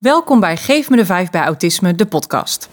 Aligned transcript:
Welkom 0.00 0.40
bij 0.40 0.56
Geef 0.56 0.90
me 0.90 0.96
de 0.96 1.04
5 1.04 1.30
bij 1.30 1.42
Autisme, 1.42 1.94
de 1.94 2.06
podcast. 2.06 2.68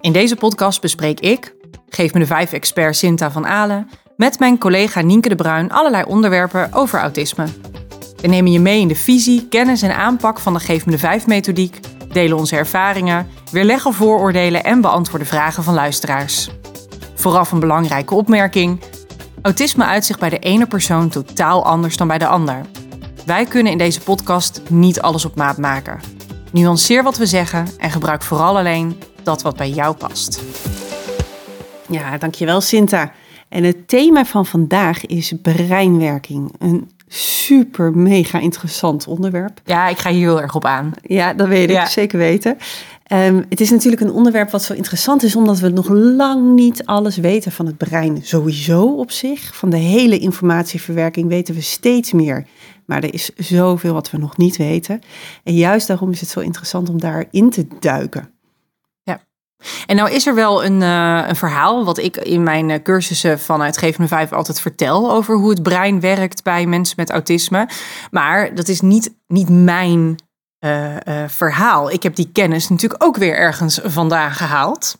In 0.00 0.12
deze 0.12 0.36
podcast 0.36 0.80
bespreek 0.80 1.20
ik, 1.20 1.54
Geef 1.88 2.12
me 2.12 2.20
de 2.20 2.26
5 2.26 2.52
expert 2.52 2.96
Sinta 2.96 3.30
van 3.30 3.46
Alen, 3.46 3.90
met 4.16 4.38
mijn 4.38 4.58
collega 4.58 5.00
Nienke 5.00 5.28
de 5.28 5.34
Bruin 5.34 5.72
allerlei 5.72 6.04
onderwerpen 6.04 6.72
over 6.72 6.98
autisme. 7.00 7.44
We 8.16 8.28
nemen 8.28 8.52
je 8.52 8.60
mee 8.60 8.80
in 8.80 8.88
de 8.88 8.94
visie, 8.94 9.48
kennis 9.48 9.82
en 9.82 9.96
aanpak 9.96 10.38
van 10.38 10.52
de 10.52 10.60
Geef 10.60 10.86
me 10.86 10.92
de 10.92 10.98
5 10.98 11.26
methodiek, 11.26 11.80
delen 12.12 12.36
onze 12.36 12.56
ervaringen, 12.56 13.28
weerleggen 13.50 13.92
vooroordelen 13.92 14.64
en 14.64 14.80
beantwoorden 14.80 15.28
vragen 15.28 15.62
van 15.62 15.74
luisteraars. 15.74 16.50
Vooraf 17.14 17.52
een 17.52 17.60
belangrijke 17.60 18.14
opmerking. 18.14 18.80
Autisme 19.42 19.84
uitzicht 19.84 20.20
bij 20.20 20.28
de 20.28 20.38
ene 20.38 20.66
persoon 20.66 21.08
totaal 21.08 21.64
anders 21.64 21.96
dan 21.96 22.08
bij 22.08 22.18
de 22.18 22.26
ander. 22.26 22.60
Wij 23.26 23.44
kunnen 23.44 23.72
in 23.72 23.78
deze 23.78 24.00
podcast 24.00 24.62
niet 24.68 25.00
alles 25.00 25.24
op 25.24 25.36
maat 25.36 25.56
maken. 25.58 26.00
Nuanceer 26.52 27.02
wat 27.02 27.16
we 27.16 27.26
zeggen 27.26 27.66
en 27.78 27.90
gebruik 27.90 28.22
vooral 28.22 28.58
alleen 28.58 28.96
dat 29.22 29.42
wat 29.42 29.56
bij 29.56 29.70
jou 29.70 29.96
past. 29.96 30.42
Ja, 31.88 32.18
dankjewel 32.18 32.60
Sinta. 32.60 33.12
En 33.48 33.64
het 33.64 33.88
thema 33.88 34.24
van 34.24 34.46
vandaag 34.46 35.06
is 35.06 35.32
breinwerking. 35.42 36.54
Een 36.58 36.90
super 37.08 37.92
mega 37.96 38.38
interessant 38.38 39.06
onderwerp. 39.06 39.60
Ja, 39.64 39.88
ik 39.88 39.98
ga 39.98 40.10
hier 40.10 40.20
heel 40.28 40.40
erg 40.40 40.54
op 40.54 40.64
aan. 40.64 40.92
Ja, 41.02 41.34
dat 41.34 41.48
weet 41.48 41.68
ik 41.70 41.76
Ja. 41.76 41.86
zeker 41.86 42.18
weten. 42.18 42.58
Ehm, 43.06 43.42
het 43.48 43.60
is 43.60 43.70
natuurlijk 43.70 44.02
een 44.02 44.12
onderwerp 44.12 44.50
wat 44.50 44.62
zo 44.62 44.72
interessant 44.72 45.22
is, 45.22 45.36
omdat 45.36 45.58
we 45.58 45.68
nog 45.68 45.88
lang 45.88 46.54
niet 46.54 46.84
alles 46.84 47.16
weten 47.16 47.52
van 47.52 47.66
het 47.66 47.76
brein. 47.76 48.18
Sowieso 48.22 48.84
op 48.84 49.10
zich. 49.10 49.56
Van 49.56 49.70
de 49.70 49.76
hele 49.76 50.18
informatieverwerking 50.18 51.28
weten 51.28 51.54
we 51.54 51.60
steeds 51.60 52.12
meer. 52.12 52.46
Maar 52.86 53.02
er 53.02 53.14
is 53.14 53.30
zoveel 53.36 53.92
wat 53.92 54.10
we 54.10 54.18
nog 54.18 54.36
niet 54.36 54.56
weten. 54.56 55.00
En 55.44 55.54
juist 55.54 55.86
daarom 55.86 56.10
is 56.10 56.20
het 56.20 56.28
zo 56.28 56.40
interessant 56.40 56.88
om 56.88 57.00
daarin 57.00 57.50
te 57.50 57.66
duiken. 57.80 58.32
En 59.86 59.96
nou 59.96 60.10
is 60.10 60.26
er 60.26 60.34
wel 60.34 60.64
een, 60.64 60.82
eh, 60.82 61.24
een 61.28 61.36
verhaal 61.36 61.84
wat 61.84 61.98
ik 61.98 62.16
in 62.16 62.42
mijn 62.42 62.70
eh, 62.70 62.82
cursussen 62.82 63.40
vanuit 63.40 63.76
Geef 63.76 63.98
me 63.98 64.06
5 64.06 64.32
altijd 64.32 64.60
vertel 64.60 65.12
over 65.12 65.36
hoe 65.36 65.50
het 65.50 65.62
brein 65.62 66.00
werkt 66.00 66.42
bij 66.42 66.66
mensen 66.66 66.94
met 66.98 67.10
autisme. 67.10 67.68
Maar 68.10 68.54
dat 68.54 68.68
is 68.68 68.80
niet, 68.80 69.14
niet 69.26 69.48
mijn 69.48 70.16
eh, 70.62 71.06
eh, 71.06 71.28
verhaal. 71.28 71.90
Ik 71.90 72.02
heb 72.02 72.14
die 72.16 72.28
kennis 72.32 72.68
natuurlijk 72.68 73.04
ook 73.04 73.16
weer 73.16 73.36
ergens 73.36 73.80
vandaan 73.84 74.30
gehaald. 74.30 74.96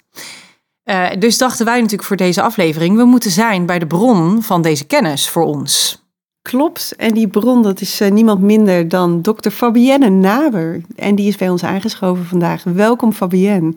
Eh, 0.83 1.11
dus 1.19 1.39
dachten 1.39 1.65
wij 1.65 1.77
natuurlijk 1.77 2.09
voor 2.09 2.17
deze 2.17 2.43
aflevering, 2.43 2.97
we 2.97 3.05
moeten 3.05 3.31
zijn 3.31 3.67
bij 3.67 3.79
de 3.79 3.87
bron 3.87 4.43
van 4.43 4.63
deze 4.63 4.87
kennis 4.87 5.29
voor 5.29 5.43
ons. 5.43 6.03
Klopt. 6.43 6.95
En 6.97 7.15
die 7.15 7.29
bron, 7.29 7.63
dat 7.63 7.81
is 7.81 8.01
niemand 8.11 8.41
minder 8.41 8.89
dan 8.89 9.23
dokter 9.23 9.51
Fabienne 9.51 10.09
Naber. 10.09 10.81
En 10.97 11.15
die 11.15 11.29
is 11.29 11.37
bij 11.37 11.49
ons 11.49 11.65
aangeschoven 11.65 12.25
vandaag. 12.25 12.65
Welkom 12.65 13.13
Fabienne. 13.13 13.75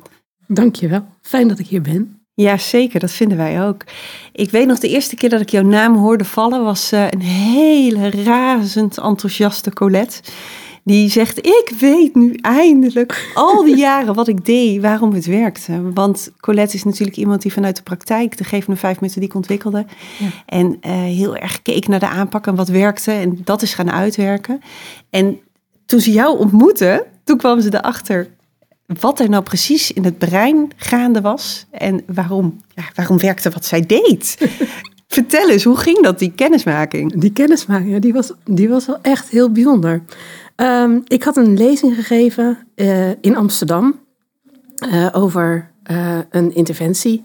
Dankjewel. 0.47 1.05
Fijn 1.21 1.47
dat 1.47 1.59
ik 1.59 1.67
hier 1.67 1.81
ben. 1.81 2.19
Ja, 2.33 2.57
zeker. 2.57 2.99
Dat 2.99 3.11
vinden 3.11 3.37
wij 3.37 3.67
ook. 3.67 3.83
Ik 4.31 4.51
weet 4.51 4.67
nog, 4.67 4.79
de 4.79 4.89
eerste 4.89 5.15
keer 5.15 5.29
dat 5.29 5.41
ik 5.41 5.49
jouw 5.49 5.63
naam 5.63 5.95
hoorde 5.95 6.25
vallen... 6.25 6.63
was 6.63 6.91
eh, 6.91 7.07
een 7.09 7.21
hele 7.21 8.09
razend 8.09 8.97
enthousiaste 8.97 9.73
Colette. 9.73 10.21
Die 10.87 11.09
zegt, 11.09 11.37
ik 11.37 11.73
weet 11.79 12.15
nu 12.15 12.33
eindelijk 12.41 13.31
al 13.33 13.63
die 13.63 13.77
jaren 13.89 14.13
wat 14.13 14.27
ik 14.27 14.45
deed, 14.45 14.81
waarom 14.81 15.13
het 15.13 15.25
werkte. 15.25 15.91
Want 15.93 16.31
Colette 16.39 16.75
is 16.75 16.83
natuurlijk 16.83 17.17
iemand 17.17 17.41
die 17.41 17.53
vanuit 17.53 17.75
de 17.75 17.83
praktijk 17.83 18.37
de 18.37 18.43
Geef 18.43 18.65
5 18.69 19.01
methodiek 19.01 19.33
ontwikkelde. 19.33 19.85
Ja. 20.19 20.27
En 20.45 20.77
eh, 20.81 20.91
heel 20.91 21.35
erg 21.35 21.61
keek 21.61 21.87
naar 21.87 21.99
de 21.99 22.07
aanpak 22.07 22.47
en 22.47 22.55
wat 22.55 22.67
werkte. 22.67 23.11
En 23.11 23.39
dat 23.43 23.61
is 23.61 23.73
gaan 23.73 23.91
uitwerken. 23.91 24.61
En 25.09 25.39
toen 25.85 25.99
ze 25.99 26.11
jou 26.11 26.37
ontmoette, 26.37 27.05
toen 27.23 27.37
kwam 27.37 27.61
ze 27.61 27.73
erachter 27.73 28.29
wat 28.99 29.19
er 29.19 29.29
nou 29.29 29.43
precies 29.43 29.91
in 29.91 30.03
het 30.03 30.17
brein 30.17 30.71
gaande 30.75 31.21
was. 31.21 31.65
En 31.71 32.03
waarom, 32.07 32.61
ja, 32.75 32.83
waarom 32.95 33.19
werkte 33.19 33.49
wat 33.49 33.65
zij 33.65 33.85
deed. 33.85 34.37
Vertel 35.07 35.49
eens, 35.49 35.63
hoe 35.63 35.77
ging 35.77 36.03
dat, 36.03 36.19
die 36.19 36.31
kennismaking? 36.31 37.19
Die 37.19 37.31
kennismaking, 37.31 38.01
die 38.01 38.13
was, 38.13 38.31
die 38.43 38.69
was 38.69 38.85
wel 38.85 38.99
echt 39.01 39.29
heel 39.29 39.51
bijzonder. 39.51 40.01
Ehm, 40.55 40.99
ik 41.03 41.23
had 41.23 41.37
een 41.37 41.57
lezing 41.57 41.95
gegeven 41.95 42.57
eh, 42.75 43.09
in 43.09 43.35
Amsterdam 43.35 43.99
eh, 44.75 45.07
over 45.11 45.71
eh, 45.83 46.17
een 46.29 46.55
interventie 46.55 47.21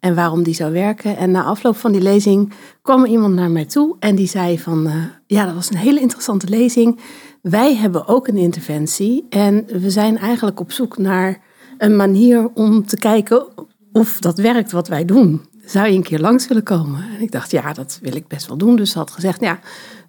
en 0.00 0.14
waarom 0.14 0.42
die 0.42 0.54
zou 0.54 0.72
werken. 0.72 1.16
En 1.16 1.30
na 1.30 1.42
afloop 1.42 1.76
van 1.76 1.92
die 1.92 2.00
lezing 2.00 2.52
kwam 2.82 3.04
iemand 3.04 3.34
naar 3.34 3.50
mij 3.50 3.64
toe 3.64 3.96
en 3.98 4.14
die 4.14 4.26
zei 4.26 4.58
van, 4.58 4.90
ja, 5.26 5.44
dat 5.44 5.54
was 5.54 5.70
een 5.70 5.76
hele 5.76 6.00
interessante 6.00 6.48
lezing. 6.48 7.00
Wij 7.42 7.76
hebben 7.76 8.08
ook 8.08 8.28
een 8.28 8.36
interventie 8.36 9.26
en 9.28 9.64
we 9.66 9.90
zijn 9.90 10.18
eigenlijk 10.18 10.60
op 10.60 10.72
zoek 10.72 10.98
naar 10.98 11.40
een 11.78 11.96
manier 11.96 12.50
om 12.54 12.86
te 12.86 12.96
kijken 12.96 13.46
of 13.92 14.18
dat 14.18 14.38
werkt 14.38 14.72
wat 14.72 14.88
wij 14.88 15.04
doen. 15.04 15.42
Zou 15.64 15.86
je 15.86 15.92
een 15.92 16.02
keer 16.02 16.20
langs 16.20 16.48
willen 16.48 16.62
komen? 16.62 17.04
En 17.16 17.20
ik 17.20 17.30
dacht, 17.30 17.50
ja, 17.50 17.72
dat 17.72 17.98
wil 18.02 18.16
ik 18.16 18.28
best 18.28 18.46
wel 18.46 18.56
doen. 18.56 18.76
Dus 18.76 18.90
ze 18.90 18.98
had 18.98 19.10
gezegd, 19.10 19.40
ja, 19.40 19.58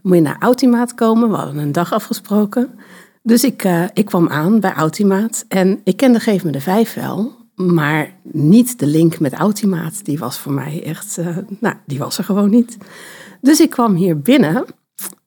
moet 0.01 0.15
je 0.15 0.21
naar 0.21 0.37
Autimaat 0.39 0.95
komen. 0.95 1.29
We 1.29 1.35
hadden 1.35 1.57
een 1.57 1.71
dag 1.71 1.93
afgesproken. 1.93 2.69
Dus 3.23 3.43
ik, 3.43 3.63
eh, 3.63 3.83
ik 3.93 4.05
kwam 4.05 4.29
aan 4.29 4.59
bij 4.59 4.73
Autimaat. 4.73 5.45
En 5.47 5.81
ik 5.83 5.97
kende 5.97 6.19
Geef 6.19 6.43
me 6.43 6.51
de 6.51 6.61
Vijf 6.61 6.93
wel. 6.93 7.35
Maar 7.55 8.13
niet 8.23 8.79
de 8.79 8.85
link 8.85 9.19
met 9.19 9.33
Autimaat. 9.33 10.05
Die 10.05 10.19
was 10.19 10.37
voor 10.37 10.51
mij 10.51 10.83
echt, 10.85 11.17
eh, 11.17 11.37
nou, 11.59 11.75
die 11.85 11.99
was 11.99 12.17
er 12.17 12.23
gewoon 12.23 12.49
niet. 12.49 12.77
Dus 13.41 13.59
ik 13.59 13.69
kwam 13.69 13.95
hier 13.95 14.19
binnen. 14.19 14.65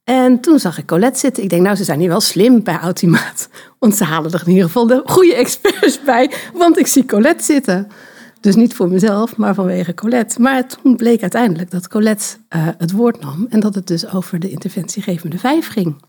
En 0.05 0.41
toen 0.41 0.59
zag 0.59 0.79
ik 0.79 0.87
Colette 0.87 1.19
zitten. 1.19 1.43
Ik 1.43 1.49
denk, 1.49 1.63
nou, 1.63 1.77
ze 1.77 1.85
zijn 1.85 2.01
hier 2.01 2.09
wel 2.09 2.21
slim 2.21 2.63
bij 2.63 2.79
Autimaat. 2.79 3.49
Want 3.79 3.97
ze 3.97 4.05
halen 4.05 4.33
er 4.33 4.43
in 4.45 4.51
ieder 4.51 4.65
geval 4.65 4.87
de 4.87 5.03
goede 5.05 5.35
experts 5.35 6.01
bij. 6.05 6.31
Want 6.55 6.79
ik 6.79 6.87
zie 6.87 7.05
Colette 7.05 7.45
zitten. 7.45 7.89
Dus 8.47 8.55
niet 8.57 8.75
voor 8.75 8.89
mezelf, 8.89 9.37
maar 9.37 9.55
vanwege 9.55 9.95
Colette. 9.95 10.41
Maar 10.41 10.67
toen 10.69 10.97
bleek 10.97 11.21
uiteindelijk 11.23 11.71
dat 11.71 11.89
Colette 11.89 12.25
eh, 12.49 12.69
het 12.79 12.93
woord 12.93 13.21
nam. 13.21 13.47
En 13.51 13.61
dat 13.61 13.75
het 13.75 13.87
dus 13.87 14.13
over 14.13 14.39
de 14.39 14.51
interventie 14.51 15.03
Geef 15.03 15.25
me 15.25 15.31
de 15.31 15.39
Vijf 15.39 15.69
ging. 15.69 16.03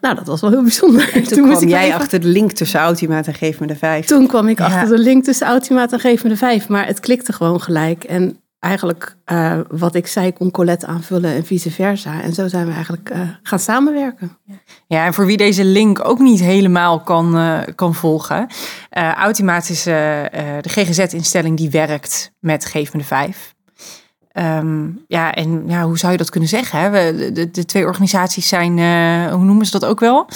Nou, 0.00 0.14
dat 0.14 0.26
was 0.26 0.40
wel 0.40 0.50
heel 0.50 0.62
bijzonder. 0.62 1.12
Toen, 1.28 1.48
kwam 1.50 1.68
jij 1.68 1.84
even- 1.86 1.98
achter 2.00 2.20
de 2.20 2.26
link 2.28 2.52
tussen 2.52 2.80
Autimaat 2.80 3.26
en 3.26 3.34
Geef 3.34 3.60
me 3.60 3.66
de 3.66 3.76
Vijf. 3.76 4.06
Toen 4.06 4.26
kwam 4.26 4.48
ik 4.48 4.58
Ja. 4.58 4.64
achter 4.66 4.96
de 4.96 5.02
link 5.02 5.24
tussen 5.24 5.46
Autimaat 5.46 5.92
en 5.92 6.00
Geef 6.00 6.22
me 6.22 6.28
de 6.28 6.36
Vijf. 6.36 6.68
Maar 6.68 6.86
het 6.86 7.00
klikte 7.00 7.32
gewoon 7.32 7.60
gelijk. 7.60 8.04
En 8.04 8.40
eigenlijk 8.60 9.16
eh, 9.24 9.58
wat 9.68 9.94
ik 9.94 10.06
zei 10.06 10.32
kon 10.32 10.50
Colette 10.50 10.86
aanvullen 10.86 11.34
en 11.34 11.44
vice 11.44 11.70
versa. 11.70 12.22
En 12.22 12.32
zo 12.32 12.48
zijn 12.48 12.66
we 12.66 12.72
eigenlijk 12.72 13.10
eh, 13.10 13.20
gaan 13.42 13.58
samenwerken. 13.58 14.38
Ja, 14.86 15.06
en 15.06 15.14
voor 15.14 15.26
wie 15.26 15.36
deze 15.36 15.64
link 15.64 16.04
ook 16.04 16.18
niet 16.18 16.40
helemaal 16.40 17.00
kan, 17.00 17.36
eh, 17.36 17.58
kan 17.74 17.94
volgen. 17.94 18.46
Automaat 19.16 19.68
is 19.68 19.82
de 19.82 20.60
GGZ-instelling 20.62 21.56
die 21.56 21.70
werkt 21.70 22.32
met 22.38 22.64
Geef 22.64 22.90
de 22.90 23.04
Vijf. 23.04 23.54
Ehm, 24.32 24.88
ja, 25.06 25.34
en 25.34 25.64
ja, 25.66 25.84
hoe 25.84 25.98
zou 25.98 26.12
je 26.12 26.18
dat 26.18 26.30
kunnen 26.30 26.48
zeggen? 26.48 26.80
Hè? 26.80 26.90
We, 26.90 27.32
de, 27.32 27.50
de 27.50 27.64
twee 27.64 27.84
organisaties 27.84 28.48
zijn, 28.48 28.72
hoe 29.32 29.44
noemen 29.44 29.66
ze 29.66 29.78
dat 29.78 29.84
ook 29.84 30.00
wel? 30.00 30.28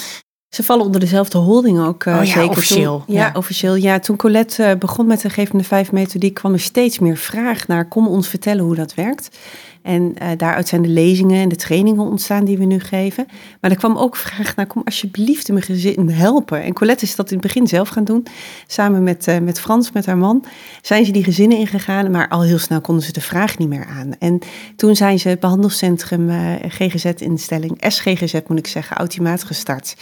Ze 0.55 0.63
vallen 0.63 0.85
onder 0.85 0.99
dezelfde 0.99 1.37
holding 1.37 1.79
ook. 1.85 2.03
eh, 2.03 2.17
Oh 2.17 2.25
ja, 2.25 2.33
zeker. 2.33 2.49
officieel, 2.49 3.03
Toen, 3.05 3.15
ja, 3.15 3.25
ja. 3.25 3.31
officieel. 3.33 3.75
Ja, 3.75 3.99
toen 3.99 4.15
Colette 4.15 4.63
eh, 4.63 4.77
begon 4.77 5.07
met 5.07 5.21
de 5.21 5.29
Geef 5.29 5.53
me 5.53 5.59
de 5.59 5.65
Vijf 5.65 5.91
methodiek... 5.91 6.33
kwam 6.33 6.53
er 6.53 6.59
steeds 6.59 6.99
meer 6.99 7.17
vraag 7.17 7.67
naar... 7.67 7.87
kom 7.87 8.07
ons 8.07 8.27
vertellen 8.27 8.63
hoe 8.63 8.75
dat 8.75 8.93
werkt. 8.93 9.37
En 9.85 10.13
eh, 10.17 10.27
daaruit 10.37 10.67
zijn 10.67 10.81
de 10.81 10.87
lezingen 10.87 11.41
en 11.41 11.49
de 11.49 11.55
trainingen 11.55 12.03
ontstaan 12.03 12.45
die 12.45 12.57
we 12.57 12.65
nu 12.65 12.79
geven. 12.79 13.25
Maar 13.61 13.71
er 13.71 13.77
kwam 13.77 13.97
ook 13.97 14.15
vraag 14.15 14.55
naar... 14.55 14.67
kom 14.67 14.81
alsjeblieft 14.85 15.47
mijn 15.47 15.61
gezin 15.61 16.09
helpen. 16.09 16.63
En 16.63 16.73
Colette 16.73 17.03
is 17.03 17.15
dat 17.15 17.31
in 17.31 17.37
het 17.37 17.45
begin 17.45 17.67
zelf 17.67 17.89
gaan 17.89 18.03
doen. 18.03 18.25
Samen 18.67 19.03
met, 19.03 19.27
eh, 19.27 19.39
met 19.39 19.59
Frans, 19.59 19.91
met 19.91 20.05
haar 20.05 20.17
man... 20.17 20.45
zijn 20.81 21.05
ze 21.05 21.11
die 21.11 21.23
gezinnen 21.23 21.57
ingegaan... 21.57 22.11
maar 22.11 22.29
al 22.29 22.43
heel 22.43 22.59
snel 22.59 22.81
konden 22.81 23.03
ze 23.03 23.11
de 23.11 23.21
vraag 23.21 23.57
niet 23.57 23.69
meer 23.69 23.85
aan. 23.85 24.11
En 24.19 24.39
toen 24.75 24.95
zijn 24.95 25.19
ze 25.19 25.29
het 25.29 25.39
behandelcentrum 25.39 26.29
eh, 26.29 26.53
GGZ-instelling... 26.67 27.77
SGGZ 27.79 28.39
moet 28.47 28.59
ik 28.59 28.67
zeggen, 28.67 28.97
Automaat 28.97 29.43
gestart... 29.43 29.95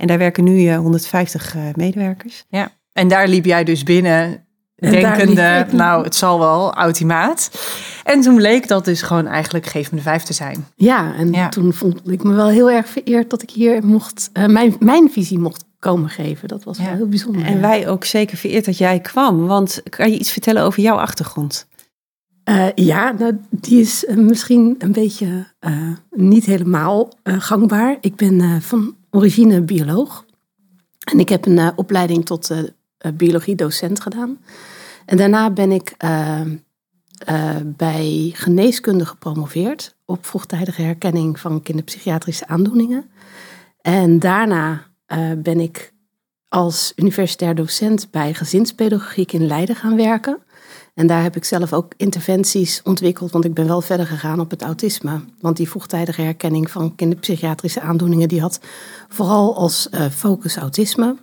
En 0.00 0.06
daar 0.06 0.18
werken 0.18 0.44
nu 0.44 0.66
eh, 0.66 0.76
150 0.76 1.54
eh, 1.54 1.62
medewerkers. 1.74 2.44
Ja. 2.48 2.72
En 2.92 3.08
daar 3.08 3.28
liep 3.28 3.44
jij 3.44 3.64
dus 3.64 3.82
binnen, 3.82 4.46
denkende, 4.80 5.66
nou, 5.72 6.04
het 6.04 6.14
zal 6.14 6.38
wel, 6.38 6.74
Automaat. 6.74 7.50
En 8.04 8.20
toen 8.20 8.34
bleek 8.36 8.68
dat 8.68 8.84
dus 8.84 9.02
gewoon 9.02 9.26
eigenlijk 9.26 9.66
Geef 9.66 9.90
me 9.90 9.96
de 9.96 10.02
Vijf 10.02 10.22
te 10.22 10.32
zijn. 10.32 10.66
Ja, 10.76 11.14
en 11.14 11.32
Ja. 11.32 11.48
toen 11.48 11.72
vond 11.72 12.10
ik 12.10 12.22
me 12.22 12.32
wel 12.32 12.48
heel 12.48 12.70
erg 12.70 12.88
vereerd 12.88 13.30
dat 13.30 13.42
ik 13.42 13.50
hier 13.50 13.86
mocht, 13.86 14.30
eh, 14.32 14.46
mijn, 14.46 14.76
mijn 14.78 15.10
visie 15.10 15.38
mocht 15.38 15.64
komen 15.78 16.08
geven. 16.08 16.48
Dat 16.48 16.64
was 16.64 16.78
Ja. 16.78 16.84
wel 16.84 16.94
heel 16.94 17.08
bijzonder. 17.08 17.44
En 17.44 17.60
wij 17.60 17.88
ook 17.88 18.04
zeker 18.04 18.36
vereerd 18.36 18.64
dat 18.64 18.78
jij 18.78 19.00
kwam. 19.00 19.46
Want 19.46 19.82
kan 19.88 20.10
je 20.10 20.18
iets 20.18 20.30
vertellen 20.32 20.62
over 20.62 20.82
jouw 20.82 20.96
achtergrond? 20.96 21.66
Eh, 22.44 22.66
ja, 22.74 23.12
nou, 23.18 23.36
die 23.50 23.80
is 23.80 24.04
eh, 24.04 24.16
misschien 24.16 24.74
een 24.78 24.92
beetje 24.92 25.46
eh, 25.58 25.72
niet 26.10 26.44
helemaal 26.44 27.12
eh, 27.22 27.34
gangbaar. 27.38 27.96
Ik 28.00 28.16
ben 28.16 28.40
eh, 28.40 28.56
van 28.60 28.94
origine 29.10 29.60
bioloog. 29.62 30.24
En 31.12 31.18
ik 31.20 31.28
heb 31.28 31.46
een 31.46 31.58
eh, 31.58 31.68
opleiding 31.76 32.26
tot 32.26 32.50
biologie-docent 33.14 34.00
gedaan. 34.00 34.38
En 35.10 35.16
daarna 35.16 35.50
ben 35.50 35.72
ik 35.72 35.94
eh, 35.98 36.40
eh, 36.40 37.56
bij 37.64 38.30
geneeskunde 38.34 39.06
gepromoveerd 39.06 39.96
op 40.04 40.26
vroegtijdige 40.26 40.82
herkenning 40.82 41.40
van 41.40 41.62
kinderpsychiatrische 41.62 42.46
aandoeningen. 42.46 43.10
En 43.80 44.18
daarna 44.18 44.86
eh, 45.06 45.30
ben 45.36 45.60
ik 45.60 45.92
als 46.48 46.92
universitair 46.96 47.54
docent 47.54 48.10
bij 48.10 48.34
gezinspedagogiek 48.34 49.32
in 49.32 49.46
Leiden 49.46 49.76
gaan 49.76 49.96
werken. 49.96 50.38
En 50.94 51.06
daar 51.06 51.22
heb 51.22 51.36
ik 51.36 51.44
zelf 51.44 51.72
ook 51.72 51.92
interventies 51.96 52.82
ontwikkeld, 52.82 53.30
want 53.30 53.44
ik 53.44 53.54
ben 53.54 53.66
wel 53.66 53.80
verder 53.80 54.06
gegaan 54.06 54.40
op 54.40 54.50
het 54.50 54.62
autisme. 54.62 55.20
Want 55.40 55.56
die 55.56 55.68
vroegtijdige 55.68 56.22
herkenning 56.22 56.70
van 56.70 56.94
kinderpsychiatrische 56.94 57.80
aandoeningen, 57.80 58.28
die 58.28 58.40
had 58.40 58.60
vooral 59.08 59.56
als 59.56 59.88
focus 60.10 60.56
autisme. 60.56 61.16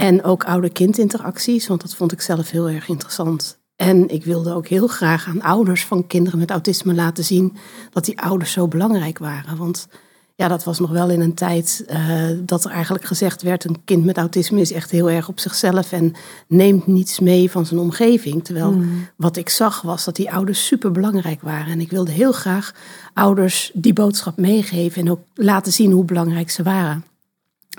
En 0.00 0.24
ook 0.24 0.44
ouder-kindinteracties, 0.44 1.66
want 1.66 1.80
dat 1.80 1.94
vond 1.94 2.12
ik 2.12 2.20
zelf 2.20 2.50
heel 2.50 2.68
erg 2.68 2.88
interessant. 2.88 3.58
En 3.76 4.08
ik 4.08 4.24
wilde 4.24 4.54
ook 4.54 4.66
heel 4.66 4.86
graag 4.86 5.26
aan 5.26 5.42
ouders 5.42 5.84
van 5.84 6.06
kinderen 6.06 6.38
met 6.38 6.50
autisme 6.50 6.94
laten 6.94 7.24
zien 7.24 7.56
dat 7.92 8.04
die 8.04 8.20
ouders 8.20 8.52
zo 8.52 8.68
belangrijk 8.68 9.18
waren. 9.18 9.56
Want 9.56 9.88
ja, 10.34 10.48
dat 10.48 10.64
was 10.64 10.78
nog 10.78 10.90
wel 10.90 11.08
in 11.10 11.20
een 11.20 11.34
tijd 11.34 11.84
uh, 11.90 12.24
dat 12.38 12.64
er 12.64 12.70
eigenlijk 12.70 13.04
gezegd 13.04 13.42
werd: 13.42 13.64
een 13.64 13.84
kind 13.84 14.04
met 14.04 14.16
autisme 14.16 14.60
is 14.60 14.72
echt 14.72 14.90
heel 14.90 15.10
erg 15.10 15.28
op 15.28 15.40
zichzelf 15.40 15.92
en 15.92 16.12
neemt 16.46 16.86
niets 16.86 17.20
mee 17.20 17.50
van 17.50 17.66
zijn 17.66 17.80
omgeving. 17.80 18.44
Terwijl 18.44 18.72
hmm. 18.72 19.08
wat 19.16 19.36
ik 19.36 19.48
zag 19.48 19.82
was 19.82 20.04
dat 20.04 20.16
die 20.16 20.32
ouders 20.32 20.66
super 20.66 20.90
belangrijk 20.90 21.42
waren. 21.42 21.72
En 21.72 21.80
ik 21.80 21.90
wilde 21.90 22.12
heel 22.12 22.32
graag 22.32 22.74
ouders 23.14 23.70
die 23.74 23.92
boodschap 23.92 24.36
meegeven 24.36 25.02
en 25.02 25.10
ook 25.10 25.20
laten 25.34 25.72
zien 25.72 25.92
hoe 25.92 26.04
belangrijk 26.04 26.50
ze 26.50 26.62
waren. 26.62 27.04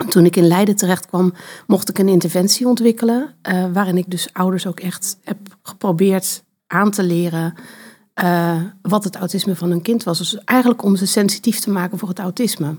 Toen 0.08 0.24
ik 0.24 0.36
in 0.36 0.46
Leiden 0.46 0.76
terecht 0.76 1.06
kwam, 1.06 1.34
mocht 1.66 1.88
ik 1.88 1.98
een 1.98 2.08
interventie 2.08 2.66
ontwikkelen. 2.68 3.34
Uh, 3.48 3.72
waarin 3.72 3.96
ik 3.96 4.10
dus 4.10 4.28
ouders 4.32 4.66
ook 4.66 4.80
echt 4.80 5.18
heb 5.22 5.38
geprobeerd 5.62 6.42
aan 6.66 6.90
te 6.90 7.02
leren 7.02 7.54
uh, 8.22 8.62
wat 8.82 9.04
het 9.04 9.16
autisme 9.16 9.56
van 9.56 9.70
hun 9.70 9.82
kind 9.82 10.04
was. 10.04 10.18
Dus 10.18 10.44
eigenlijk 10.44 10.82
om 10.82 10.96
ze 10.96 11.06
sensitief 11.06 11.58
te 11.58 11.70
maken 11.70 11.98
voor 11.98 12.08
het 12.08 12.18
autisme. 12.18 12.76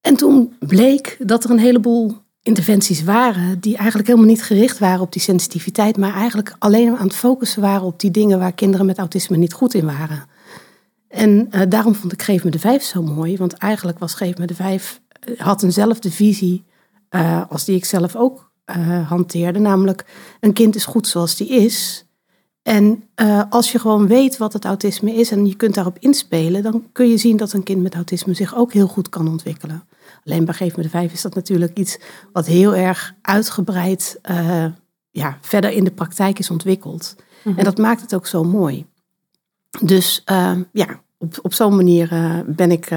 En 0.00 0.16
toen 0.16 0.56
bleek 0.58 1.16
dat 1.20 1.44
er 1.44 1.50
een 1.50 1.58
heleboel 1.58 2.22
interventies 2.42 3.02
waren 3.02 3.60
die 3.60 3.76
eigenlijk 3.76 4.08
helemaal 4.08 4.28
niet 4.28 4.42
gericht 4.42 4.78
waren 4.78 5.00
op 5.00 5.12
die 5.12 5.22
sensitiviteit, 5.22 5.96
maar 5.96 6.14
eigenlijk 6.14 6.56
alleen 6.58 6.96
aan 6.96 7.06
het 7.06 7.16
focussen 7.16 7.62
waren 7.62 7.86
op 7.86 8.00
die 8.00 8.10
dingen 8.10 8.38
waar 8.38 8.52
kinderen 8.52 8.86
met 8.86 8.98
autisme 8.98 9.36
niet 9.36 9.52
goed 9.52 9.74
in 9.74 9.86
waren. 9.86 10.24
En 11.08 11.48
uh, 11.50 11.60
daarom 11.68 11.94
vond 11.94 12.12
ik 12.12 12.22
Geef 12.22 12.44
me 12.44 12.50
de 12.50 12.58
Vijf 12.58 12.82
zo 12.82 13.02
mooi, 13.02 13.36
want 13.36 13.52
eigenlijk 13.52 13.98
was 13.98 14.14
Geef 14.14 14.38
me 14.38 14.46
de 14.46 14.54
Vijf 14.54 15.00
eh, 15.03 15.03
had 15.36 15.62
eenzelfde 15.62 16.10
visie 16.10 16.64
uh, 17.10 17.42
als 17.48 17.64
die 17.64 17.76
ik 17.76 17.84
zelf 17.84 18.16
ook 18.16 18.50
uh, 18.76 19.08
hanteerde, 19.08 19.58
namelijk 19.58 20.04
een 20.40 20.52
kind 20.52 20.74
is 20.74 20.84
goed 20.84 21.06
zoals 21.06 21.36
die 21.36 21.48
is. 21.48 22.04
En 22.62 23.04
uh, 23.22 23.42
als 23.50 23.72
je 23.72 23.78
gewoon 23.78 24.06
weet 24.06 24.36
wat 24.36 24.52
het 24.52 24.64
autisme 24.64 25.14
is 25.14 25.30
en 25.30 25.46
je 25.46 25.56
kunt 25.56 25.74
daarop 25.74 25.96
inspelen, 25.98 26.62
dan 26.62 26.86
kun 26.92 27.08
je 27.08 27.16
zien 27.16 27.36
dat 27.36 27.52
een 27.52 27.62
kind 27.62 27.82
met 27.82 27.94
autisme 27.94 28.34
zich 28.34 28.56
ook 28.56 28.72
heel 28.72 28.86
goed 28.86 29.08
kan 29.08 29.28
ontwikkelen. 29.28 29.84
Alleen 30.24 30.44
bij 30.44 30.54
Geef 30.54 30.76
me 30.76 30.82
de 30.82 30.88
Vijf 30.88 31.12
is 31.12 31.22
dat 31.22 31.34
natuurlijk 31.34 31.78
iets 31.78 31.98
wat 32.32 32.46
heel 32.46 32.74
erg 32.74 33.14
uitgebreid 33.22 34.18
ja, 35.10 35.38
verder 35.40 35.70
in 35.70 35.84
de 35.84 35.90
praktijk 35.90 36.38
is 36.38 36.50
ontwikkeld. 36.50 37.16
Mm-hmm. 37.16 37.58
En 37.58 37.64
dat 37.64 37.78
maakt 37.78 38.00
het 38.00 38.14
ook 38.14 38.26
zo 38.26 38.44
mooi. 38.44 38.86
Dus 39.82 40.22
ja, 40.72 41.00
op, 41.18 41.38
op 41.42 41.54
zo'n 41.54 41.76
manier 41.76 42.08
ben 42.46 42.70
ik 42.70 42.90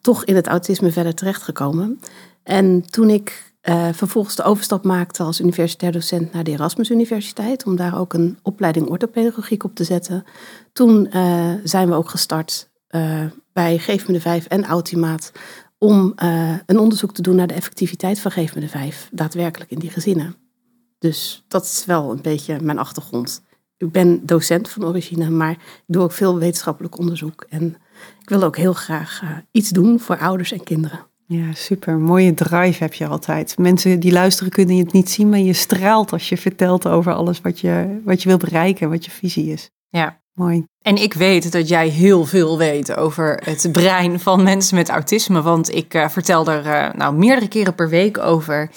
toch 0.00 0.24
in 0.24 0.34
het 0.34 0.46
autisme 0.46 0.90
verder 0.90 1.14
terechtgekomen. 1.14 2.00
En 2.42 2.90
toen 2.90 3.10
ik 3.10 3.52
uh, 3.62 3.88
vervolgens 3.92 4.36
de 4.36 4.42
overstap 4.42 4.84
maakte 4.84 5.22
als 5.22 5.40
universitair 5.40 5.92
docent 5.92 6.32
naar 6.32 6.44
de 6.44 6.50
Erasmus 6.50 6.90
Universiteit. 6.90 7.64
Om 7.64 7.76
daar 7.76 7.98
ook 7.98 8.12
een 8.12 8.38
opleiding 8.42 8.88
orthopedagogiek 8.88 9.64
op 9.64 9.74
te 9.74 9.84
zetten. 9.84 10.24
Toen 10.72 11.08
uh, 11.14 11.52
zijn 11.64 11.88
we 11.88 11.94
ook 11.94 12.08
gestart 12.08 12.68
bij 13.52 13.78
Geef 13.78 14.06
me 14.06 14.12
de 14.12 14.20
Vijf 14.20 14.46
en 14.46 14.64
Autimaat. 14.64 15.32
Om 15.78 16.12
een 16.66 16.78
onderzoek 16.78 17.12
te 17.14 17.22
doen 17.22 17.36
naar 17.36 17.46
de 17.46 17.54
effectiviteit 17.54 18.20
van 18.20 18.30
Geef 18.30 18.54
me 18.54 18.60
de 18.60 18.68
Vijf. 18.68 19.08
Daadwerkelijk 19.12 19.70
in 19.70 19.78
die 19.78 19.90
gezinnen. 19.90 20.34
Dus 20.98 21.44
dat 21.48 21.64
is 21.64 21.84
wel 21.86 22.10
een 22.10 22.22
beetje 22.22 22.60
mijn 22.60 22.78
achtergrond. 22.78 23.42
Ik 23.76 23.92
ben 23.92 24.26
docent 24.26 24.68
van 24.68 24.84
origine, 24.84 25.30
maar 25.30 25.50
ik 25.50 25.82
doe 25.86 26.02
ook 26.02 26.12
veel 26.12 26.38
wetenschappelijk 26.38 26.98
onderzoek. 26.98 27.46
En 27.48 27.76
ik 28.22 28.28
wil 28.28 28.42
ook 28.42 28.56
heel 28.56 28.72
graag 28.72 29.22
iets 29.50 29.68
doen 29.68 30.00
voor 30.00 30.18
ouders 30.18 30.52
en 30.52 30.64
kinderen. 30.64 31.00
Ja, 31.26 31.52
super. 31.54 31.98
Mooie 31.98 32.34
drive 32.34 32.82
heb 32.82 32.94
je 32.94 33.06
altijd. 33.06 33.58
Mensen 33.58 34.00
die 34.00 34.12
luisteren 34.12 34.52
kunnen 34.52 34.76
je 34.76 34.82
het 34.82 34.92
niet 34.92 35.10
zien, 35.10 35.28
maar 35.28 35.38
je 35.38 35.52
straalt 35.52 36.12
als 36.12 36.28
je 36.28 36.36
vertelt 36.36 36.86
over 36.86 37.12
alles 37.12 37.40
wat 37.40 37.60
je, 37.60 38.00
wat 38.04 38.22
je 38.22 38.28
wil 38.28 38.38
bereiken, 38.38 38.90
wat 38.90 39.04
je 39.04 39.10
visie 39.10 39.52
is. 39.52 39.70
Ja. 39.88 40.18
Mooi. 40.34 40.64
En 40.82 40.96
ik 40.96 41.14
weet 41.14 41.52
dat 41.52 41.68
jij 41.68 41.88
heel 41.88 42.24
veel 42.24 42.58
weet 42.58 42.96
over 42.96 43.42
het 43.44 43.68
brein 43.72 44.20
van 44.20 44.42
mensen 44.42 44.76
met 44.76 44.88
autisme, 44.88 45.42
want 45.42 45.74
ik 45.74 45.94
uh, 45.94 46.08
vertel 46.08 46.46
er 46.50 46.66
uh, 46.66 46.94
nou, 46.94 47.14
meerdere 47.14 47.48
keren 47.48 47.74
per 47.74 47.88
week 47.88 48.18
over. 48.18 48.70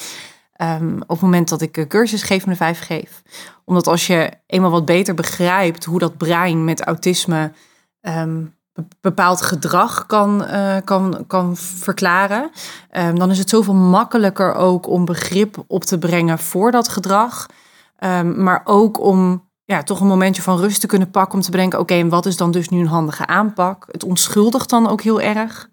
Um, 0.61 1.01
op 1.01 1.09
het 1.09 1.21
moment 1.21 1.49
dat 1.49 1.61
ik 1.61 1.85
cursus 1.87 2.23
geef 2.23 2.45
me 2.45 2.55
vijf 2.55 2.79
geef. 2.79 3.21
Omdat 3.65 3.87
als 3.87 4.07
je 4.07 4.31
eenmaal 4.47 4.71
wat 4.71 4.85
beter 4.85 5.13
begrijpt 5.13 5.85
hoe 5.85 5.99
dat 5.99 6.17
brein 6.17 6.65
met 6.65 6.81
autisme 6.81 7.51
um, 8.01 8.55
bepaald 9.01 9.41
gedrag 9.41 10.05
kan, 10.05 10.43
uh, 10.43 10.75
kan, 10.83 11.23
kan 11.27 11.57
verklaren, 11.57 12.49
um, 12.91 13.19
dan 13.19 13.31
is 13.31 13.37
het 13.37 13.49
zoveel 13.49 13.73
makkelijker 13.73 14.53
ook 14.53 14.87
om 14.87 15.05
begrip 15.05 15.63
op 15.67 15.83
te 15.83 15.97
brengen 15.97 16.39
voor 16.39 16.71
dat 16.71 16.87
gedrag. 16.87 17.45
Um, 17.99 18.43
maar 18.43 18.61
ook 18.63 18.99
om 18.99 19.49
ja, 19.65 19.83
toch 19.83 19.99
een 19.99 20.07
momentje 20.07 20.41
van 20.41 20.57
rust 20.57 20.81
te 20.81 20.87
kunnen 20.87 21.11
pakken 21.11 21.35
om 21.35 21.41
te 21.41 21.51
bedenken, 21.51 21.79
oké, 21.79 21.93
en 21.93 22.09
wat 22.09 22.25
is 22.25 22.37
dan 22.37 22.51
dus 22.51 22.69
nu 22.69 22.79
een 22.79 22.87
handige 22.87 23.25
aanpak? 23.25 23.87
Het 23.91 24.03
onschuldigt 24.03 24.69
dan 24.69 24.89
ook 24.89 25.01
heel 25.01 25.21
erg. 25.21 25.69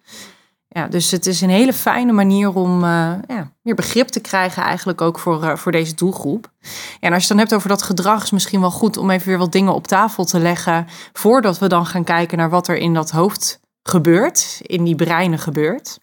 Ja, 0.73 0.89
dus 0.89 1.11
het 1.11 1.27
is 1.27 1.41
een 1.41 1.51
hele 1.51 1.73
fijne 1.73 2.13
manier 2.13 2.55
om 2.55 2.85
uh, 2.85 3.15
ja, 3.27 3.53
meer 3.63 3.75
begrip 3.75 4.09
te 4.09 4.21
krijgen 4.21 4.63
eigenlijk 4.63 5.01
ook 5.01 5.19
voor, 5.19 5.45
uh, 5.45 5.57
voor 5.57 5.73
deze 5.73 5.95
doelgroep. 5.95 6.51
Ja, 6.61 6.69
en 7.01 7.13
als 7.13 7.23
je 7.23 7.29
het 7.29 7.29
dan 7.29 7.39
hebt 7.39 7.55
over 7.55 7.69
dat 7.69 7.83
gedrag, 7.83 8.23
is 8.23 8.31
misschien 8.31 8.61
wel 8.61 8.71
goed 8.71 8.97
om 8.97 9.11
even 9.11 9.29
weer 9.29 9.39
wat 9.39 9.53
dingen 9.53 9.75
op 9.75 9.87
tafel 9.87 10.25
te 10.25 10.39
leggen 10.39 10.87
voordat 11.13 11.59
we 11.59 11.69
dan 11.69 11.87
gaan 11.87 12.05
kijken 12.05 12.39
naar 12.39 12.51
wat 12.51 12.69
er 12.69 12.77
in 12.77 12.95
dat 12.95 13.11
hoofd 13.11 13.61
gebeurt, 13.83 14.61
in 14.63 14.85
die 14.85 14.95
breinen 14.95 15.39
gebeurt. 15.39 15.99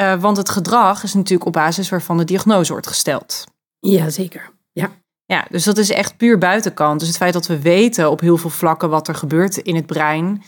Uh, 0.00 0.20
want 0.20 0.36
het 0.36 0.50
gedrag 0.50 1.02
is 1.02 1.14
natuurlijk 1.14 1.46
op 1.46 1.52
basis 1.52 1.88
waarvan 1.88 2.16
de 2.16 2.24
diagnose 2.24 2.72
wordt 2.72 2.86
gesteld. 2.86 3.44
Ja, 3.78 4.10
zeker. 4.10 4.50
Ja. 4.72 4.90
Ja, 5.24 5.46
dus 5.50 5.64
dat 5.64 5.78
is 5.78 5.90
echt 5.90 6.16
puur 6.16 6.38
buitenkant. 6.38 6.98
Dus 6.98 7.08
het 7.08 7.16
feit 7.16 7.32
dat 7.32 7.46
we 7.46 7.60
weten 7.60 8.10
op 8.10 8.20
heel 8.20 8.36
veel 8.36 8.50
vlakken 8.50 8.90
wat 8.90 9.08
er 9.08 9.14
gebeurt 9.14 9.56
in 9.56 9.74
het 9.74 9.86
brein, 9.86 10.42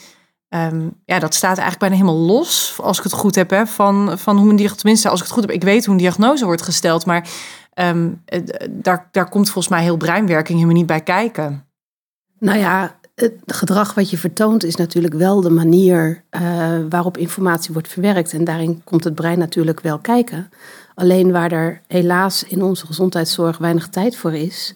Um, 0.55 1.01
ja, 1.05 1.19
dat 1.19 1.35
staat 1.35 1.59
eigenlijk 1.59 1.79
bijna 1.79 1.95
helemaal 1.95 2.27
los, 2.27 2.79
als 2.83 2.99
ik 2.99 3.05
het 3.05 3.13
goed 3.13 3.35
heb, 3.35 3.51
hè, 3.51 3.67
van, 3.67 4.19
van 4.19 4.37
hoe 4.39 4.51
een 4.51 4.57
diagnose, 4.57 4.81
tenminste 4.81 5.09
als 5.09 5.19
ik 5.19 5.25
het 5.25 5.35
goed 5.35 5.43
heb, 5.43 5.51
ik 5.51 5.63
weet 5.63 5.85
hoe 5.85 5.95
een 5.95 6.01
diagnose 6.01 6.45
wordt 6.45 6.63
gesteld, 6.63 7.07
maar 7.07 7.29
um, 7.75 8.23
daar, 8.71 9.09
daar 9.11 9.29
komt 9.29 9.51
volgens 9.51 9.69
mij 9.75 9.83
heel 9.83 9.97
breinwerking 9.97 10.59
helemaal 10.59 10.79
niet 10.79 10.87
bij 10.87 11.01
kijken. 11.01 11.67
Nou 12.39 12.59
ja, 12.59 12.97
het 13.15 13.35
gedrag 13.47 13.95
wat 13.95 14.11
je 14.11 14.19
vertoont 14.19 14.65
is 14.65 14.77
natuurlijk 14.77 15.15
wel 15.15 15.41
de 15.41 15.51
manier 15.51 16.25
uh, 16.31 16.41
waarop 16.89 17.17
informatie 17.17 17.73
wordt 17.73 17.89
verwerkt. 17.89 18.33
En 18.33 18.45
daarin 18.45 18.81
komt 18.85 19.05
het 19.05 19.15
brein 19.15 19.39
natuurlijk 19.39 19.81
wel 19.81 19.99
kijken. 19.99 20.51
Alleen 20.95 21.33
waar 21.33 21.53
er 21.53 21.81
helaas 21.87 22.45
in 22.45 22.63
onze 22.63 22.87
gezondheidszorg 22.87 23.59
weinig 23.59 23.89
tijd 23.89 24.17
voor 24.17 24.35
is, 24.35 24.75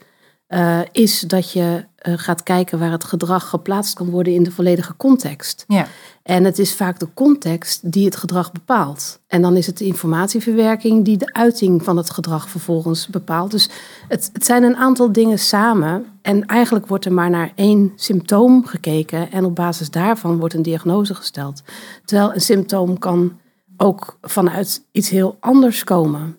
uh, 0.48 0.80
is 0.92 1.20
dat 1.20 1.52
je 1.52 1.84
uh, 2.02 2.14
gaat 2.16 2.42
kijken 2.42 2.78
waar 2.78 2.90
het 2.90 3.04
gedrag 3.04 3.48
geplaatst 3.48 3.94
kan 3.94 4.10
worden 4.10 4.32
in 4.32 4.42
de 4.42 4.50
volledige 4.50 4.96
context. 4.96 5.64
Ja. 5.68 5.86
En 6.22 6.44
het 6.44 6.58
is 6.58 6.74
vaak 6.74 6.98
de 6.98 7.08
context 7.14 7.92
die 7.92 8.04
het 8.04 8.16
gedrag 8.16 8.52
bepaalt. 8.52 9.20
En 9.26 9.42
dan 9.42 9.56
is 9.56 9.66
het 9.66 9.78
de 9.78 9.84
informatieverwerking 9.84 11.04
die 11.04 11.16
de 11.16 11.32
uiting 11.32 11.84
van 11.84 11.96
het 11.96 12.10
gedrag 12.10 12.48
vervolgens 12.48 13.06
bepaalt. 13.06 13.50
Dus 13.50 13.70
het, 14.08 14.30
het 14.32 14.44
zijn 14.44 14.62
een 14.62 14.76
aantal 14.76 15.12
dingen 15.12 15.38
samen. 15.38 16.06
En 16.22 16.46
eigenlijk 16.46 16.86
wordt 16.86 17.04
er 17.04 17.12
maar 17.12 17.30
naar 17.30 17.52
één 17.54 17.92
symptoom 17.96 18.66
gekeken. 18.66 19.30
En 19.30 19.44
op 19.44 19.54
basis 19.54 19.90
daarvan 19.90 20.38
wordt 20.38 20.54
een 20.54 20.62
diagnose 20.62 21.14
gesteld. 21.14 21.62
Terwijl 22.04 22.34
een 22.34 22.40
symptoom 22.40 22.98
kan 22.98 23.38
ook 23.76 24.18
vanuit 24.22 24.82
iets 24.92 25.08
heel 25.08 25.36
anders 25.40 25.84
komen. 25.84 26.38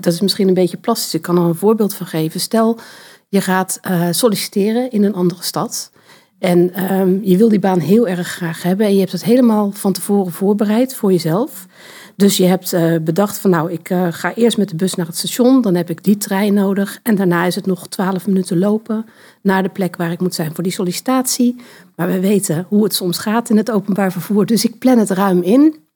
Dat 0.00 0.12
is 0.12 0.20
misschien 0.20 0.48
een 0.48 0.54
beetje 0.54 0.76
plastisch. 0.76 1.14
Ik 1.14 1.22
kan 1.22 1.36
er 1.36 1.42
een 1.42 1.54
voorbeeld 1.54 1.94
van 1.94 2.06
geven. 2.06 2.40
Stel, 2.40 2.78
je 3.30 3.40
gaat 3.40 3.80
uh, 3.90 4.08
solliciteren 4.10 4.90
in 4.90 5.04
een 5.04 5.14
andere 5.14 5.42
stad. 5.42 5.90
En 6.38 6.92
um, 6.92 7.20
je 7.22 7.36
wil 7.36 7.48
die 7.48 7.58
baan 7.58 7.78
heel 7.78 8.08
erg 8.08 8.28
graag 8.28 8.62
hebben. 8.62 8.86
En 8.86 8.92
je 8.92 8.98
hebt 8.98 9.12
het 9.12 9.24
helemaal 9.24 9.70
van 9.72 9.92
tevoren 9.92 10.32
voorbereid 10.32 10.94
voor 10.94 11.12
jezelf. 11.12 11.66
Dus 12.16 12.36
je 12.36 12.44
hebt 12.44 12.72
uh, 12.72 12.96
bedacht 13.02 13.38
van 13.38 13.50
nou, 13.50 13.72
ik 13.72 13.90
uh, 13.90 14.06
ga 14.10 14.34
eerst 14.34 14.58
met 14.58 14.68
de 14.68 14.76
bus 14.76 14.94
naar 14.94 15.06
het 15.06 15.16
station. 15.16 15.62
Dan 15.62 15.74
heb 15.74 15.90
ik 15.90 16.04
die 16.04 16.16
trein 16.16 16.54
nodig. 16.54 17.00
En 17.02 17.14
daarna 17.14 17.44
is 17.44 17.54
het 17.54 17.66
nog 17.66 17.88
twaalf 17.88 18.26
minuten 18.26 18.58
lopen 18.58 19.06
naar 19.42 19.62
de 19.62 19.68
plek 19.68 19.96
waar 19.96 20.10
ik 20.10 20.20
moet 20.20 20.34
zijn 20.34 20.54
voor 20.54 20.64
die 20.64 20.72
sollicitatie. 20.72 21.56
Maar 21.96 22.06
we 22.06 22.20
weten 22.20 22.66
hoe 22.68 22.84
het 22.84 22.94
soms 22.94 23.18
gaat 23.18 23.50
in 23.50 23.56
het 23.56 23.70
openbaar 23.70 24.12
vervoer. 24.12 24.46
Dus 24.46 24.64
ik 24.64 24.78
plan 24.78 24.98
het 24.98 25.10
ruim 25.10 25.42
in. 25.42 25.88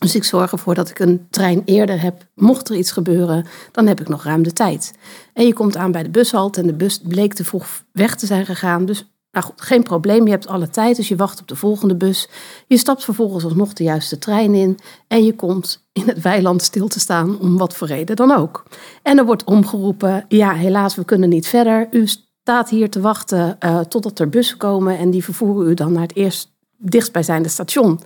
Dus 0.00 0.14
ik 0.14 0.24
zorg 0.24 0.52
ervoor 0.52 0.74
dat 0.74 0.90
ik 0.90 0.98
een 0.98 1.26
trein 1.30 1.62
eerder 1.64 2.02
heb. 2.02 2.26
Mocht 2.34 2.68
er 2.68 2.76
iets 2.76 2.92
gebeuren, 2.92 3.46
dan 3.72 3.86
heb 3.86 4.00
ik 4.00 4.08
nog 4.08 4.24
ruim 4.24 4.42
de 4.42 4.52
tijd. 4.52 4.94
En 5.34 5.46
je 5.46 5.52
komt 5.52 5.76
aan 5.76 5.92
bij 5.92 6.02
de 6.02 6.10
bushalte 6.10 6.60
en 6.60 6.66
de 6.66 6.74
bus 6.74 7.00
bleek 7.08 7.34
te 7.34 7.44
vroeg 7.44 7.66
weg 7.92 8.16
te 8.16 8.26
zijn 8.26 8.46
gegaan. 8.46 8.86
Dus 8.86 9.04
Nou 9.30 9.44
goed, 9.44 9.60
geen 9.60 9.82
probleem, 9.82 10.24
je 10.24 10.30
hebt 10.30 10.46
alle 10.46 10.68
tijd, 10.68 10.96
dus 10.96 11.08
je 11.08 11.16
wacht 11.16 11.40
op 11.40 11.48
de 11.48 11.56
volgende 11.56 11.96
bus. 11.96 12.28
Je 12.66 12.76
stapt 12.76 13.04
vervolgens 13.04 13.44
alsnog 13.44 13.72
de 13.72 13.84
juiste 13.84 14.18
trein 14.18 14.54
in 14.54 14.78
en 15.08 15.24
je 15.24 15.34
komt 15.34 15.88
in 15.92 16.08
het 16.08 16.20
weiland 16.22 16.62
stil 16.62 16.88
te 16.88 17.00
staan, 17.00 17.38
om 17.38 17.58
wat 17.58 17.76
voor 17.76 17.86
reden 17.86 18.16
dan 18.16 18.30
ook. 18.30 18.64
En 19.02 19.18
er 19.18 19.24
wordt 19.24 19.44
omgeroepen, 19.44 20.24
ja 20.28 20.52
helaas, 20.52 20.94
we 20.94 21.04
kunnen 21.04 21.28
niet 21.28 21.46
verder. 21.46 21.88
U 21.90 22.06
staat 22.06 22.68
hier 22.68 22.90
te 22.90 23.00
wachten 23.00 23.56
uh, 23.64 23.80
totdat 23.80 24.18
er 24.18 24.28
bussen 24.28 24.56
komen 24.56 24.98
en 24.98 25.10
die 25.10 25.24
vervoeren 25.24 25.70
u 25.70 25.74
dan 25.74 25.92
naar 25.92 26.02
het 26.02 26.16
eerst 26.16 26.58
dichtstbijzijnde 26.80 27.48
station. 27.48 28.00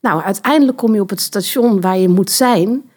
Nou, 0.00 0.22
uiteindelijk 0.22 0.78
kom 0.78 0.94
je 0.94 1.00
op 1.00 1.10
het 1.10 1.20
station 1.20 1.80
waar 1.80 1.98
je 1.98 2.08
moet 2.08 2.30
zijn, 2.30 2.90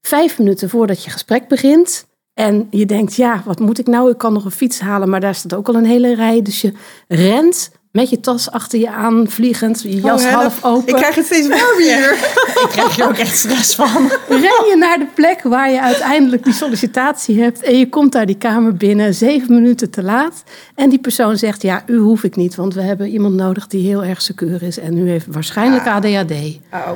vijf 0.00 0.38
minuten 0.38 0.70
voordat 0.70 1.04
je 1.04 1.10
gesprek 1.10 1.48
begint. 1.48 2.06
En 2.34 2.66
je 2.70 2.86
denkt, 2.86 3.14
ja, 3.14 3.42
wat 3.44 3.60
moet 3.60 3.78
ik 3.78 3.86
nou? 3.86 4.10
Ik 4.10 4.18
kan 4.18 4.32
nog 4.32 4.44
een 4.44 4.50
fiets 4.50 4.80
halen, 4.80 5.08
maar 5.08 5.20
daar 5.20 5.34
staat 5.34 5.54
ook 5.54 5.68
al 5.68 5.74
een 5.74 5.84
hele 5.84 6.14
rij. 6.14 6.42
Dus 6.42 6.60
je 6.60 6.72
rent 7.08 7.70
met 7.96 8.10
je 8.10 8.20
tas 8.20 8.50
achter 8.50 8.78
je 8.78 8.90
aan, 8.90 9.28
vliegend, 9.28 9.82
je 9.82 10.00
jas 10.00 10.24
oh, 10.24 10.32
half 10.32 10.64
open. 10.64 10.88
Ik 10.88 10.94
krijg 10.94 11.14
het 11.14 11.24
steeds 11.24 11.48
warm 11.48 11.78
hier. 11.88 12.12
ik 12.64 12.68
krijg 12.68 12.96
je 12.96 13.04
ook 13.04 13.16
echt 13.16 13.36
stress 13.36 13.74
van. 13.74 14.10
Ren 14.28 14.66
je 14.68 14.76
naar 14.78 14.98
de 14.98 15.06
plek 15.14 15.42
waar 15.42 15.70
je 15.70 15.80
uiteindelijk 15.80 16.44
die 16.44 16.52
sollicitatie 16.52 17.42
hebt 17.42 17.62
en 17.62 17.78
je 17.78 17.88
komt 17.88 18.12
daar 18.12 18.26
die 18.26 18.38
kamer 18.38 18.74
binnen, 18.74 19.14
zeven 19.14 19.54
minuten 19.54 19.90
te 19.90 20.02
laat. 20.02 20.42
En 20.74 20.88
die 20.88 20.98
persoon 20.98 21.36
zegt, 21.36 21.62
ja, 21.62 21.82
u 21.86 21.96
hoef 21.96 22.24
ik 22.24 22.36
niet, 22.36 22.54
want 22.54 22.74
we 22.74 22.82
hebben 22.82 23.08
iemand 23.08 23.34
nodig 23.34 23.66
die 23.66 23.86
heel 23.86 24.04
erg 24.04 24.22
secuur 24.22 24.62
is 24.62 24.78
en 24.78 24.98
u 24.98 25.08
heeft 25.08 25.26
waarschijnlijk 25.28 25.86
ADHD. 25.86 26.32
Oh. 26.72 26.90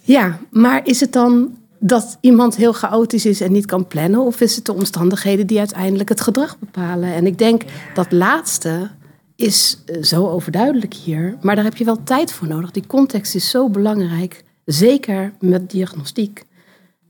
Ja, 0.00 0.38
maar 0.50 0.80
is 0.84 1.00
het 1.00 1.12
dan 1.12 1.56
dat 1.78 2.18
iemand 2.20 2.56
heel 2.56 2.72
chaotisch 2.72 3.26
is 3.26 3.40
en 3.40 3.52
niet 3.52 3.66
kan 3.66 3.86
plannen? 3.86 4.20
Of 4.20 4.40
is 4.40 4.56
het 4.56 4.64
de 4.64 4.72
omstandigheden 4.72 5.46
die 5.46 5.58
uiteindelijk 5.58 6.08
het 6.08 6.20
gedrag 6.20 6.58
bepalen? 6.58 7.14
En 7.14 7.26
ik 7.26 7.38
denk 7.38 7.62
dat 7.94 8.12
laatste 8.12 8.90
is 9.36 9.82
eh, 9.86 10.02
zo 10.02 10.28
overduidelijk 10.28 10.94
hier, 10.94 11.36
maar 11.40 11.54
daar 11.54 11.64
heb 11.64 11.76
je 11.76 11.84
wel 11.84 12.02
tijd 12.02 12.32
voor 12.32 12.48
nodig. 12.48 12.70
Die 12.70 12.86
context 12.86 13.34
is 13.34 13.50
zo 13.50 13.68
belangrijk, 13.68 14.44
zeker 14.64 15.32
met 15.40 15.70
diagnostiek, 15.70 16.44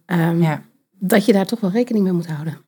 um, 0.07 0.43
ja. 0.43 0.63
dat 0.99 1.25
je 1.25 1.33
daar 1.33 1.47
toch 1.47 1.61
wel 1.61 1.71
rekening 1.71 2.05
mee 2.05 2.13
moet 2.13 2.27
houden. 2.27 2.59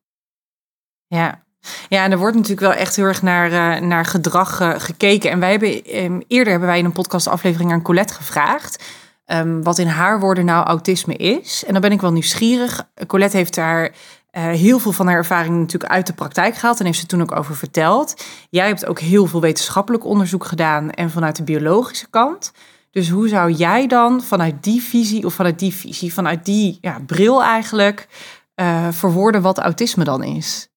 Ja. 1.06 1.42
Ja, 1.88 2.04
en 2.04 2.12
er 2.12 2.18
wordt 2.18 2.34
natuurlijk 2.34 2.60
wel 2.60 2.72
echt 2.72 2.96
heel 2.96 3.04
erg 3.04 3.22
naar, 3.22 3.80
uh, 3.80 3.88
naar 3.88 4.04
gedrag 4.04 4.60
uh, 4.60 4.74
gekeken. 4.76 5.30
En 5.30 5.40
wij 5.40 5.50
hebben 5.50 6.02
um, 6.04 6.22
eerder 6.28 6.50
hebben 6.50 6.68
wij 6.68 6.78
in 6.78 6.84
een 6.84 6.92
podcastaflevering 6.92 7.72
aan 7.72 7.82
Colette 7.82 8.14
gevraagd. 8.14 8.84
Um, 9.26 9.62
wat 9.62 9.78
in 9.78 9.86
haar 9.86 10.20
woorden 10.20 10.44
nou 10.44 10.66
autisme 10.66 11.16
is. 11.16 11.64
En 11.66 11.72
dan 11.72 11.82
ben 11.82 11.92
ik 11.92 12.00
wel 12.00 12.12
nieuwsgierig. 12.12 12.88
Colette 13.06 13.36
heeft 13.36 13.54
daar 13.54 13.94
uh, 14.36 14.42
heel 14.42 14.78
veel 14.78 14.92
van 14.92 15.06
haar 15.06 15.16
ervaring 15.16 15.58
natuurlijk 15.58 15.92
uit 15.92 16.06
de 16.06 16.12
praktijk 16.12 16.54
gehaald 16.54 16.78
en 16.78 16.86
heeft 16.86 16.98
ze 16.98 17.06
toen 17.06 17.22
ook 17.22 17.36
over 17.36 17.56
verteld. 17.56 18.24
Jij 18.50 18.66
hebt 18.66 18.86
ook 18.86 19.00
heel 19.00 19.26
veel 19.26 19.40
wetenschappelijk 19.40 20.04
onderzoek 20.04 20.44
gedaan 20.44 20.90
en 20.90 21.10
vanuit 21.10 21.36
de 21.36 21.42
biologische 21.42 22.06
kant. 22.10 22.52
Dus 22.90 23.08
hoe 23.08 23.28
zou 23.28 23.50
jij 23.50 23.86
dan 23.86 24.22
vanuit 24.22 24.62
die 24.62 24.82
visie 24.82 25.24
of 25.24 25.34
vanuit 25.34 25.58
die 25.58 25.74
visie, 25.74 26.12
vanuit 26.12 26.44
die 26.44 26.78
ja, 26.80 27.00
bril 27.06 27.42
eigenlijk, 27.42 28.08
uh, 28.56 28.88
verwoorden 28.90 29.42
wat 29.42 29.58
autisme 29.58 30.04
dan 30.04 30.22
is? 30.22 30.68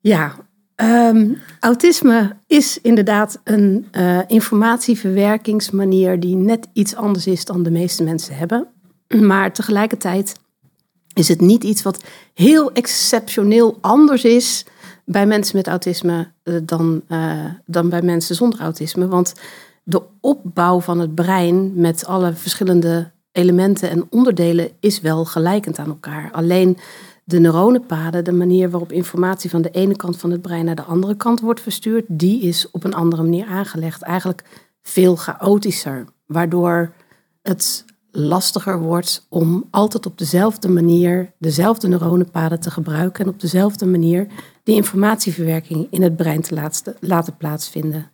Ja, 0.00 0.34
um, 0.76 1.38
autisme 1.60 2.36
is 2.46 2.80
inderdaad 2.80 3.40
een 3.44 3.88
uh, 3.92 4.18
informatieverwerkingsmanier 4.26 6.20
die 6.20 6.36
net 6.36 6.68
iets 6.72 6.94
anders 6.94 7.26
is 7.26 7.44
dan 7.44 7.62
de 7.62 7.70
meeste 7.70 8.02
mensen 8.02 8.36
hebben. 8.36 8.66
Maar 9.20 9.52
tegelijkertijd 9.52 10.34
is 11.14 11.28
het 11.28 11.40
niet 11.40 11.64
iets 11.64 11.82
wat 11.82 12.04
heel 12.34 12.72
exceptioneel 12.72 13.78
anders 13.80 14.24
is 14.24 14.64
bij 15.04 15.26
mensen 15.26 15.56
met 15.56 15.66
autisme 15.66 16.28
uh, 16.44 16.60
dan, 16.62 17.02
uh, 17.08 17.44
dan 17.66 17.88
bij 17.88 18.02
mensen 18.02 18.34
zonder 18.34 18.60
autisme. 18.60 19.08
Want 19.08 19.34
de 19.82 20.02
opbouw 20.20 20.80
van 20.80 20.98
het 20.98 21.14
brein 21.14 21.72
met 21.74 22.06
alle 22.06 22.32
verschillende 22.32 23.10
elementen 23.32 23.90
en 23.90 24.06
onderdelen 24.10 24.70
is 24.80 25.00
wel 25.00 25.24
gelijkend 25.24 25.78
aan 25.78 25.88
elkaar. 25.88 26.30
Alleen 26.32 26.78
de 27.24 27.38
neuronenpaden, 27.38 28.24
de 28.24 28.32
manier 28.32 28.70
waarop 28.70 28.92
informatie 28.92 29.50
van 29.50 29.62
de 29.62 29.70
ene 29.70 29.96
kant 29.96 30.16
van 30.16 30.30
het 30.30 30.42
brein 30.42 30.64
naar 30.64 30.74
de 30.74 30.82
andere 30.82 31.16
kant 31.16 31.40
wordt 31.40 31.60
verstuurd, 31.60 32.04
die 32.08 32.42
is 32.42 32.70
op 32.70 32.84
een 32.84 32.94
andere 32.94 33.22
manier 33.22 33.46
aangelegd. 33.46 34.02
Eigenlijk 34.02 34.42
veel 34.82 35.16
chaotischer, 35.16 36.04
waardoor 36.26 36.92
het 37.42 37.84
lastiger 38.16 38.80
wordt 38.80 39.26
om 39.28 39.64
altijd 39.70 40.06
op 40.06 40.18
dezelfde 40.18 40.68
manier 40.68 41.32
dezelfde 41.38 41.88
neuronenpaden 41.88 42.60
te 42.60 42.70
gebruiken 42.70 43.24
en 43.24 43.30
op 43.30 43.40
dezelfde 43.40 43.86
manier 43.86 44.26
die 44.62 44.74
informatieverwerking 44.74 45.86
in 45.90 46.02
het 46.02 46.16
brein 46.16 46.40
te 46.40 46.70
laten 47.00 47.36
plaatsvinden. 47.36 48.10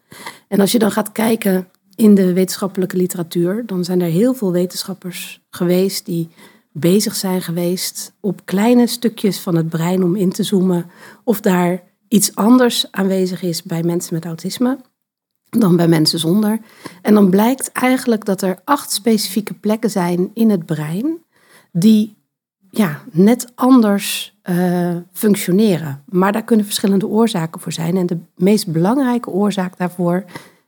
En 0.49 0.61
als 0.61 0.73
je 0.73 0.79
dan 0.79 0.91
gaat 0.91 1.13
kijken 1.13 1.69
in 1.95 2.15
de 2.15 2.33
wetenschappelijke 2.33 2.97
literatuur, 2.97 3.67
dan 3.67 3.85
zijn 3.85 4.01
er 4.01 4.11
heel 4.11 4.35
veel 4.35 4.53
wetenschappers 4.53 5.41
geweest 5.51 6.07
die 6.07 6.29
bezig 6.73 7.15
zijn 7.15 7.43
geweest 7.43 8.13
op 8.21 8.41
kleine 8.45 8.87
stukjes 8.87 9.39
van 9.39 9.57
het 9.57 9.69
brein 9.69 10.03
om 10.03 10.17
in 10.17 10.31
te 10.31 10.43
zoomen 10.43 10.91
of 11.25 11.41
daar 11.41 11.83
iets 12.09 12.35
anders 12.35 12.87
aanwezig 12.91 13.43
is 13.43 13.63
bij 13.63 13.83
mensen 13.83 14.15
met 14.15 14.25
autisme 14.25 14.79
dan 15.51 15.77
bij 15.77 15.89
mensen 15.89 16.19
zonder. 16.19 16.59
En 17.03 17.15
dan 17.15 17.31
blijkt 17.31 17.73
eigenlijk 17.73 18.25
dat 18.25 18.43
er 18.43 18.59
acht 18.65 18.93
specifieke 18.93 19.55
plekken 19.55 19.91
zijn 19.91 20.31
in 20.35 20.51
het 20.51 20.67
brein 20.67 21.19
die 21.73 22.17
ja, 22.71 23.01
net 23.11 23.53
anders 23.55 24.39
uh, 24.51 24.97
functioneren. 25.13 26.03
Maar 26.09 26.33
daar 26.33 26.45
kunnen 26.45 26.65
verschillende 26.65 27.07
oorzaken 27.07 27.61
voor 27.61 27.73
zijn. 27.73 27.97
En 27.97 28.07
de 28.07 28.19
meest 28.37 28.73
belangrijke 28.73 29.31
oorzaak 29.31 29.79
daarvoor 29.79 30.25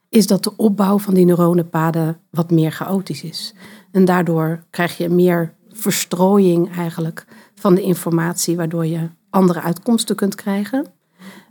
is 0.08 0.26
dat 0.26 0.44
de 0.44 0.56
opbouw 0.56 0.98
van 0.98 1.14
die 1.14 1.24
neuronenpaden 1.24 2.18
wat 2.30 2.50
meer 2.50 2.72
chaotisch 2.72 3.22
is. 3.22 3.54
En 3.90 4.04
daardoor 4.04 4.62
krijg 4.70 4.96
je 4.96 5.08
meer 5.08 5.54
verstrooiing 5.68 6.76
eigenlijk 6.76 7.26
van 7.54 7.74
de 7.74 7.82
informatie, 7.82 8.56
waardoor 8.56 8.86
je 8.86 9.08
andere 9.30 9.60
uitkomsten 9.60 10.16
kunt 10.16 10.34
krijgen. 10.34 10.86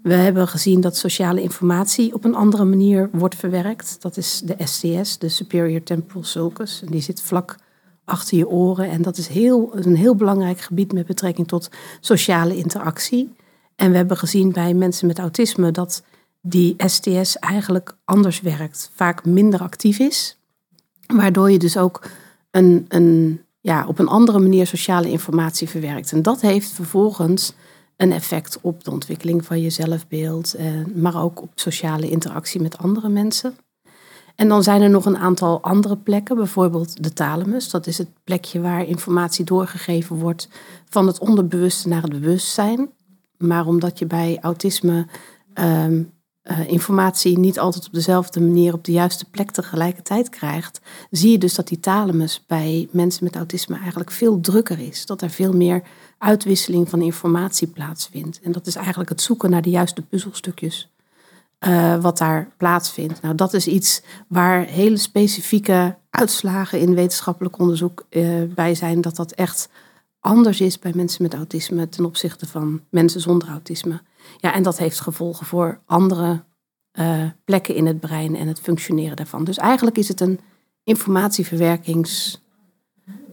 We 0.01 0.13
hebben 0.13 0.48
gezien 0.48 0.81
dat 0.81 0.98
sociale 0.98 1.41
informatie 1.41 2.13
op 2.13 2.24
een 2.24 2.36
andere 2.36 2.65
manier 2.65 3.10
wordt 3.12 3.36
verwerkt. 3.36 4.01
Dat 4.01 4.17
is 4.17 4.41
de 4.46 4.55
STS, 4.63 5.17
de 5.17 5.29
Superior 5.29 5.84
Temporal 5.84 6.24
Sulcus. 6.24 6.81
En 6.86 6.91
die 6.91 7.01
zit 7.01 7.22
vlak 7.22 7.55
achter 8.05 8.38
je 8.38 8.48
oren. 8.48 8.89
En 8.89 9.01
dat 9.01 9.17
is 9.17 9.27
heel, 9.27 9.70
een 9.75 9.96
heel 9.96 10.15
belangrijk 10.15 10.60
gebied 10.60 10.93
met 10.93 11.05
betrekking 11.05 11.48
tot 11.48 11.70
sociale 12.00 12.55
interactie. 12.55 13.36
En 13.75 13.91
we 13.91 13.98
hebben 13.98 14.17
gezien 14.17 14.51
bij 14.51 14.74
mensen 14.74 15.08
met 15.08 15.20
autisme 15.20 15.72
dat 15.72 16.03
die 16.41 16.74
STS 16.77 17.38
eigenlijk 17.39 17.98
anders 18.05 18.41
werkt, 18.41 18.91
vaak 18.96 19.25
minder 19.25 19.60
actief 19.60 20.00
is. 20.00 20.38
Waardoor 21.08 21.51
je 21.51 21.60
dus 21.60 21.77
ook 21.77 22.01
een, 22.51 22.86
een, 22.88 23.41
ja, 23.60 23.88
op 23.88 24.00
een 24.00 24.08
andere 24.08 24.39
manier 24.39 24.67
sociale 24.67 25.10
informatie 25.10 25.70
verwerkt. 25.70 26.12
En 26.12 26.22
dat 26.22 26.41
heeft 26.41 26.70
vervolgens 26.72 27.53
een 28.01 28.12
effect 28.12 28.58
op 28.62 28.84
de 28.84 28.91
ontwikkeling 28.91 29.46
van 29.46 29.62
je 29.62 29.70
zelfbeeld, 29.70 30.53
eh, 30.53 30.65
maar 30.96 31.24
ook 31.24 31.41
op 31.41 31.51
sociale 31.55 32.10
interactie 32.10 32.62
met 32.62 32.77
andere 32.77 33.10
mensen. 33.10 33.55
En 34.36 34.48
dan 34.48 34.63
zijn 34.63 34.81
er 34.81 34.89
nog 34.89 35.05
een 35.05 35.17
aantal 35.17 35.62
andere 35.62 35.98
plekken, 35.98 36.36
bijvoorbeeld 36.36 37.03
de 37.03 37.13
thalamus. 37.13 37.70
Dat 37.70 37.88
is 37.88 37.98
het 37.98 38.08
plekje 38.24 38.62
waar 38.62 38.88
informatie 38.88 39.46
doorgegeven 39.46 40.15
wordt 40.15 40.50
van 40.89 41.08
het 41.08 41.20
onderbewuste 41.20 41.88
naar 41.88 42.01
het 42.01 42.12
bewustzijn. 42.12 42.89
Maar 43.38 43.65
omdat 43.65 44.00
je 44.00 44.05
bij 44.05 44.38
autisme 44.41 45.08
ehm, 45.53 46.03
uh, 46.44 46.68
informatie 46.68 47.40
niet 47.40 47.60
altijd 47.60 47.86
op 47.86 47.94
dezelfde 47.94 48.42
manier 48.42 48.74
op 48.74 48.84
de 48.84 48.92
juiste 48.92 49.26
plek 49.30 49.52
tegelijkertijd 49.52 50.30
krijgt, 50.30 50.82
zie 51.12 51.32
je 51.32 51.38
dus 51.38 51.56
dat 51.56 51.68
die 51.68 51.80
thalamus 51.80 52.44
bij 52.48 52.88
mensen 52.92 53.24
met 53.24 53.36
autisme 53.36 53.78
eigenlijk 53.78 54.12
veel 54.12 54.40
drukker 54.40 54.80
is. 54.80 55.06
Dat 55.06 55.22
er 55.22 55.30
veel 55.30 55.54
meer 55.54 55.84
uitwisseling 56.18 56.90
van 56.90 57.02
informatie 57.02 57.68
plaatsvindt. 57.68 58.40
En 58.42 58.52
dat 58.52 58.68
is 58.68 58.76
eigenlijk 58.76 59.10
het 59.10 59.22
zoeken 59.22 59.50
naar 59.50 59.62
de 59.62 59.70
juiste 59.70 60.02
puzzelstukjes 60.02 60.92
uh, 61.68 62.02
wat 62.02 62.18
daar 62.18 62.52
plaatsvindt. 62.58 63.22
Nou, 63.22 63.36
dat 63.36 63.54
is 63.54 63.68
iets 63.68 64.02
waar 64.28 64.66
hele 64.66 64.98
specifieke 64.98 65.96
uitslagen 66.10 66.80
in 66.80 66.96
wetenschappelijk 66.96 67.60
onderzoek 67.60 68.06
uh, 68.10 68.44
bij 68.56 68.76
zijn, 68.76 69.02
dat 69.02 69.16
dat 69.16 69.32
echt 69.32 69.70
anders 70.20 70.62
is 70.62 70.80
bij 70.80 70.92
mensen 70.96 71.24
met 71.24 71.34
autisme 71.34 71.90
ten 71.90 72.06
opzichte 72.06 72.48
van 72.48 72.82
mensen 72.90 73.22
zonder 73.22 73.48
autisme. 73.48 74.02
Ja, 74.38 74.54
en 74.54 74.63
dat 74.63 74.78
heeft 74.78 75.00
gevolgen 75.00 75.46
voor 75.46 75.80
andere 75.86 76.44
uh, 77.00 77.24
plekken 77.46 77.75
in 77.75 77.86
het 77.86 78.00
brein 78.00 78.36
en 78.36 78.48
het 78.48 78.60
functioneren 78.60 79.16
daarvan. 79.16 79.44
Dus 79.44 79.58
eigenlijk 79.58 79.98
is 79.98 80.08
het 80.08 80.22
een 80.22 80.40
informatieverwerkings, 80.84 82.42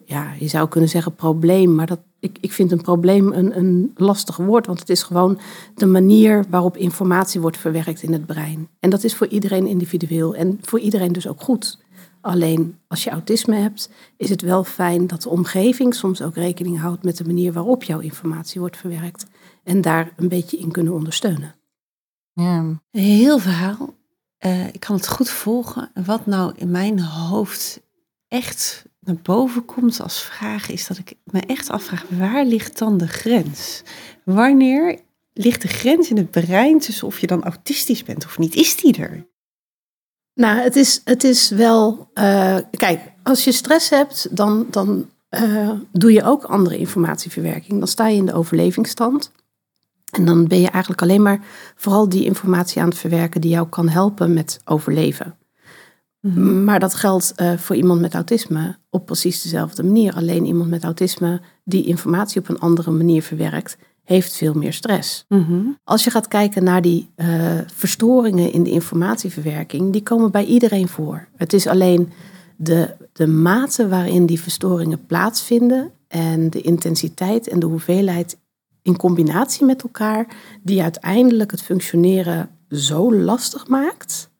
ja, 0.05 0.33
je 0.39 0.49
zou 0.49 0.69
kunnen 0.69 0.89
zeggen 0.89 1.15
probleem, 1.15 1.75
maar 1.75 1.87
dat, 1.87 2.01
ik, 2.21 2.39
ik 2.41 2.53
vind 2.53 2.73
een 2.73 2.83
probleem 2.83 3.33
een, 3.33 3.59
een 3.59 3.93
lastig 3.97 4.37
woord, 4.37 4.67
want 4.67 4.79
het 4.79 4.89
is 4.89 5.03
gewoon 5.03 5.39
de 5.75 5.87
manier 5.87 6.45
waarop 6.51 6.77
informatie 6.77 7.41
wordt 7.41 7.59
verwerkt 7.59 8.03
in 8.03 8.13
het 8.13 8.27
brein. 8.27 8.69
En 8.81 8.91
dat 8.91 9.05
is 9.05 9.15
voor 9.15 9.27
iedereen 9.27 9.67
individueel 9.67 10.35
en 10.35 10.59
voor 10.63 10.81
iedereen 10.81 11.13
dus 11.13 11.29
ook 11.29 11.43
goed. 11.43 11.79
Alleen 12.21 12.79
als 12.87 13.05
je 13.05 13.11
autisme 13.11 13.57
hebt, 13.57 13.91
is 14.17 14.31
het 14.31 14.43
wel 14.43 14.65
fijn 14.65 15.07
dat 15.07 15.23
de 15.23 15.29
omgeving 15.29 15.95
soms 15.95 16.23
ook 16.23 16.35
rekening 16.35 16.81
houdt 16.81 17.05
met 17.05 17.17
de 17.17 17.25
manier 17.25 17.53
waarop 17.53 17.83
jouw 17.83 17.99
informatie 17.99 18.61
wordt 18.61 18.77
verwerkt. 18.77 19.27
En 19.65 19.81
daar 19.81 20.13
een 20.17 20.29
beetje 20.29 20.59
in 20.59 20.71
kunnen 20.71 20.93
ondersteunen. 20.93 21.55
Ja. 22.33 22.83
Heel 22.91 23.39
verhaal. 23.39 23.95
Eh, 24.39 24.67
ik 24.67 24.81
kan 24.81 24.97
het 24.97 25.09
goed 25.09 25.31
volgen. 25.31 25.91
En 25.95 26.05
wat 26.05 26.27
nou 26.27 26.53
in 26.57 26.71
mijn 26.71 27.01
hoofd 27.01 27.81
echt 28.29 28.85
naar 29.01 29.17
boven 29.23 29.65
komt 29.65 30.01
als 30.01 30.23
vraag, 30.23 30.71
is 30.71 30.87
dat 30.87 30.99
ik 30.99 31.15
me 31.25 31.41
echt 31.41 31.71
afvraag, 31.71 32.05
waar 32.09 32.45
ligt 32.45 32.79
dan 32.79 32.99
de 32.99 33.09
grens? 33.09 33.83
Wanneer 34.25 35.01
ligt 35.33 35.63
de 35.63 35.69
grens 35.69 36.11
in 36.11 36.17
het 36.17 36.31
brein 36.31 36.79
tussen 36.79 37.07
of 37.07 37.19
je 37.19 37.27
dan 37.27 37.43
autistisch 37.43 38.03
bent 38.03 38.25
of 38.25 38.39
niet? 38.39 38.55
Is 38.55 38.77
die 38.77 38.97
er? 38.97 39.27
Nou, 40.35 40.59
het 40.61 40.77
is, 40.77 41.01
het 41.05 41.25
is 41.25 41.49
wel. 41.49 42.11
eh, 42.15 42.59
kijk, 42.71 43.01
als 43.23 43.45
je 43.45 43.53
stress 43.53 43.91
hebt, 43.91 44.37
dan, 44.37 44.67
dan 44.71 45.11
eh, 45.29 45.71
doe 45.93 46.13
je 46.13 46.23
ook 46.25 46.45
andere 46.45 46.77
informatieverwerking. 46.79 47.79
Dan 47.79 47.89
sta 47.89 48.09
je 48.09 48.17
in 48.17 48.27
de 48.27 48.33
overlevingsstand. 48.33 49.33
En 50.11 50.25
dan 50.25 50.47
ben 50.47 50.61
je 50.61 50.69
eigenlijk 50.69 51.03
alleen 51.03 51.23
maar 51.23 51.41
vooral 51.77 52.09
die 52.09 52.25
informatie 52.25 52.83
aan 52.83 52.89
het 52.89 52.99
verwerken 52.99 53.41
die 53.41 53.51
jou 53.51 53.69
kan 53.69 53.89
helpen 53.89 54.33
met 54.33 54.61
overleven. 54.65 55.37
Maar 56.65 56.81
dat 56.81 56.95
geldt 56.95 57.33
eh, 57.35 57.53
voor 57.57 57.77
iemand 57.77 58.01
met 58.01 58.15
autisme 58.15 58.77
op 58.91 59.07
precies 59.07 59.43
dezelfde 59.43 59.83
manier. 59.83 60.15
Alleen 60.15 60.45
iemand 60.45 60.71
met 60.71 60.85
autisme 60.85 61.41
die 61.65 61.87
informatie 61.87 62.41
op 62.41 62.49
een 62.49 62.59
andere 62.59 62.91
manier 62.91 63.23
verwerkt, 63.23 63.79
heeft 64.05 64.37
veel 64.37 64.55
meer 64.55 64.73
stress. 64.73 65.25
Mhm. 65.29 65.61
Als 65.85 66.05
je 66.05 66.11
gaat 66.11 66.29
kijken 66.29 66.65
naar 66.65 66.83
die 66.83 67.11
eh, 67.15 67.29
verstoringen 67.75 68.53
in 68.53 68.63
de 68.63 68.71
informatieverwerking, 68.71 69.93
die 69.93 70.03
komen 70.03 70.31
bij 70.31 70.45
iedereen 70.45 70.89
voor. 70.89 71.29
Het 71.37 71.53
is 71.53 71.67
alleen 71.67 72.13
de, 72.57 72.95
de 73.13 73.27
mate 73.27 73.89
waarin 73.89 74.27
die 74.27 74.41
verstoringen 74.41 75.07
plaatsvinden 75.07 75.91
en 76.09 76.51
de 76.51 76.61
intensiteit 76.61 77.49
en 77.49 77.59
de 77.59 77.67
hoeveelheid 77.67 78.39
in 78.89 78.97
combinatie 78.97 79.65
met 79.65 79.83
elkaar, 79.83 80.27
die 80.63 80.83
uiteindelijk 80.83 81.51
het 81.51 81.63
functioneren 81.63 82.51
zo 82.71 83.15
lastig 83.15 83.67
maakt, 83.67 84.31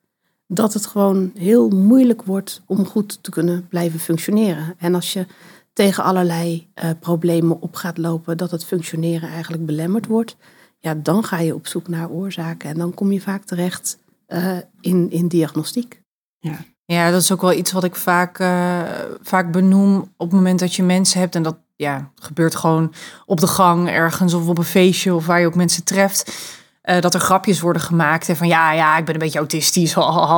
dat 0.47 0.73
het 0.73 0.87
gewoon 0.87 1.31
heel 1.35 1.69
moeilijk 1.69 2.23
wordt 2.23 2.63
om 2.67 2.87
goed 2.87 3.23
te 3.23 3.31
kunnen 3.31 3.67
blijven 3.69 4.01
functioneren. 4.01 4.75
En 4.79 4.95
als 4.95 5.13
je 5.13 5.27
tegen 5.73 6.05
allerlei 6.05 6.69
eh, 6.75 6.91
problemen 7.01 7.61
op 7.61 7.75
gaat 7.75 7.99
lopen, 7.99 8.37
dat 8.37 8.51
het 8.51 8.65
functioneren 8.65 9.29
eigenlijk 9.29 9.67
belemmerd 9.67 10.07
wordt, 10.07 10.37
ja, 10.79 10.95
dan 10.95 11.25
ga 11.25 11.39
je 11.39 11.55
op 11.55 11.67
zoek 11.67 11.89
naar 11.89 12.11
oorzaken 12.11 12.69
en 12.69 12.79
dan 12.79 12.95
kom 12.95 13.13
je 13.13 13.21
vaak 13.21 13.45
terecht 13.45 13.99
eh, 14.27 14.59
in, 14.81 15.11
in 15.11 15.29
diagnostiek. 15.29 16.03
Ja, 16.39 16.65
dat 16.89 17.23
is 17.23 17.33
ook 17.33 17.41
wel 17.41 17.53
iets 17.53 17.73
wat 17.73 17.85
ik 17.85 17.95
vaak, 17.97 18.39
eh, 18.39 18.83
vaak 19.23 19.53
benoem 19.53 19.97
op 20.17 20.27
het 20.31 20.33
moment 20.39 20.59
dat 20.59 20.75
je 20.75 20.83
mensen 20.83 21.21
hebt. 21.21 21.35
En 21.35 21.43
dat 21.43 21.57
ja, 21.77 22.11
gebeurt 22.15 22.55
gewoon 22.57 22.93
op 23.27 23.41
de 23.41 23.47
gang 23.47 23.89
ergens 23.89 24.35
of 24.35 24.49
op 24.49 24.59
een 24.59 24.65
feestje 24.65 25.15
of 25.15 25.27
waar 25.27 25.41
je 25.41 25.47
ook 25.47 25.55
mensen 25.55 25.85
treft. 25.85 26.57
eh, 26.83 27.01
dat 27.01 27.15
er 27.15 27.21
grapjes 27.21 27.61
worden 27.61 27.83
gemaakt. 27.83 28.29
En 28.29 28.37
van 28.37 28.47
ja, 28.49 28.73
ja, 28.73 28.99
ik 28.99 29.05
ben 29.05 29.15
een 29.15 29.21
beetje 29.21 29.39
autistisch, 29.39 29.95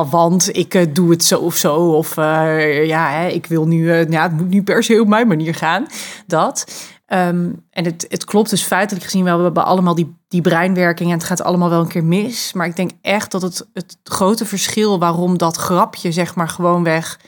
want 0.09 0.57
ik 0.57 0.73
eh, 0.73 0.85
doe 0.89 1.09
het 1.09 1.23
zo 1.23 1.39
of 1.39 1.55
zo. 1.55 1.75
Of 1.75 2.15
ja, 2.85 3.09
hè, 3.09 3.27
ik 3.27 3.45
wil 3.45 3.67
nu, 3.67 3.93
ja, 3.93 4.21
het 4.21 4.31
moet 4.31 4.49
nu 4.49 4.63
per 4.63 4.83
se 4.83 5.01
op 5.01 5.07
mijn 5.07 5.27
manier 5.27 5.55
gaan. 5.55 5.85
Dat. 6.27 6.65
Ehm, 7.11 7.49
en 7.69 7.85
het, 7.85 8.05
het 8.09 8.25
klopt 8.25 8.49
dus 8.49 8.63
feitelijk 8.63 9.05
gezien 9.05 9.23
wel, 9.23 9.37
we 9.37 9.43
hebben 9.43 9.65
allemaal 9.65 9.95
die, 9.95 10.15
die 10.27 10.41
breinwerking 10.41 11.09
en 11.09 11.17
het 11.17 11.25
gaat 11.25 11.41
allemaal 11.41 11.69
wel 11.69 11.79
een 11.79 11.87
keer 11.87 12.05
mis. 12.05 12.53
Maar 12.53 12.65
ik 12.65 12.75
denk 12.75 12.91
echt 13.01 13.31
dat 13.31 13.41
het, 13.41 13.67
het 13.73 13.97
grote 14.03 14.45
verschil 14.45 14.99
waarom 14.99 15.37
dat 15.37 15.57
grapje 15.57 16.11
zeg 16.11 16.35
maar 16.35 16.49
gewoonweg 16.49 17.19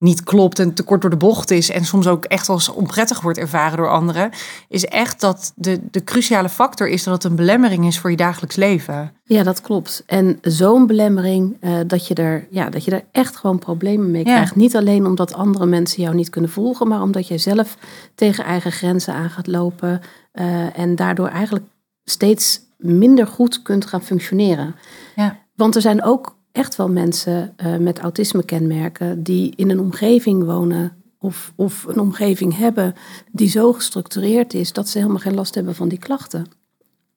niet 0.00 0.24
klopt 0.24 0.58
en 0.58 0.74
te 0.74 0.82
kort 0.82 1.00
door 1.00 1.10
de 1.10 1.16
bocht 1.16 1.50
is 1.50 1.70
en 1.70 1.84
soms 1.84 2.06
ook 2.06 2.24
echt 2.24 2.48
als 2.48 2.68
onprettig 2.68 3.20
wordt 3.20 3.38
ervaren 3.38 3.76
door 3.76 3.90
anderen, 3.90 4.30
is 4.68 4.84
echt 4.84 5.20
dat 5.20 5.52
de, 5.56 5.80
de 5.90 6.04
cruciale 6.04 6.48
factor 6.48 6.88
is 6.88 7.02
dat 7.04 7.14
het 7.14 7.24
een 7.24 7.36
belemmering 7.36 7.86
is 7.86 7.98
voor 7.98 8.10
je 8.10 8.16
dagelijks 8.16 8.56
leven. 8.56 9.12
Ja, 9.24 9.42
dat 9.42 9.60
klopt. 9.60 10.02
En 10.06 10.38
zo'n 10.42 10.86
belemmering 10.86 11.56
eh, 11.60 11.72
dat, 11.86 12.06
je 12.06 12.14
er, 12.14 12.46
ja, 12.50 12.70
dat 12.70 12.84
je 12.84 12.90
er 12.90 13.04
echt 13.12 13.36
gewoon 13.36 13.58
problemen 13.58 14.10
mee 14.10 14.24
Ja. 14.24 14.32
krijgt. 14.34 14.56
Niet 14.56 14.76
alleen 14.76 15.06
omdat 15.06 15.34
andere 15.34 15.66
mensen 15.66 16.02
jou 16.02 16.14
niet 16.14 16.30
kunnen 16.30 16.50
volgen, 16.50 16.88
maar 16.88 17.02
omdat 17.02 17.28
jij 17.28 17.38
zelf 17.38 17.76
tegen 18.14 18.44
eigen 18.44 18.72
grenzen 18.72 19.14
aan 19.14 19.30
gaat 19.30 19.46
lopen 19.46 20.00
eh, 20.32 20.78
en 20.78 20.96
daardoor 20.96 21.28
eigenlijk 21.28 21.64
steeds 22.04 22.60
minder 22.76 23.26
goed 23.26 23.62
kunt 23.62 23.86
gaan 23.86 24.02
functioneren. 24.02 24.74
Ja. 25.16 25.38
Want 25.54 25.74
er 25.74 25.80
zijn 25.80 26.02
ook 26.02 26.38
echt 26.52 26.76
wel 26.76 26.88
mensen 26.88 27.52
eh, 27.56 27.76
met 27.76 27.98
autisme-kenmerken 27.98 29.22
die 29.22 29.52
in 29.56 29.70
een 29.70 29.80
omgeving 29.80 30.44
wonen 30.44 30.96
of, 31.18 31.52
of 31.56 31.84
een 31.84 31.98
omgeving 31.98 32.56
hebben 32.56 32.94
die 33.32 33.48
zo 33.48 33.72
gestructureerd 33.72 34.54
is 34.54 34.72
dat 34.72 34.88
ze 34.88 34.98
helemaal 34.98 35.20
geen 35.20 35.34
last 35.34 35.54
hebben 35.54 35.74
van 35.74 35.88
die 35.88 35.98
klachten. 35.98 36.46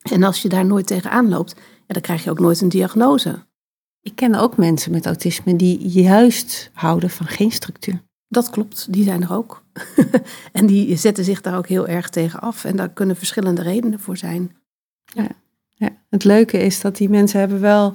En 0.02 0.22
als 0.22 0.42
je 0.42 0.48
daar 0.48 0.66
nooit 0.66 0.86
tegenaan 0.86 1.28
loopt, 1.28 1.54
ja, 1.56 1.94
dan 1.94 2.02
krijg 2.02 2.24
je 2.24 2.30
ook 2.30 2.40
nooit 2.40 2.60
een 2.60 2.68
diagnose. 2.68 3.44
Ik 4.00 4.16
ken 4.16 4.34
ook 4.34 4.56
mensen 4.56 4.90
met 4.90 5.06
autisme 5.06 5.56
die 5.56 5.88
juist 5.88 6.70
houden 6.72 7.10
van 7.10 7.26
geen 7.26 7.50
structuur. 7.50 8.02
Dat 8.28 8.50
klopt, 8.50 8.92
die 8.92 9.04
zijn 9.04 9.22
er 9.22 9.32
ook. 9.32 9.62
en 10.52 10.66
die 10.66 10.96
zetten 10.96 11.24
zich 11.24 11.40
daar 11.40 11.56
ook 11.56 11.68
heel 11.68 11.86
erg 11.86 12.08
tegen 12.08 12.40
af. 12.40 12.64
En 12.64 12.76
daar 12.76 12.88
kunnen 12.88 13.16
verschillende 13.16 13.62
redenen 13.62 14.00
voor 14.00 14.16
zijn. 14.16 14.56
Ja, 15.04 15.26
het 16.08 16.24
leuke 16.24 16.58
is 16.58 16.80
dat 16.80 16.96
die 16.96 17.08
mensen 17.08 17.38
hebben 17.38 17.60
wel... 17.60 17.94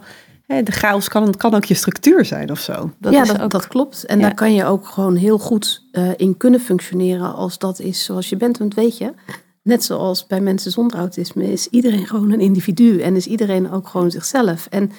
De 0.50 0.72
chaos 0.72 1.08
kan, 1.08 1.36
kan 1.36 1.54
ook 1.56 1.66
je 1.66 1.74
structuur 1.74 2.26
zijn 2.26 2.52
of 2.52 2.60
zo. 2.60 2.92
Dat 3.00 3.14
ja, 3.14 3.24
dat, 3.24 3.42
ook, 3.42 3.52
dat 3.52 3.68
klopt. 3.68 4.06
En 4.06 4.18
Ja. 4.18 4.24
daar 4.24 4.34
kan 4.34 4.54
je 4.54 4.66
ook 4.66 4.88
gewoon 4.88 5.16
heel 5.16 5.38
goed 5.38 5.84
eh, 5.92 6.10
in 6.16 6.38
kunnen 6.38 6.60
functioneren 6.60 7.34
als 7.36 7.58
dat 7.58 7.80
is 7.80 8.04
zoals 8.04 8.30
je 8.30 8.38
bent. 8.38 8.58
Want 8.58 8.74
weet 8.74 8.98
je, 8.98 9.14
net 9.62 9.84
zoals 9.84 10.28
bij 10.28 10.42
mensen 10.42 10.72
zonder 10.72 10.98
autisme 10.98 11.52
is 11.52 11.68
iedereen 11.68 12.08
gewoon 12.08 12.32
een 12.32 12.40
individu. 12.40 13.00
En 13.02 13.16
is 13.16 13.26
iedereen 13.28 13.72
ook 13.72 13.88
gewoon 13.88 14.12
zichzelf. 14.12 14.68
En 14.70 14.92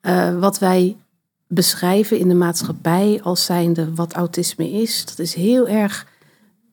eh, 0.00 0.38
wat 0.38 0.58
wij 0.58 0.96
beschrijven 1.48 2.18
in 2.18 2.28
de 2.28 2.34
maatschappij 2.34 3.20
als 3.22 3.44
zijnde 3.44 3.94
wat 3.94 4.12
autisme 4.12 4.70
is, 4.70 5.04
dat 5.04 5.18
is 5.18 5.34
heel 5.34 5.68
erg 5.68 6.06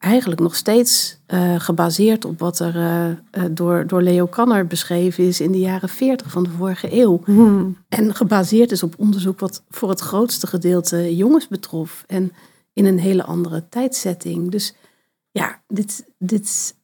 eigenlijk 0.06 0.42
nog 0.42 0.56
steeds 0.56 1.18
eh, 1.26 1.60
gebaseerd 1.60 2.26
op 2.26 2.40
wat 2.40 2.60
er 2.60 2.76
eh, 2.76 3.10
eh, 3.10 3.18
door, 3.52 3.88
door 3.88 4.02
Leo 4.02 4.26
Kanner 4.26 4.68
beschreven 4.68 5.24
is 5.24 5.40
in 5.40 5.52
de 5.52 5.60
jaren 5.60 5.90
40 5.90 6.32
van 6.32 6.44
de 6.44 6.50
vorige 6.50 6.94
eeuw. 7.02 7.22
Hmm. 7.26 7.78
En 7.90 8.16
gebaseerd 8.16 8.72
is 8.72 8.84
op 8.84 8.94
onderzoek 8.98 9.40
wat 9.40 9.64
voor 9.70 9.90
het 9.90 10.00
grootste 10.00 10.48
gedeelte 10.48 11.16
jongens 11.16 11.48
betrof. 11.48 12.04
En 12.08 12.32
in 12.74 12.86
een 12.86 13.00
hele 13.00 13.24
andere 13.24 13.70
tijdsetting. 13.70 14.52
Dus 14.52 14.76
ja, 15.32 15.62
dit, 15.68 16.06
dit 16.18 16.76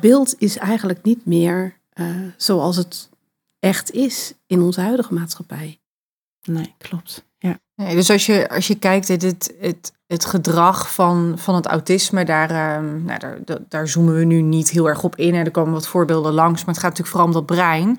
beeld 0.00 0.34
is 0.38 0.56
eigenlijk 0.56 1.02
niet 1.02 1.26
meer 1.26 1.78
eh, 1.98 2.06
zoals 2.36 2.76
het 2.76 3.08
echt 3.58 3.90
is 3.90 4.34
in 4.46 4.60
onze 4.60 4.80
huidige 4.80 5.14
maatschappij. 5.14 5.80
Nee, 6.42 6.74
klopt. 6.78 7.24
Ja. 7.38 7.60
Nee, 7.74 7.94
dus 7.94 8.10
als 8.10 8.26
je, 8.26 8.48
als 8.48 8.66
je 8.66 8.78
kijkt, 8.78 9.08
het, 9.08 9.52
het, 9.58 9.92
het, 10.08 10.24
gedrag 10.24 10.94
van, 10.94 11.32
van 11.36 11.54
het 11.54 11.66
autisme, 11.66 12.24
daar, 12.24 12.50
ehm, 12.50 13.04
nou, 13.04 13.18
daar, 13.44 13.58
daar- 13.68 13.88
zoomen 13.88 14.14
we 14.14 14.24
nu 14.24 14.40
niet 14.42 14.70
heel 14.70 14.88
erg 14.88 15.02
op 15.02 15.16
in. 15.16 15.34
En 15.34 15.44
er 15.44 15.50
komen 15.50 15.72
wat 15.72 15.88
voorbeelden 15.88 16.32
langs, 16.32 16.64
maar 16.64 16.74
het 16.74 16.82
gaat 16.84 16.90
natuurlijk 16.98 17.08
vooral 17.08 17.26
om 17.26 17.32
dat 17.32 17.46
brein. 17.56 17.98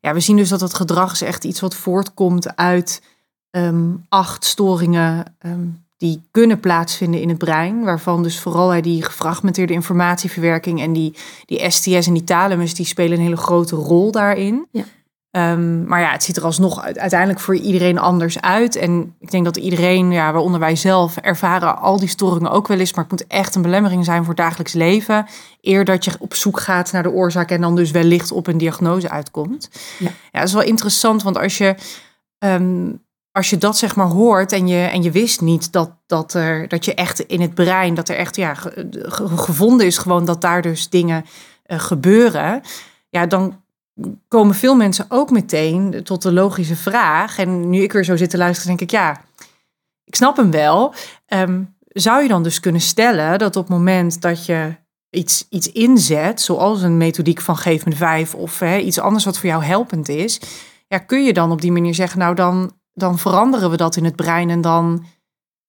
Ja, 0.00 0.12
we 0.14 0.20
zien 0.20 0.36
dus 0.36 0.48
dat 0.48 0.60
het 0.60 0.74
gedrag 0.74 1.12
is 1.12 1.22
echt 1.22 1.44
iets 1.44 1.60
wat 1.60 1.74
voortkomt 1.74 2.56
uit 2.56 3.02
ehm, 3.50 3.90
acht 4.08 4.44
storingen 4.44 5.34
ehm, 5.38 5.66
die 5.96 6.22
kunnen 6.30 6.60
plaatsvinden 6.60 7.20
in 7.20 7.28
het 7.28 7.38
brein. 7.38 7.84
Waarvan 7.84 8.22
dus 8.22 8.40
vooral 8.40 8.82
die 8.82 9.02
gefragmenteerde 9.02 9.72
informatieverwerking 9.72 10.80
en 10.80 10.92
die, 10.92 11.14
die 11.44 11.70
STS 11.70 12.06
en 12.06 12.12
die 12.14 12.24
thalamus, 12.24 12.74
die 12.74 12.86
spelen 12.86 13.18
een 13.18 13.24
hele 13.24 13.36
grote 13.36 13.76
rol 13.76 14.10
daarin. 14.10 14.66
Ja. 14.70 14.84
Ehm, 15.30 15.84
maar 15.84 16.00
ja, 16.00 16.10
het 16.10 16.22
ziet 16.22 16.36
er 16.36 16.44
alsnog 16.44 16.80
uit- 16.80 16.98
uiteindelijk 16.98 17.40
voor 17.40 17.56
iedereen 17.56 17.98
anders 17.98 18.40
uit. 18.40 18.76
En 18.76 19.14
ik 19.20 19.30
denk 19.30 19.44
dat 19.44 19.56
iedereen, 19.56 20.12
ja, 20.12 20.32
waaronder 20.32 20.60
wij 20.60 20.76
zelf, 20.76 21.16
ervaren 21.16 21.78
al 21.78 21.98
die 21.98 22.08
storingen 22.08 22.50
ook 22.50 22.68
wel 22.68 22.78
eens. 22.78 22.94
Maar 22.94 23.04
het 23.04 23.12
moet 23.12 23.26
echt 23.26 23.54
een 23.54 23.62
belemmering 23.62 24.04
zijn 24.04 24.18
voor 24.24 24.34
het 24.34 24.42
dagelijks 24.44 24.72
leven. 24.72 25.26
Eer 25.60 25.84
dat 25.84 26.04
je 26.04 26.10
op 26.18 26.34
zoek 26.34 26.60
gaat 26.60 26.92
naar 26.92 27.02
de 27.02 27.10
oorzaak 27.10 27.50
en 27.50 27.60
dan 27.60 27.76
dus 27.76 27.90
wellicht 27.90 28.32
op 28.32 28.46
een 28.46 28.58
diagnose 28.58 29.10
uitkomt. 29.10 29.70
Ja. 29.98 30.10
ja 30.32 30.38
dat 30.38 30.48
is 30.48 30.54
wel 30.54 30.62
interessant, 30.62 31.22
want 31.22 31.38
als 31.38 31.58
je, 31.58 31.74
ehm, 32.38 32.92
als 33.32 33.50
je 33.50 33.58
dat 33.58 33.76
zeg 33.78 33.96
maar 33.96 34.06
hoort 34.06 34.52
en 34.52 34.66
je, 34.68 34.84
en 34.86 35.02
je 35.02 35.10
wist 35.10 35.40
niet 35.40 35.72
dat, 35.72 35.90
dat, 36.06 36.34
er, 36.34 36.68
dat 36.68 36.84
je 36.84 36.94
echt 36.94 37.20
in 37.20 37.40
het 37.40 37.54
brein, 37.54 37.94
dat 37.94 38.08
er 38.08 38.16
echt 38.16 38.36
ja, 38.36 38.54
ge- 38.54 38.88
ge- 38.90 39.36
gevonden 39.36 39.86
is 39.86 39.98
gewoon 39.98 40.24
dat 40.24 40.40
daar 40.40 40.62
dus 40.62 40.88
dingen 40.88 41.24
eh, 41.62 41.78
gebeuren. 41.78 42.60
Ja, 43.08 43.26
dan 43.26 43.59
komen 44.28 44.54
veel 44.54 44.76
mensen 44.76 45.06
ook 45.08 45.30
meteen 45.30 46.02
tot 46.04 46.22
de 46.22 46.32
logische 46.32 46.76
vraag. 46.76 47.38
En 47.38 47.70
nu 47.70 47.82
ik 47.82 47.92
weer 47.92 48.04
zo 48.04 48.16
zit 48.16 48.30
te 48.30 48.38
luisteren, 48.38 48.76
denk 48.76 48.90
ik, 48.90 48.98
ja, 48.98 49.20
ik 50.04 50.14
snap 50.14 50.36
hem 50.36 50.50
wel. 50.50 50.94
Ehm, 51.26 51.62
zou 51.78 52.22
je 52.22 52.28
dan 52.28 52.42
dus 52.42 52.60
kunnen 52.60 52.80
stellen 52.80 53.38
dat 53.38 53.56
op 53.56 53.62
het 53.62 53.72
moment 53.72 54.20
dat 54.20 54.46
je 54.46 54.74
iets, 55.10 55.46
iets 55.48 55.72
inzet, 55.72 56.40
zoals 56.40 56.82
een 56.82 56.96
methodiek 56.96 57.40
van 57.40 57.56
Geef 57.56 57.86
me 57.86 57.96
vijf 57.96 58.34
of 58.34 58.62
iets 58.62 58.98
anders 58.98 59.24
wat 59.24 59.38
voor 59.38 59.48
jou 59.48 59.64
helpend 59.64 60.08
is, 60.08 60.40
ja, 60.88 60.98
kun 60.98 61.24
je 61.24 61.32
dan 61.32 61.50
op 61.50 61.60
die 61.60 61.72
manier 61.72 61.94
zeggen, 61.94 62.18
nou 62.18 62.34
dan, 62.34 62.72
dan 62.92 63.18
veranderen 63.18 63.70
we 63.70 63.76
dat 63.76 63.96
in 63.96 64.04
het 64.04 64.16
brein 64.16 64.50
en 64.50 64.60
dan 64.60 65.04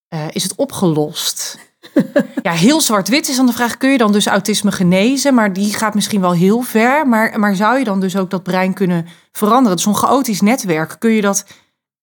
eh, 0.07 0.27
is 0.31 0.43
het 0.43 0.55
opgelost. 0.55 1.59
ja, 2.41 2.51
heel 2.51 2.81
zwart-wit 2.81 3.27
is 3.27 3.35
dan 3.35 3.45
de 3.45 3.53
vraag: 3.53 3.77
kun 3.77 3.89
je 3.89 3.97
dan 3.97 4.11
dus 4.11 4.27
autisme 4.27 4.71
genezen? 4.71 5.33
Maar 5.33 5.53
die 5.53 5.73
gaat 5.73 5.93
misschien 5.93 6.21
wel 6.21 6.33
heel 6.33 6.61
ver. 6.61 7.07
Maar, 7.07 7.39
maar 7.39 7.55
zou 7.55 7.77
je 7.77 7.83
dan 7.83 7.99
dus 7.99 8.17
ook 8.17 8.29
dat 8.29 8.43
brein 8.43 8.73
kunnen 8.73 9.07
veranderen? 9.31 9.79
Zo'n 9.79 9.95
chaotisch 9.95 10.41
netwerk, 10.41 10.95
kun 10.99 11.11
je 11.11 11.21
dat 11.21 11.45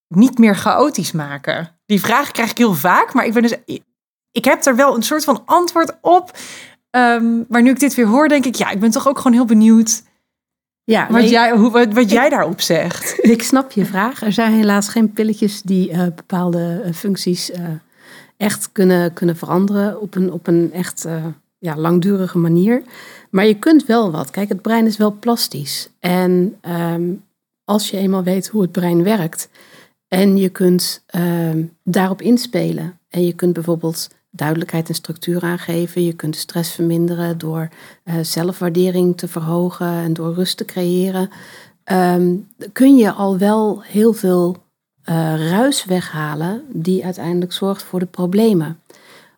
niet 0.07 0.37
meer 0.37 0.55
chaotisch 0.55 1.11
maken? 1.11 1.79
Die 1.85 1.99
vraag 1.99 2.31
krijg 2.31 2.51
ik 2.51 2.57
heel 2.57 2.73
vaak, 2.75 3.13
maar 3.13 3.25
ik 3.25 3.33
ben 3.33 3.41
dus. 3.41 3.55
Ik 4.31 4.45
heb 4.45 4.65
er 4.65 4.75
wel 4.75 4.95
een 4.95 5.03
soort 5.03 5.23
van 5.23 5.41
antwoord 5.45 5.97
op. 6.01 6.37
Um, 6.91 7.45
maar 7.49 7.61
nu 7.61 7.69
ik 7.69 7.79
dit 7.79 7.95
weer 7.95 8.05
hoor, 8.05 8.27
denk 8.27 8.45
ik, 8.45 8.55
ja, 8.55 8.69
ik 8.69 8.79
ben 8.79 8.91
toch 8.91 9.07
ook 9.07 9.17
gewoon 9.17 9.33
heel 9.33 9.45
benieuwd. 9.45 10.03
Ja, 10.83 11.07
wat, 11.09 11.29
jij, 11.29 11.51
hoe, 11.51 11.71
wat, 11.71 11.93
wat 11.93 12.11
jij 12.11 12.29
daarop 12.29 12.61
zegt. 12.61 13.17
Ik 13.33 13.43
snap 13.43 13.71
je 13.71 13.85
vraag. 13.85 14.21
Er 14.21 14.33
zijn 14.33 14.53
helaas 14.53 14.87
geen 14.87 15.13
pilletjes 15.13 15.61
die 15.61 15.91
uh, 15.91 16.03
bepaalde 16.15 16.83
uh, 16.85 16.93
functies 16.93 17.49
uh, 17.49 17.57
echt 18.39 18.71
kunnen, 18.71 19.13
kunnen 19.13 19.37
veranderen 19.37 20.01
op 20.01 20.15
een, 20.15 20.31
op 20.31 20.47
een 20.47 20.73
echt 20.73 21.07
ja, 21.59 21.77
langdurige 21.77 22.37
manier. 22.37 22.83
Maar 23.29 23.45
je 23.45 23.59
kunt 23.59 23.85
wel 23.85 24.11
wat. 24.11 24.29
Kijk, 24.29 24.49
het 24.49 24.61
brein 24.61 24.85
is 24.85 24.97
wel 24.97 25.11
plastisch. 25.19 25.89
En 25.99 26.55
um, 26.91 27.23
als 27.63 27.89
je 27.89 27.97
eenmaal 27.97 28.23
weet 28.23 28.47
hoe 28.47 28.61
het 28.61 28.71
brein 28.71 29.03
werkt 29.03 29.49
en 30.07 30.37
je 30.37 30.49
kunt 30.49 31.03
um, 31.15 31.77
daarop 31.83 32.21
inspelen. 32.21 32.99
En 33.09 33.25
je 33.25 33.33
kunt 33.33 33.53
bijvoorbeeld 33.53 34.07
duidelijkheid 34.31 34.89
en 34.89 34.95
structuur 34.95 35.41
aangeven. 35.41 36.03
Je 36.03 36.13
kunt 36.13 36.35
stress 36.35 36.71
verminderen 36.71 37.37
door 37.37 37.69
uh, 38.03 38.15
zelfwaardering 38.21 39.17
te 39.17 39.27
verhogen 39.27 39.87
en 39.87 40.13
door 40.13 40.33
rust 40.33 40.57
te 40.57 40.65
creëren. 40.65 41.29
Um, 41.91 42.47
kun 42.73 42.95
je 42.95 43.11
al 43.11 43.37
wel 43.37 43.83
heel 43.83 44.13
veel 44.13 44.57
uh, 45.05 45.49
ruis 45.49 45.85
weghalen 45.85 46.63
die 46.67 47.05
uiteindelijk 47.05 47.53
zorgt 47.53 47.83
voor 47.83 47.99
de 47.99 48.05
problemen. 48.05 48.79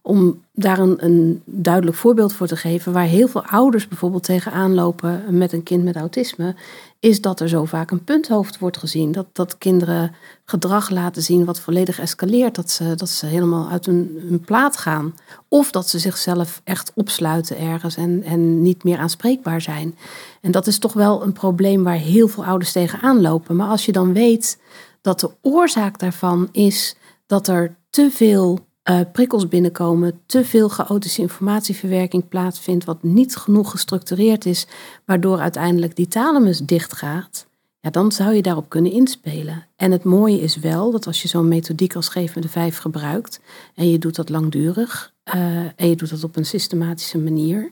Om 0.04 0.42
daar 0.52 0.80
een, 0.80 1.06
een, 1.06 1.42
duidelijk 1.46 1.98
voorbeeld 1.98 2.34
voor 2.34 2.48
te 2.48 2.56
geven, 2.56 2.94
waar 2.94 3.06
heel 3.06 3.28
veel 3.28 3.44
ouders 3.44 3.88
bijvoorbeeld 3.88 4.24
tegenaan 4.24 4.74
lopen 4.74 5.38
met 5.38 5.54
een 5.54 5.64
kind 5.64 5.84
met 5.84 5.96
autisme, 5.96 6.56
is 7.00 7.22
dat 7.22 7.40
er 7.40 7.50
zo 7.50 7.66
vaak 7.66 7.92
een 7.92 8.04
punthoofd 8.04 8.60
wordt 8.60 8.78
gezien. 8.78 9.12
Dat, 9.12 9.26
dat 9.34 9.58
kinderen 9.58 10.16
gedrag 10.46 10.90
laten 10.90 11.22
zien 11.22 11.46
wat 11.46 11.60
volledig 11.60 12.00
escaleert. 12.00 12.56
Dat 12.56 12.70
ze, 12.70 12.96
dat 12.96 13.10
ze 13.10 13.26
helemaal 13.26 13.70
uit 13.70 13.86
hun, 13.86 14.22
hun 14.28 14.40
plaat 14.40 14.78
gaan. 14.78 15.16
Of 15.48 15.72
dat 15.72 15.90
ze 15.90 16.00
zichzelf 16.00 16.62
echt 16.64 16.92
opsluiten 16.96 17.58
ergens 17.58 17.96
en, 17.96 18.24
en 18.24 18.62
niet 18.62 18.84
meer 18.84 18.98
aanspreekbaar 18.98 19.62
zijn. 19.62 19.96
En 20.42 20.52
dat 20.52 20.68
is 20.68 20.80
toch 20.80 20.94
wel 20.94 21.24
een 21.24 21.34
probleem 21.34 21.84
waar 21.84 21.96
heel 21.96 22.28
veel 22.28 22.46
ouders 22.46 22.72
tegenaan 22.72 23.22
lopen. 23.22 23.56
Maar 23.56 23.68
als 23.68 23.86
je 23.86 23.92
dan 23.92 24.14
weet 24.14 24.60
dat 25.02 25.20
de 25.20 25.32
oorzaak 25.42 26.00
daarvan 26.00 26.50
is 26.52 26.96
dat 27.26 27.48
er 27.48 27.76
te 27.90 28.10
veel 28.12 28.60
uh, 28.90 29.00
prikkels 29.12 29.48
binnenkomen, 29.48 30.22
te 30.26 30.46
veel 30.46 30.70
chaotische 30.70 31.22
informatieverwerking 31.22 32.28
plaatsvindt, 32.28 32.86
wat 32.86 33.04
niet 33.04 33.36
genoeg 33.36 33.72
gestructureerd 33.72 34.46
is, 34.46 34.68
waardoor 35.06 35.40
uiteindelijk 35.40 35.96
die 35.96 36.08
thalamus 36.08 36.60
dichtgaat, 36.60 37.48
ja, 37.80 37.90
dan 37.90 38.12
zou 38.12 38.34
je 38.34 38.42
daarop 38.42 38.70
kunnen 38.70 38.92
inspelen. 38.92 39.68
En 39.76 39.92
het 39.92 40.04
mooie 40.04 40.42
is 40.42 40.56
wel 40.56 40.92
dat 40.92 41.08
als 41.08 41.22
je 41.22 41.28
zo'n 41.28 41.48
methodiek 41.48 41.96
als 41.96 42.16
me 42.16 42.42
de 42.42 42.50
Vijf 42.50 42.78
gebruikt 42.78 43.40
en 43.76 43.90
je 43.90 43.98
doet 43.98 44.16
dat 44.16 44.30
langdurig 44.30 45.14
uh, 45.36 45.36
en 45.76 45.90
je 45.90 45.96
doet 45.96 46.10
dat 46.10 46.24
op 46.24 46.36
een 46.36 46.46
systematische 46.46 47.18
manier, 47.18 47.72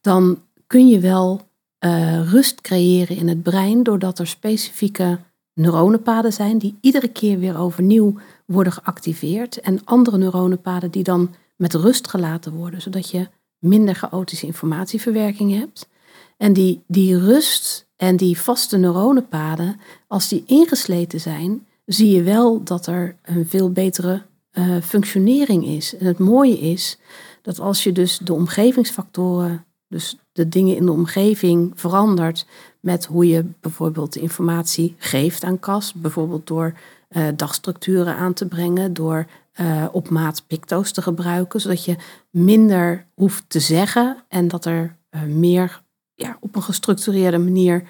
dan 0.00 0.42
kun 0.66 0.88
je 0.88 1.00
wel 1.00 1.40
uh, 1.80 2.30
rust 2.30 2.60
creëren 2.60 3.16
in 3.16 3.28
het 3.28 3.42
brein 3.42 3.82
doordat 3.82 4.18
er 4.18 4.26
specifieke 4.26 5.18
neuronenpaden 5.56 6.32
zijn 6.32 6.58
die 6.58 6.76
iedere 6.80 7.08
keer 7.08 7.38
weer 7.38 7.58
overnieuw 7.58 8.14
worden 8.46 8.72
geactiveerd 8.72 9.60
en 9.60 9.84
andere 9.84 10.18
neuronenpaden 10.18 10.90
die 10.90 11.02
dan 11.02 11.34
met 11.56 11.74
rust 11.74 12.08
gelaten 12.08 12.52
worden, 12.52 12.82
zodat 12.82 13.10
je 13.10 13.28
minder 13.58 13.94
chaotische 13.94 14.46
informatieverwerking 14.46 15.58
hebt. 15.58 15.88
En 16.36 16.52
die, 16.52 16.82
die 16.86 17.18
rust 17.18 17.86
en 17.96 18.16
die 18.16 18.38
vaste 18.38 18.76
neuronenpaden, 18.76 19.80
als 20.06 20.28
die 20.28 20.42
ingesleten 20.46 21.20
zijn, 21.20 21.66
zie 21.86 22.10
je 22.10 22.22
wel 22.22 22.62
dat 22.64 22.86
er 22.86 23.16
een 23.22 23.48
veel 23.48 23.70
betere 23.70 24.22
uh, 24.52 24.76
functionering 24.82 25.66
is. 25.66 25.96
En 25.96 26.06
het 26.06 26.18
mooie 26.18 26.58
is 26.58 26.98
dat 27.42 27.60
als 27.60 27.84
je 27.84 27.92
dus 27.92 28.18
de 28.18 28.32
omgevingsfactoren, 28.32 29.64
dus 29.88 30.18
de 30.32 30.48
dingen 30.48 30.76
in 30.76 30.84
de 30.84 30.92
omgeving 30.92 31.72
verandert 31.74 32.46
met 32.86 33.04
hoe 33.04 33.28
je 33.28 33.44
bijvoorbeeld 33.60 34.16
informatie 34.16 34.94
geeft 34.98 35.44
aan 35.44 35.58
KAS, 35.58 35.92
bijvoorbeeld 35.92 36.46
door 36.46 36.74
uh, 37.10 37.28
dagstructuren 37.36 38.16
aan 38.16 38.32
te 38.32 38.46
brengen, 38.46 38.92
door 38.92 39.26
uh, 39.60 39.84
op 39.92 40.08
maat 40.08 40.46
picto's 40.46 40.92
te 40.92 41.02
gebruiken, 41.02 41.60
zodat 41.60 41.84
je 41.84 41.96
minder 42.30 43.06
hoeft 43.14 43.44
te 43.48 43.60
zeggen 43.60 44.16
en 44.28 44.48
dat 44.48 44.64
er 44.64 44.96
uh, 45.10 45.22
meer 45.22 45.82
ja, 46.14 46.36
op 46.40 46.56
een 46.56 46.62
gestructureerde 46.62 47.38
manier 47.38 47.84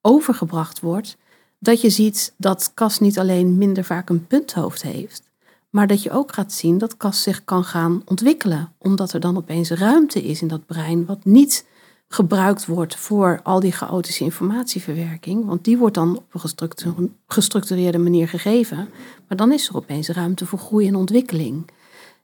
overgebracht 0.00 0.80
wordt. 0.80 1.16
Dat 1.58 1.80
je 1.80 1.90
ziet 1.90 2.34
dat 2.36 2.70
KAS 2.74 2.98
niet 2.98 3.18
alleen 3.18 3.58
minder 3.58 3.84
vaak 3.84 4.08
een 4.08 4.26
punthoofd 4.26 4.82
heeft, 4.82 5.30
maar 5.68 5.86
dat 5.86 6.02
je 6.02 6.10
ook 6.10 6.32
gaat 6.32 6.52
zien 6.52 6.78
dat 6.78 6.96
KAS 6.96 7.22
zich 7.22 7.44
kan 7.44 7.64
gaan 7.64 8.02
ontwikkelen, 8.04 8.72
omdat 8.78 9.12
er 9.12 9.20
dan 9.20 9.36
opeens 9.36 9.70
ruimte 9.70 10.22
is 10.22 10.42
in 10.42 10.48
dat 10.48 10.66
brein, 10.66 11.06
wat 11.06 11.24
niet 11.24 11.68
gebruikt 12.12 12.66
wordt 12.66 12.96
voor 12.96 13.40
al 13.42 13.60
die 13.60 13.72
chaotische 13.72 14.24
informatieverwerking. 14.24 15.44
Want 15.44 15.64
die 15.64 15.78
wordt 15.78 15.94
dan 15.94 16.22
op 16.32 16.44
een 16.84 17.14
gestructureerde 17.26 17.98
manier 17.98 18.28
gegeven. 18.28 18.88
Maar 19.28 19.36
dan 19.36 19.52
is 19.52 19.68
er 19.68 19.76
opeens 19.76 20.08
ruimte 20.08 20.46
voor 20.46 20.58
groei 20.58 20.86
en 20.86 20.96
ontwikkeling. 20.96 21.70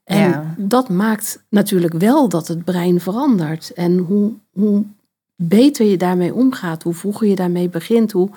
En 0.05 0.55
dat 0.59 0.88
maakt 0.88 1.44
natuurlijk 1.49 1.92
wel 1.92 2.29
dat 2.29 2.49
het 2.49 2.64
brein 2.64 3.01
verandert. 3.01 3.72
En 3.72 3.99
hoe, 3.99 4.33
hoe 4.53 4.85
beter 5.37 5.87
je 5.87 5.96
daarmee 5.96 6.35
omgaat, 6.35 6.83
hoe 6.83 6.94
vroeger 6.94 7.27
je 7.27 7.37
daarmee 7.37 7.68
begint, 7.68 8.12
hoe 8.12 8.31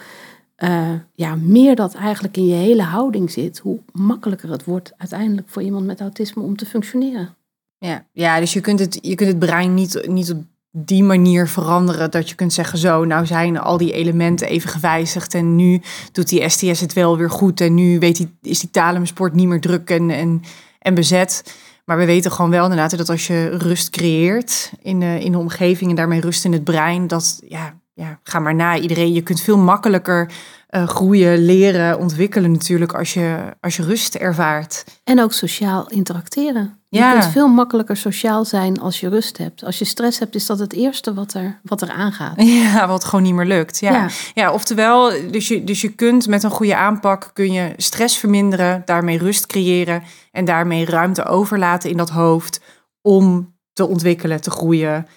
uh, 0.64 0.94
ja, 1.14 1.36
meer 1.36 1.76
dat 1.76 1.94
eigenlijk 1.94 2.38
in 2.38 2.48
je 2.48 2.56
hele 2.56 2.84
houding 2.84 3.32
zit, 3.32 3.60
hoe 3.60 3.80
makkelijker 3.92 4.52
het 4.52 4.64
wordt 4.64 4.94
uiteindelijk 4.98 5.50
voor 5.50 5.62
iemand 5.62 5.86
met 5.86 6.02
autisme 6.02 6.44
om 6.44 6.56
te 6.56 6.66
functioneren. 6.66 7.36
Ja, 7.78 8.06
ja 8.12 8.40
dus 8.40 8.54
je 8.54 8.62
kunt 8.62 8.80
het, 8.80 8.98
je 9.02 9.16
kunt 9.16 9.30
het 9.30 9.40
brein 9.40 9.74
niet, 9.74 10.08
niet 10.08 10.32
op 10.32 10.44
die 10.72 11.04
manier 11.04 11.48
veranderen 11.48 12.12
dat 12.12 12.30
je 12.30 12.36
kunt 12.36 12.54
zeggen 12.54 12.80
zo, 12.80 13.06
nou 13.06 13.26
zijn 13.26 13.60
al 13.60 13.78
die 13.78 13.92
elementen 13.92 14.48
even 14.48 14.70
gewijzigd 14.70 15.34
en 15.34 15.56
nu 15.56 15.82
doet 16.12 16.30
die 16.30 16.50
STS 16.50 16.80
het 16.80 16.94
wel 16.94 17.18
weer 17.18 17.30
goed 17.30 17.62
en 17.62 17.74
nu 17.74 18.00
weet 18.00 18.18
die, 18.18 18.38
is 18.42 18.60
die 18.60 18.70
talemsport 18.70 19.34
niet 19.34 19.48
meer 19.48 19.62
druk 19.62 19.90
en, 19.90 20.10
en, 20.10 20.42
en 20.80 20.94
bezet. 20.94 21.58
Maar 21.86 21.98
we 21.98 22.06
weten 22.06 22.32
gewoon 22.32 22.52
wel 22.52 22.64
inderdaad 22.64 22.98
dat 22.98 23.10
als 23.10 23.28
je 23.28 23.58
rust 23.58 23.90
creëert 23.90 24.72
in 24.82 25.00
de, 25.00 25.20
in 25.20 25.32
de 25.32 25.38
omgeving 25.38 25.90
en 25.90 25.96
daarmee 25.96 26.22
rust 26.22 26.46
in 26.46 26.54
het 26.54 26.64
brein, 26.64 27.08
dat 27.08 27.42
ja, 27.48 27.80
ja, 27.94 28.20
ga 28.24 28.40
maar 28.40 28.56
na 28.56 28.78
iedereen. 28.78 29.14
Je 29.14 29.22
kunt 29.22 29.42
veel 29.42 29.58
makkelijker 29.58 30.32
uh, 30.70 30.88
groeien, 30.88 31.46
leren, 31.46 32.00
ontwikkelen 32.00 32.52
natuurlijk 32.52 32.94
als 32.94 33.14
je, 33.14 33.56
als 33.60 33.76
je 33.76 33.84
rust 33.84 34.16
ervaart. 34.16 34.84
En 35.04 35.22
ook 35.22 35.34
sociaal 35.34 35.90
interacteren. 35.90 36.79
Je 36.90 37.12
kunt 37.12 37.26
veel 37.26 37.48
makkelijker 37.48 37.98
sociaal 37.98 38.46
zijn 38.46 38.80
als 38.80 39.00
je 39.00 39.10
rust 39.10 39.38
hebt. 39.38 39.64
Als 39.64 39.80
je 39.80 39.86
stress 39.86 40.20
hebt, 40.20 40.36
is 40.36 40.46
dat 40.46 40.60
het 40.60 40.74
eerste 40.74 41.14
wat 41.14 41.34
er, 41.34 41.60
wat 41.64 41.82
er 41.82 41.90
aangaat. 41.90 42.42
Ja, 42.60 42.88
wat 42.88 43.04
gewoon 43.04 43.24
niet 43.24 43.34
meer 43.34 43.46
lukt. 43.46 43.80
Ja, 43.80 43.92
ja. 43.92 44.08
ja 44.34 44.52
oftewel, 44.52 45.12
dus 45.32 45.48
je, 45.48 45.64
dus 45.64 45.82
je 45.82 45.90
kunt 45.90 46.28
met 46.28 46.44
een 46.44 46.50
goede 46.50 46.76
aanpak 46.76 47.30
kun 47.34 47.52
je 47.52 47.74
stress 47.78 48.18
verminderen, 48.18 48.82
daarmee 48.86 49.18
rust 49.18 49.46
creëren 49.46 50.04
en 50.32 50.46
daarmee 50.46 50.86
ruimte 50.86 51.26
overlaten 51.26 51.90
in 51.90 51.98
dat 51.98 52.10
hoofd 52.10 52.62
om 53.02 53.56
te 53.74 53.88
ontwikkelen, 53.88 54.42
te 54.42 54.52
groeien. 54.52 55.08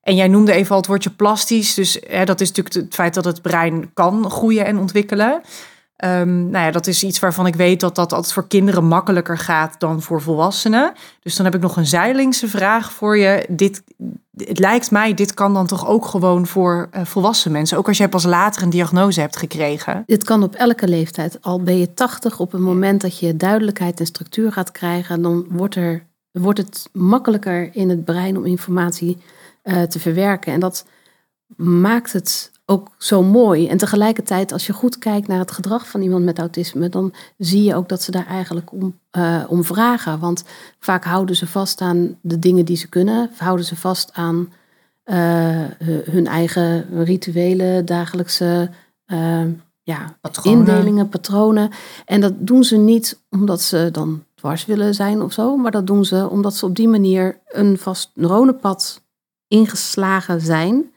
En 0.00 0.14
jij 0.14 0.28
noemde 0.28 0.52
even 0.52 0.70
al 0.70 0.76
het 0.76 0.86
woordje 0.86 1.10
plastisch. 1.10 1.74
Dus 1.74 2.00
hè, 2.06 2.24
dat 2.24 2.40
is 2.40 2.48
natuurlijk 2.48 2.74
het 2.74 2.94
feit 2.94 3.14
dat 3.14 3.24
het 3.24 3.42
brein 3.42 3.90
kan 3.94 4.30
groeien 4.30 4.64
en 4.64 4.78
ontwikkelen. 4.78 5.40
Um, 6.04 6.50
nou 6.50 6.64
ja, 6.64 6.70
dat 6.70 6.86
is 6.86 7.04
iets 7.04 7.18
waarvan 7.18 7.46
ik 7.46 7.54
weet 7.54 7.80
dat 7.80 7.94
dat 7.94 8.12
altijd 8.12 8.32
voor 8.32 8.48
kinderen 8.48 8.84
makkelijker 8.84 9.38
gaat 9.38 9.80
dan 9.80 10.02
voor 10.02 10.22
volwassenen. 10.22 10.92
Dus 11.20 11.36
dan 11.36 11.44
heb 11.44 11.54
ik 11.54 11.60
nog 11.60 11.76
een 11.76 11.86
zijlingse 11.86 12.48
vraag 12.48 12.92
voor 12.92 13.18
je. 13.18 13.46
Dit, 13.48 13.82
het 14.36 14.58
lijkt 14.58 14.90
mij, 14.90 15.14
dit 15.14 15.34
kan 15.34 15.54
dan 15.54 15.66
toch 15.66 15.86
ook 15.86 16.06
gewoon 16.06 16.46
voor 16.46 16.88
uh, 16.94 17.04
volwassen 17.04 17.52
mensen. 17.52 17.78
Ook 17.78 17.88
als 17.88 17.98
jij 17.98 18.08
pas 18.08 18.24
later 18.24 18.62
een 18.62 18.70
diagnose 18.70 19.20
hebt 19.20 19.36
gekregen. 19.36 20.02
Dit 20.06 20.24
kan 20.24 20.42
op 20.42 20.54
elke 20.54 20.88
leeftijd. 20.88 21.38
Al 21.40 21.62
ben 21.62 21.78
je 21.78 21.94
80, 21.94 22.40
op 22.40 22.52
het 22.52 22.60
moment 22.60 23.00
dat 23.00 23.18
je 23.18 23.36
duidelijkheid 23.36 24.00
en 24.00 24.06
structuur 24.06 24.52
gaat 24.52 24.70
krijgen, 24.70 25.22
dan 25.22 25.46
wordt, 25.48 25.74
er, 25.74 26.06
wordt 26.30 26.58
het 26.58 26.88
makkelijker 26.92 27.74
in 27.74 27.88
het 27.88 28.04
brein 28.04 28.36
om 28.36 28.44
informatie 28.44 29.18
uh, 29.64 29.82
te 29.82 29.98
verwerken. 29.98 30.52
En 30.52 30.60
dat 30.60 30.86
maakt 31.56 32.12
het 32.12 32.54
ook 32.66 32.90
zo 32.98 33.22
mooi. 33.22 33.68
En 33.68 33.76
tegelijkertijd, 33.76 34.52
als 34.52 34.66
je 34.66 34.72
goed 34.72 34.98
kijkt 34.98 35.28
naar 35.28 35.38
het 35.38 35.50
gedrag 35.50 35.88
van 35.88 36.02
iemand 36.02 36.24
met 36.24 36.38
autisme, 36.38 36.88
dan 36.88 37.12
zie 37.38 37.62
je 37.62 37.74
ook 37.74 37.88
dat 37.88 38.02
ze 38.02 38.10
daar 38.10 38.26
eigenlijk 38.26 38.72
om, 38.72 38.98
uh, 39.12 39.44
om 39.48 39.64
vragen. 39.64 40.18
Want 40.18 40.44
vaak 40.78 41.04
houden 41.04 41.36
ze 41.36 41.46
vast 41.46 41.80
aan 41.80 42.18
de 42.20 42.38
dingen 42.38 42.64
die 42.64 42.76
ze 42.76 42.88
kunnen, 42.88 43.30
houden 43.36 43.66
ze 43.66 43.76
vast 43.76 44.10
aan 44.12 44.52
uh, 45.04 45.64
hun 46.04 46.26
eigen 46.26 47.04
rituelen, 47.04 47.84
dagelijkse 47.84 48.70
uh, 49.06 49.44
ja, 49.82 50.16
patronen. 50.20 50.58
indelingen, 50.58 51.08
patronen. 51.08 51.70
En 52.04 52.20
dat 52.20 52.32
doen 52.38 52.64
ze 52.64 52.76
niet 52.76 53.20
omdat 53.30 53.62
ze 53.62 53.88
dan 53.92 54.24
dwars 54.34 54.64
willen 54.64 54.94
zijn 54.94 55.22
of 55.22 55.32
zo. 55.32 55.56
Maar 55.56 55.70
dat 55.70 55.86
doen 55.86 56.04
ze 56.04 56.28
omdat 56.30 56.54
ze 56.54 56.66
op 56.66 56.76
die 56.76 56.88
manier 56.88 57.38
een 57.48 57.78
vast 57.78 58.10
neuronenpad 58.14 59.02
ingeslagen 59.48 60.40
zijn. 60.40 60.90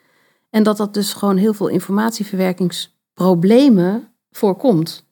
En 0.50 0.64
dat 0.64 0.78
dat 0.78 0.94
dus 0.94 1.14
gewoon 1.14 1.38
heel 1.38 1.54
veel 1.54 1.68
informatieverwerkingsproblemen 1.68 4.08
voorkomt. 4.32 5.08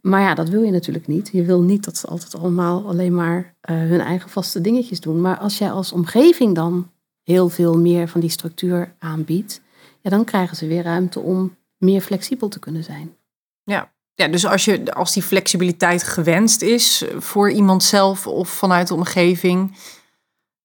Maar 0.00 0.20
ja, 0.20 0.34
dat 0.34 0.48
wil 0.48 0.62
je 0.62 0.70
natuurlijk 0.70 1.06
niet. 1.06 1.28
Je 1.32 1.44
wil 1.44 1.62
niet 1.62 1.84
dat 1.84 1.96
ze 1.96 2.06
altijd 2.06 2.34
allemaal 2.34 2.86
alleen 2.86 3.14
maar 3.14 3.54
eh, 3.60 3.76
hun 3.76 4.00
eigen 4.00 4.30
vaste 4.30 4.60
dingetjes 4.60 5.00
doen. 5.00 5.20
Maar 5.20 5.38
als 5.38 5.58
jij 5.58 5.70
als 5.70 5.92
omgeving 5.92 6.54
dan 6.54 6.90
heel 7.22 7.48
veel 7.48 7.78
meer 7.78 8.08
van 8.08 8.20
die 8.20 8.30
structuur 8.30 8.94
aanbiedt, 8.98 9.60
ja, 10.00 10.10
dan 10.10 10.24
krijgen 10.24 10.56
ze 10.56 10.66
weer 10.66 10.82
ruimte 10.82 11.20
om 11.20 11.56
meer 11.76 12.00
flexibel 12.00 12.48
te 12.48 12.58
kunnen 12.58 12.84
zijn. 12.84 13.16
Ja. 13.62 13.92
Ja, 14.16 14.28
dus 14.28 14.46
als, 14.46 14.64
je, 14.64 14.94
als 14.94 15.12
die 15.12 15.22
flexibiliteit 15.22 16.02
gewenst 16.02 16.62
is 16.62 17.04
voor 17.18 17.50
iemand 17.50 17.82
zelf 17.82 18.26
of 18.26 18.48
vanuit 18.48 18.88
de 18.88 18.94
omgeving, 18.94 19.76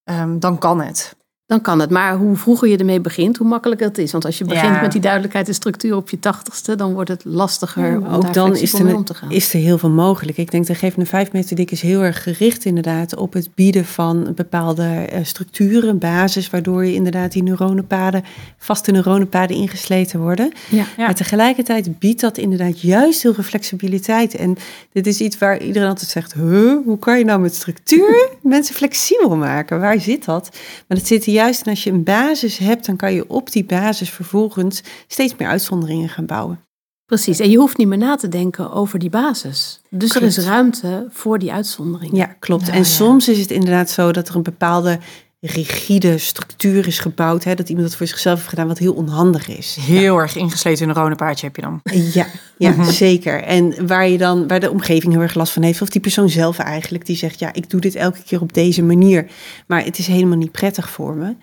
um, 0.04 0.39
dan 0.39 0.58
kan 0.58 0.82
het 0.82 1.15
dan 1.49 1.62
kan 1.62 1.79
het. 1.79 1.89
Maar 1.89 2.15
hoe 2.15 2.35
vroeger 2.35 2.67
je 2.67 2.77
ermee 2.77 3.01
begint, 3.01 3.38
hoe 3.38 3.47
makkelijker 3.47 3.88
het 3.88 3.97
is. 3.97 4.12
Want 4.12 4.25
als 4.25 4.38
je 4.38 4.45
begint 4.45 4.81
met 4.81 4.91
die 4.91 5.01
duidelijkheid 5.01 5.47
en 5.47 5.53
structuur 5.53 5.95
op 5.95 6.09
je 6.09 6.19
tachtigste, 6.19 6.75
dan 6.75 6.93
wordt 6.93 7.09
het 7.09 7.25
lastiger 7.25 7.97
om 7.97 8.05
ook 8.05 8.33
dan 8.33 8.55
is 8.55 8.73
er, 8.73 8.95
om 8.95 9.03
te 9.03 9.13
gaan. 9.13 9.31
is 9.31 9.53
er 9.53 9.59
heel 9.59 9.77
veel 9.77 9.89
mogelijk. 9.89 10.38
Ik 10.38 10.51
denk 10.51 10.65
de 10.65 10.75
Gevende 10.75 11.05
Vijf 11.05 11.31
Methodiek 11.31 11.71
is 11.71 11.81
heel 11.81 12.01
erg 12.01 12.23
gericht 12.23 12.65
inderdaad 12.65 13.15
op 13.15 13.33
het 13.33 13.49
bieden 13.55 13.85
van 13.85 14.31
bepaalde 14.35 15.09
uh, 15.13 15.19
structuren, 15.23 15.97
basis, 15.97 16.49
waardoor 16.49 16.85
je 16.85 16.93
inderdaad 16.93 17.31
die 17.31 17.43
neuronenpaden, 17.43 18.23
vaste 18.57 18.91
neuronenpaden 18.91 19.55
ingesleten 19.55 20.19
worden. 20.19 20.51
Ja. 20.69 20.85
Maar 20.97 21.15
tegelijkertijd 21.15 21.99
biedt 21.99 22.21
dat 22.21 22.38
inderdaad 22.38 22.81
juist 22.81 23.23
heel 23.23 23.33
veel 23.33 23.43
flexibiliteit. 23.43 24.35
En 24.35 24.57
dit 24.91 25.07
is 25.07 25.19
iets 25.19 25.38
waar 25.38 25.62
iedereen 25.62 25.89
altijd 25.89 26.09
zegt, 26.09 26.33
huh, 26.33 26.77
hoe 26.85 26.99
kan 26.99 27.17
je 27.17 27.25
nou 27.25 27.39
met 27.39 27.55
structuur 27.55 28.29
mensen 28.41 28.75
flexibel 28.75 29.35
maken? 29.35 29.79
Waar 29.79 29.99
zit 29.99 30.25
dat? 30.25 30.49
Maar 30.88 30.97
dat 30.97 31.07
zit 31.07 31.23
hier 31.23 31.38
juist 31.39 31.62
en 31.62 31.69
als 31.69 31.84
je 31.84 31.91
een 31.91 32.04
basis 32.04 32.58
hebt, 32.58 32.86
dan 32.86 32.95
kan 32.95 33.13
je 33.13 33.30
op 33.30 33.52
die 33.52 33.65
basis 33.65 34.10
vervolgens 34.10 34.82
steeds 35.08 35.36
meer 35.38 35.47
uitzonderingen 35.47 36.10
gaan 36.10 36.25
bouwen. 36.25 36.60
Precies, 37.06 37.39
en 37.39 37.49
je 37.49 37.58
hoeft 37.58 37.78
niet 37.78 37.88
meer 37.88 37.97
na 37.97 38.15
te 38.15 38.28
denken 38.28 38.71
over 38.71 38.99
die 38.99 39.10
basis. 39.10 39.82
Dus 39.89 40.15
er 40.15 40.21
is 40.21 40.38
ruimte 40.38 41.08
voor 41.10 41.39
die 41.39 41.52
uitzondering. 41.52 42.17
Ja, 42.17 42.25
klopt. 42.25 42.69
en 42.69 42.86
soms 42.86 43.28
is 43.28 43.39
het 43.39 43.52
inderdaad 43.52 43.89
zo 43.89 44.12
dat 44.12 44.30
er 44.30 44.36
een 44.36 44.43
bepaalde 44.43 44.99
rigide 45.41 46.17
structuur 46.17 46.88
is 46.88 46.99
gebouwd. 46.99 47.43
Hè, 47.43 47.56
dat 47.56 47.69
iemand 47.69 47.88
dat 47.88 47.97
voor 47.97 48.08
zichzelf 48.08 48.38
heeft 48.38 48.49
gedaan, 48.49 48.67
wat 48.67 48.78
heel 48.78 48.93
onhandig 48.93 49.47
is. 49.47 49.78
Heel 49.82 50.17
erg 50.17 50.36
ingesleten 50.36 50.88
neuronenpaardje 50.88 51.45
heb 51.45 51.56
je 51.56 51.62
dan. 51.62 51.82
Ja, 52.13 52.28
ja 52.58 52.69
mhm. 52.69 52.89
zeker. 52.89 53.43
En 53.43 53.88
waar, 53.88 54.08
je 54.08 54.17
dan, 54.17 54.47
waar 54.47 54.60
de 54.60 54.71
omgeving 54.71 55.13
heel 55.13 55.21
erg 55.21 55.34
last 55.34 55.54
van 55.54 55.63
heeft, 55.63 55.82
of 55.82 55.89
die 55.89 56.02
persoon 56.02 56.30
zelf 56.30 56.58
eigenlijk, 56.58 57.06
die 57.06 57.15
zegt, 57.15 57.39
ja, 57.39 57.54
ik 57.54 57.69
doe 57.69 57.82
dit 57.82 57.95
elke 57.95 58.23
keer 58.23 58.41
op 58.41 58.54
deze 58.54 58.84
manier, 58.84 59.28
maar 59.67 59.84
het 59.84 59.97
is 59.97 60.08
helemaal 60.08 60.38
niet 60.38 60.52
prettig 60.52 60.89
voor 60.89 61.15
me. 61.15 61.36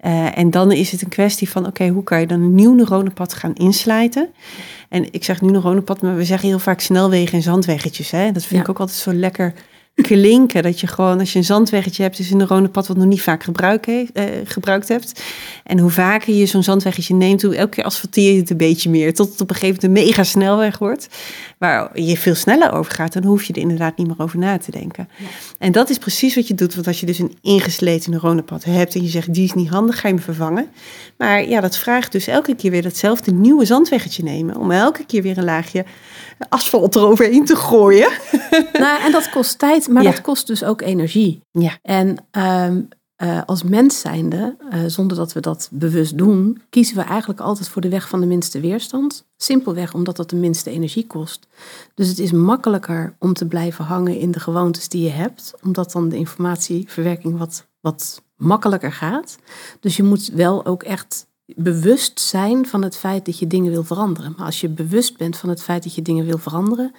Uh, 0.00 0.38
en 0.38 0.50
dan 0.50 0.72
is 0.72 0.92
het 0.92 1.02
een 1.02 1.08
kwestie 1.08 1.48
van, 1.48 1.66
oké, 1.66 1.88
hoe 1.88 2.02
kan 2.02 2.20
je 2.20 2.26
dan 2.26 2.40
een 2.40 2.54
nieuw 2.54 2.74
neuronenpad 2.74 3.34
gaan 3.34 3.54
inslijten? 3.54 4.28
En 4.88 5.12
ik 5.12 5.24
zeg 5.24 5.40
nu 5.40 5.50
neuronenpad, 5.50 6.02
maar 6.02 6.16
we 6.16 6.24
zeggen 6.24 6.48
heel 6.48 6.58
vaak 6.58 6.80
snelwegen 6.80 7.34
en 7.34 7.42
zandweggetjes. 7.42 8.10
Hè? 8.10 8.32
Dat 8.32 8.44
vind 8.44 8.62
ik 8.62 8.68
ook 8.68 8.80
altijd 8.80 8.98
zo 8.98 9.12
lekker 9.12 9.54
klinken. 10.02 10.62
Dat 10.62 10.80
je 10.80 10.86
gewoon, 10.86 11.18
als 11.18 11.32
je 11.32 11.38
een 11.38 11.44
zandweggetje 11.44 12.02
hebt, 12.02 12.18
is 12.18 12.30
een 12.30 12.36
neuronenpad 12.36 12.86
wat 12.86 12.96
nog 12.96 13.06
niet 13.06 13.22
vaak 13.22 13.42
gebruik 13.42 13.86
heeft, 13.86 14.12
eh, 14.12 14.24
gebruikt 14.44 14.88
hebt. 14.88 15.22
En 15.64 15.78
hoe 15.78 15.90
vaker 15.90 16.34
je 16.34 16.46
zo'n 16.46 16.62
zandweggetje 16.62 17.14
neemt, 17.14 17.42
hoe 17.42 17.56
elke 17.56 17.70
keer 17.70 17.84
asfalteer 17.84 18.32
je 18.32 18.40
het 18.40 18.50
een 18.50 18.56
beetje 18.56 18.90
meer. 18.90 19.14
Tot 19.14 19.30
het 19.30 19.40
op 19.40 19.50
een 19.50 19.56
gegeven 19.56 19.88
moment 19.88 19.98
een 19.98 20.06
mega 20.06 20.24
snelweg 20.24 20.78
wordt. 20.78 21.08
Waar 21.58 22.00
je 22.00 22.16
veel 22.16 22.34
sneller 22.34 22.72
over 22.72 22.92
gaat, 22.92 23.12
dan 23.12 23.24
hoef 23.24 23.44
je 23.44 23.52
er 23.52 23.60
inderdaad 23.60 23.96
niet 23.96 24.06
meer 24.06 24.18
over 24.18 24.38
na 24.38 24.58
te 24.58 24.70
denken. 24.70 25.08
En 25.58 25.72
dat 25.72 25.90
is 25.90 25.98
precies 25.98 26.34
wat 26.34 26.48
je 26.48 26.54
doet. 26.54 26.74
Want 26.74 26.86
als 26.86 27.00
je 27.00 27.06
dus 27.06 27.18
een 27.18 27.36
ingesleten 27.42 28.10
neuronenpad 28.10 28.64
hebt 28.64 28.94
en 28.94 29.02
je 29.02 29.08
zegt, 29.08 29.34
die 29.34 29.44
is 29.44 29.52
niet 29.52 29.68
handig, 29.68 30.00
ga 30.00 30.08
je 30.08 30.14
hem 30.14 30.22
vervangen. 30.22 30.68
Maar 31.18 31.48
ja, 31.48 31.60
dat 31.60 31.78
vraagt 31.78 32.12
dus 32.12 32.26
elke 32.26 32.54
keer 32.54 32.70
weer 32.70 32.82
datzelfde 32.82 33.32
nieuwe 33.32 33.64
zandweggetje 33.64 34.22
nemen. 34.22 34.56
Om 34.56 34.70
elke 34.70 35.04
keer 35.04 35.22
weer 35.22 35.38
een 35.38 35.44
laagje 35.44 35.84
asfalt 36.48 36.96
eroverheen 36.96 37.44
te 37.44 37.56
gooien. 37.56 38.10
Nou, 38.72 39.02
en 39.02 39.12
dat 39.12 39.30
kost 39.30 39.58
tijd, 39.58 39.88
maar 39.88 40.02
dat 40.02 40.20
kost 40.20 40.46
dus 40.46 40.64
ook 40.64 40.80
energie. 40.80 41.40
Ja. 41.50 41.78
En 41.82 42.16
ehm, 42.30 42.80
uh, 43.22 43.40
als 43.46 43.62
mens 43.62 44.00
zijnde, 44.00 44.56
uh, 44.70 44.80
zonder 44.86 45.16
dat 45.16 45.32
we 45.32 45.40
dat 45.40 45.68
bewust 45.72 46.18
doen, 46.18 46.62
kiezen 46.70 46.96
we 46.96 47.02
eigenlijk 47.02 47.40
altijd 47.40 47.68
voor 47.68 47.82
de 47.82 47.88
weg 47.88 48.08
van 48.08 48.20
de 48.20 48.26
minste 48.26 48.60
weerstand. 48.60 49.26
Simpelweg 49.36 49.94
omdat 49.94 50.16
dat 50.16 50.30
de 50.30 50.36
minste 50.36 50.70
energie 50.70 51.06
kost. 51.06 51.46
Dus 51.94 52.08
het 52.08 52.18
is 52.18 52.32
makkelijker 52.32 53.16
om 53.18 53.32
te 53.32 53.46
blijven 53.46 53.84
hangen 53.84 54.18
in 54.18 54.30
de 54.30 54.40
gewoontes 54.40 54.88
die 54.88 55.02
je 55.02 55.10
hebt, 55.10 55.54
omdat 55.62 55.92
dan 55.92 56.08
de 56.08 56.16
informatieverwerking 56.16 57.38
wat, 57.38 57.66
wat 57.80 58.22
makkelijker 58.36 58.92
gaat. 58.92 59.38
Dus 59.80 59.96
je 59.96 60.02
moet 60.02 60.26
wel 60.26 60.66
ook 60.66 60.82
echt 60.82 61.25
bewust 61.46 62.20
zijn 62.20 62.66
van 62.66 62.82
het 62.82 62.96
feit 62.96 63.24
dat 63.24 63.38
je 63.38 63.46
dingen 63.46 63.70
wil 63.70 63.84
veranderen. 63.84 64.34
Maar 64.36 64.46
als 64.46 64.60
je 64.60 64.68
bewust 64.68 65.16
bent 65.16 65.36
van 65.36 65.48
het 65.48 65.62
feit 65.62 65.82
dat 65.82 65.94
je 65.94 66.02
dingen 66.02 66.24
wil 66.24 66.38
veranderen, 66.38 66.94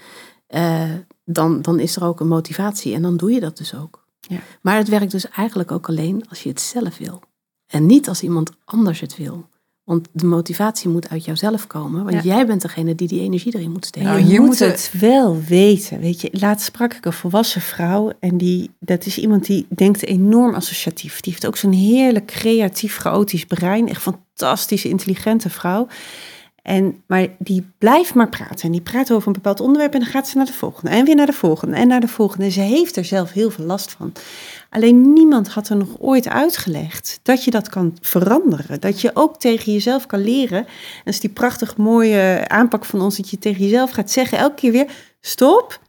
uh, 0.49 0.93
dan, 1.25 1.61
dan 1.61 1.79
is 1.79 1.95
er 1.95 2.03
ook 2.03 2.19
een 2.19 2.27
motivatie 2.27 2.93
en 2.93 3.01
dan 3.01 3.17
doe 3.17 3.31
je 3.31 3.39
dat 3.39 3.57
dus 3.57 3.75
ook. 3.75 4.05
Ja. 4.19 4.39
Maar 4.61 4.77
het 4.77 4.87
werkt 4.87 5.11
dus 5.11 5.29
eigenlijk 5.29 5.71
ook 5.71 5.87
alleen 5.87 6.23
als 6.29 6.43
je 6.43 6.49
het 6.49 6.61
zelf 6.61 6.97
wil. 6.97 7.21
En 7.67 7.85
niet 7.85 8.07
als 8.07 8.23
iemand 8.23 8.51
anders 8.65 8.99
het 8.99 9.17
wil. 9.17 9.47
Want 9.87 10.07
de 10.11 10.25
motivatie 10.25 10.89
moet 10.89 11.09
uit 11.09 11.25
jouzelf 11.25 11.67
komen. 11.67 12.03
Want 12.03 12.23
jij 12.23 12.45
bent 12.45 12.61
degene 12.61 12.95
die 12.95 13.07
die 13.07 13.21
energie 13.21 13.55
erin 13.55 13.71
moet 13.71 13.85
steken. 13.85 14.09
Nou, 14.09 14.25
je 14.25 14.39
moet 14.39 14.59
het 14.59 14.91
wel 14.99 15.41
weten. 15.41 15.99
Weet 15.99 16.21
je, 16.21 16.29
laatst 16.31 16.65
sprak 16.65 16.93
ik 16.93 17.05
een 17.05 17.13
volwassen 17.13 17.61
vrouw. 17.61 18.11
En 18.19 18.37
die, 18.37 18.71
dat 18.79 19.05
is 19.05 19.17
iemand 19.17 19.45
die 19.45 19.65
denkt 19.69 20.05
enorm 20.05 20.53
associatief. 20.53 21.19
Die 21.19 21.31
heeft 21.31 21.47
ook 21.47 21.57
zo'n 21.57 21.71
heerlijk 21.71 22.25
creatief, 22.25 22.97
chaotisch 22.97 23.45
brein. 23.45 23.89
Echt 23.89 24.01
fantastische, 24.01 24.89
intelligente 24.89 25.49
vrouw. 25.49 25.87
En, 26.67 27.03
maar 27.05 27.27
die 27.39 27.65
blijft 27.77 28.13
maar 28.13 28.29
praten. 28.29 28.65
En 28.65 28.71
die 28.71 28.81
praat 28.81 29.11
over 29.11 29.27
een 29.27 29.33
bepaald 29.33 29.59
onderwerp 29.59 29.93
en 29.93 29.99
dan 29.99 30.09
gaat 30.09 30.27
ze 30.27 30.37
naar 30.37 30.45
de 30.45 30.53
volgende. 30.53 30.89
En 30.89 31.05
weer 31.05 31.15
naar 31.15 31.25
de 31.25 31.33
volgende 31.33 31.75
en 31.75 31.87
naar 31.87 31.99
de 31.99 32.07
volgende. 32.07 32.45
En 32.45 32.51
ze 32.51 32.59
heeft 32.59 32.95
er 32.95 33.05
zelf 33.05 33.31
heel 33.31 33.51
veel 33.51 33.65
last 33.65 33.91
van. 33.91 34.13
Alleen 34.69 35.13
niemand 35.13 35.47
had 35.47 35.69
er 35.69 35.77
nog 35.77 35.89
ooit 35.99 36.27
uitgelegd 36.27 37.19
dat 37.23 37.43
je 37.43 37.51
dat 37.51 37.69
kan 37.69 37.97
veranderen. 38.01 38.81
Dat 38.81 39.01
je 39.01 39.11
ook 39.13 39.39
tegen 39.39 39.73
jezelf 39.73 40.05
kan 40.05 40.23
leren. 40.23 40.57
En 40.57 41.01
dat 41.03 41.13
is 41.13 41.19
die 41.19 41.29
prachtig 41.29 41.77
mooie 41.77 42.47
aanpak 42.47 42.85
van 42.85 43.01
ons. 43.01 43.17
Dat 43.17 43.29
je 43.29 43.39
tegen 43.39 43.63
jezelf 43.63 43.91
gaat 43.91 44.11
zeggen 44.11 44.37
elke 44.37 44.55
keer 44.55 44.71
weer, 44.71 44.91
stop. 45.21 45.79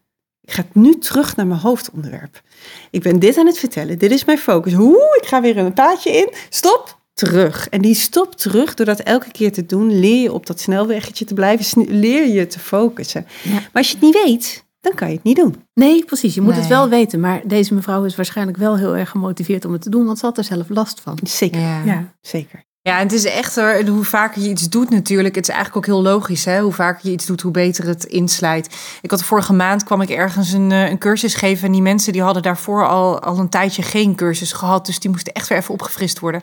Ik 0.40 0.52
ga 0.52 0.64
nu 0.72 0.98
terug 0.98 1.36
naar 1.36 1.46
mijn 1.46 1.60
hoofdonderwerp. 1.60 2.42
Ik 2.90 3.02
ben 3.02 3.18
dit 3.18 3.36
aan 3.36 3.46
het 3.46 3.58
vertellen. 3.58 3.98
Dit 3.98 4.10
is 4.10 4.24
mijn 4.24 4.38
focus. 4.38 4.72
Hoe? 4.72 5.18
Ik 5.22 5.28
ga 5.28 5.40
weer 5.40 5.56
een 5.56 5.72
paadje 5.72 6.10
in. 6.10 6.32
Stop 6.48 6.97
terug. 7.18 7.68
En 7.68 7.80
die 7.80 7.94
stop 7.94 8.34
terug, 8.34 8.74
door 8.74 8.86
dat 8.86 9.00
elke 9.00 9.30
keer 9.30 9.52
te 9.52 9.66
doen, 9.66 10.00
leer 10.00 10.22
je 10.22 10.32
op 10.32 10.46
dat 10.46 10.60
snelweggetje 10.60 11.24
te 11.24 11.34
blijven, 11.34 11.84
leer 11.88 12.28
je 12.28 12.46
te 12.46 12.58
focussen. 12.58 13.26
Maar 13.44 13.68
als 13.72 13.86
je 13.86 13.92
het 13.92 14.02
niet 14.02 14.22
weet, 14.24 14.64
dan 14.80 14.94
kan 14.94 15.08
je 15.08 15.14
het 15.14 15.24
niet 15.24 15.36
doen. 15.36 15.64
Nee, 15.74 16.04
precies. 16.04 16.34
Je 16.34 16.40
moet 16.40 16.56
het 16.56 16.66
wel 16.66 16.88
weten. 16.88 17.20
Maar 17.20 17.40
deze 17.44 17.74
mevrouw 17.74 18.04
is 18.04 18.16
waarschijnlijk 18.16 18.58
wel 18.58 18.76
heel 18.76 18.96
erg 18.96 19.10
gemotiveerd 19.10 19.64
om 19.64 19.72
het 19.72 19.82
te 19.82 19.90
doen, 19.90 20.06
want 20.06 20.18
ze 20.18 20.26
had 20.26 20.38
er 20.38 20.44
zelf 20.44 20.68
last 20.68 21.00
van. 21.00 21.18
Zeker. 21.22 21.60
Ja, 21.60 22.14
zeker. 22.20 22.66
Ja, 22.82 22.96
en 22.98 23.02
het 23.02 23.12
is 23.12 23.24
echt 23.24 23.60
hoe 23.86 24.04
vaker 24.04 24.42
je 24.42 24.48
iets 24.48 24.68
doet 24.68 24.90
natuurlijk. 24.90 25.34
Het 25.34 25.48
is 25.48 25.54
eigenlijk 25.54 25.76
ook 25.76 25.94
heel 25.94 26.02
logisch, 26.02 26.44
hè? 26.44 26.60
Hoe 26.60 26.72
vaker 26.72 27.06
je 27.06 27.12
iets 27.12 27.26
doet, 27.26 27.40
hoe 27.40 27.52
beter 27.52 27.86
het 27.86 28.04
inslijt. 28.04 28.76
Ik 29.02 29.10
had 29.10 29.24
vorige 29.24 29.52
maand 29.52 29.84
kwam 29.84 30.00
ik 30.00 30.10
ergens 30.10 30.52
een, 30.52 30.72
eh, 30.72 30.90
een 30.90 30.98
cursus 30.98 31.34
geven. 31.34 31.66
En 31.66 31.72
die 31.72 31.82
mensen 31.82 32.12
die 32.12 32.22
hadden 32.22 32.42
daarvoor 32.42 32.88
al, 32.88 33.20
al 33.20 33.38
een 33.38 33.48
tijdje 33.48 33.82
geen 33.82 34.14
cursus 34.14 34.52
gehad. 34.52 34.86
Dus 34.86 34.98
die 34.98 35.10
moesten 35.10 35.32
echt 35.32 35.48
weer 35.48 35.58
even 35.58 35.74
opgefrist 35.74 36.18
worden. 36.18 36.40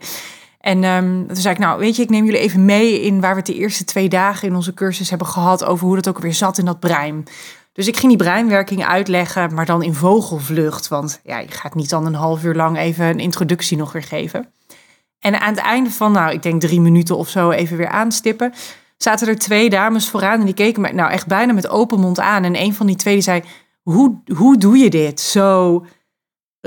En 0.66 0.84
um, 0.84 1.28
toen 1.28 1.36
zei 1.36 1.54
ik, 1.54 1.60
nou 1.60 1.80
weet 1.80 1.96
je, 1.96 2.02
ik 2.02 2.10
neem 2.10 2.26
jullie 2.26 2.40
even 2.40 2.66
mee 2.66 3.02
in 3.02 3.22
waar 3.22 3.32
we 3.32 3.38
het 3.38 3.46
de 3.46 3.56
eerste 3.56 3.84
twee 3.84 4.10
dagen 4.10 4.48
in 4.48 4.56
onze 4.56 4.74
cursus 4.74 5.10
hebben 5.10 5.28
gehad 5.28 5.66
over 5.66 5.86
hoe 5.86 5.96
dat 5.96 6.08
ook 6.08 6.20
weer 6.20 6.34
zat 6.34 6.58
in 6.58 6.66
dat 6.66 6.80
brein. 6.80 7.24
Dus 7.74 7.88
ik 7.88 7.98
ging 7.98 8.08
die 8.08 8.24
breinwerking 8.24 8.86
uitleggen, 8.86 9.54
maar 9.54 9.66
dan 9.66 9.84
in 9.84 9.94
vogelvlucht. 9.94 10.88
Want 10.88 11.20
ja, 11.24 11.40
je 11.40 11.52
gaat 11.52 11.76
niet 11.76 11.90
dan 11.90 12.06
een 12.06 12.14
half 12.14 12.44
uur 12.44 12.56
lang 12.56 12.78
even 12.78 13.06
een 13.06 13.20
introductie 13.20 13.78
nog 13.78 13.92
weer 13.92 14.04
geven. 14.04 14.48
En 15.20 15.42
aan 15.42 15.54
het 15.54 15.64
einde 15.64 15.92
van, 15.92 16.12
nou, 16.12 16.34
ik 16.34 16.44
denk 16.44 16.62
drie 16.62 16.82
minuten 16.82 17.18
of 17.18 17.30
zo 17.30 17.52
even 17.52 17.78
weer 17.78 17.90
aanstippen, 17.90 18.54
zaten 18.98 19.28
er 19.28 19.38
twee 19.38 19.70
dames 19.70 20.10
vooraan 20.10 20.40
en 20.40 20.46
die 20.46 20.54
keken 20.54 20.82
me 20.82 20.94
nou 20.94 21.12
echt 21.12 21.28
bijna 21.28 21.54
met 21.54 21.70
open 21.70 22.00
mond 22.00 22.20
aan. 22.20 22.44
En 22.44 22.62
een 22.62 22.74
van 22.74 22.88
die 22.88 22.96
twee 22.96 23.22
zei, 23.22 23.44
hoe, 23.82 24.22
hoe 24.36 24.58
doe 24.58 24.78
je 24.78 24.90
dit? 24.90 25.20
Zo 25.20 25.86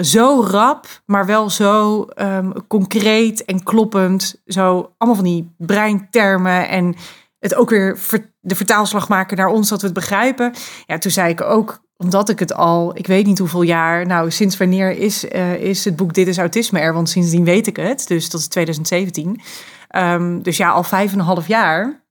zo 0.05 0.45
rap, 0.51 0.87
maar 1.07 1.27
wel 1.27 1.51
zo 1.51 2.07
um, 2.17 2.67
concreet 2.67 3.45
en 3.45 3.63
kloppend. 3.63 4.43
Zo 4.47 4.95
allemaal 4.99 5.17
van 5.17 5.25
die 5.25 5.55
breintermen 5.59 6.69
en 6.69 6.95
het 7.39 7.55
ook 7.55 7.71
weer 7.71 7.99
de 8.41 8.55
vertaalslag 8.55 9.09
maken 9.09 9.37
naar 9.37 9.49
ons 9.49 9.69
dat 9.69 9.81
we 9.81 9.87
het 9.87 9.95
begrijpen. 9.95 10.53
Ja, 10.87 10.99
toen 10.99 11.11
zei 11.11 11.31
ik 11.31 11.41
ook, 11.41 11.81
omdat 11.97 12.29
ik 12.29 12.39
het 12.39 12.55
al, 12.55 12.97
ik 12.97 13.07
weet 13.07 13.27
niet 13.27 13.39
hoeveel 13.39 13.63
jaar, 13.63 14.07
nou 14.07 14.31
sinds 14.31 14.57
wanneer 14.57 14.91
is, 14.91 15.25
uh, 15.25 15.55
is 15.55 15.85
het 15.85 15.97
boek 15.97 16.15
Dit 16.15 16.27
is 16.27 16.39
Autisme 16.39 16.79
er? 16.79 16.95
Want 16.95 17.09
sindsdien 17.09 17.45
weet 17.45 17.67
ik 17.67 17.77
het, 17.77 18.07
dus 18.07 18.31
dat 18.31 18.41
is 18.41 18.49
2017. 18.49 19.41
Um, 19.97 20.43
dus 20.43 20.57
ja, 20.57 20.71
al 20.71 20.83
vijf 20.83 21.13
en 21.13 21.19
een 21.19 21.25
half 21.25 21.47
jaar 21.47 22.07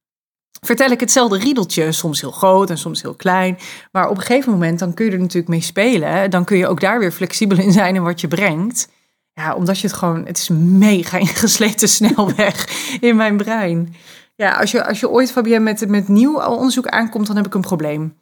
vertel 0.62 0.89
ik 0.89 1.00
hetzelfde 1.00 1.38
riedeltje, 1.38 1.91
soms 1.91 2.22
heel 2.22 2.32
groot 2.32 2.70
en 2.70 2.78
soms 2.78 3.02
heel 3.02 3.13
klein. 3.13 3.58
Maar 3.91 4.10
op 4.10 4.17
een 4.17 4.24
gegeven 4.24 4.52
moment 4.52 4.80
dan 4.80 4.93
kun 4.93 5.06
je 5.06 5.12
er 5.12 5.20
natuurlijk 5.20 5.48
mee 5.48 5.62
spelen. 5.62 6.30
Dan 6.30 6.46
kun 6.46 6.58
je 6.58 6.67
ook 6.67 6.80
daar 6.80 7.00
weer 7.00 7.12
flexibel 7.12 7.58
in 7.58 7.72
zijn 7.72 7.96
in 7.96 8.04
wat 8.04 8.22
je 8.22 8.28
brengt. 8.28 8.89
Ja, 9.34 9.56
omdat 9.56 9.80
je 9.80 9.88
het 9.88 9.96
gewoon, 9.96 10.26
het 10.26 10.38
is 10.38 10.50
mega 10.50 11.17
ingesleten 11.28 11.89
snelweg 11.89 12.70
in 13.00 13.15
mijn 13.15 13.38
brein. 13.38 13.96
Ja, 14.36 14.52
als 14.52 14.72
je, 14.72 14.86
als 14.86 15.00
je 15.00 15.10
ooit, 15.10 15.32
Fabienne, 15.32 15.63
met, 15.63 15.88
met 15.88 16.08
nieuw 16.08 16.41
onderzoek 16.41 16.88
aankomt, 16.88 17.28
dan 17.28 17.36
heb 17.36 17.46
ik 17.46 17.54
een 17.54 17.62
probleem. 17.62 18.17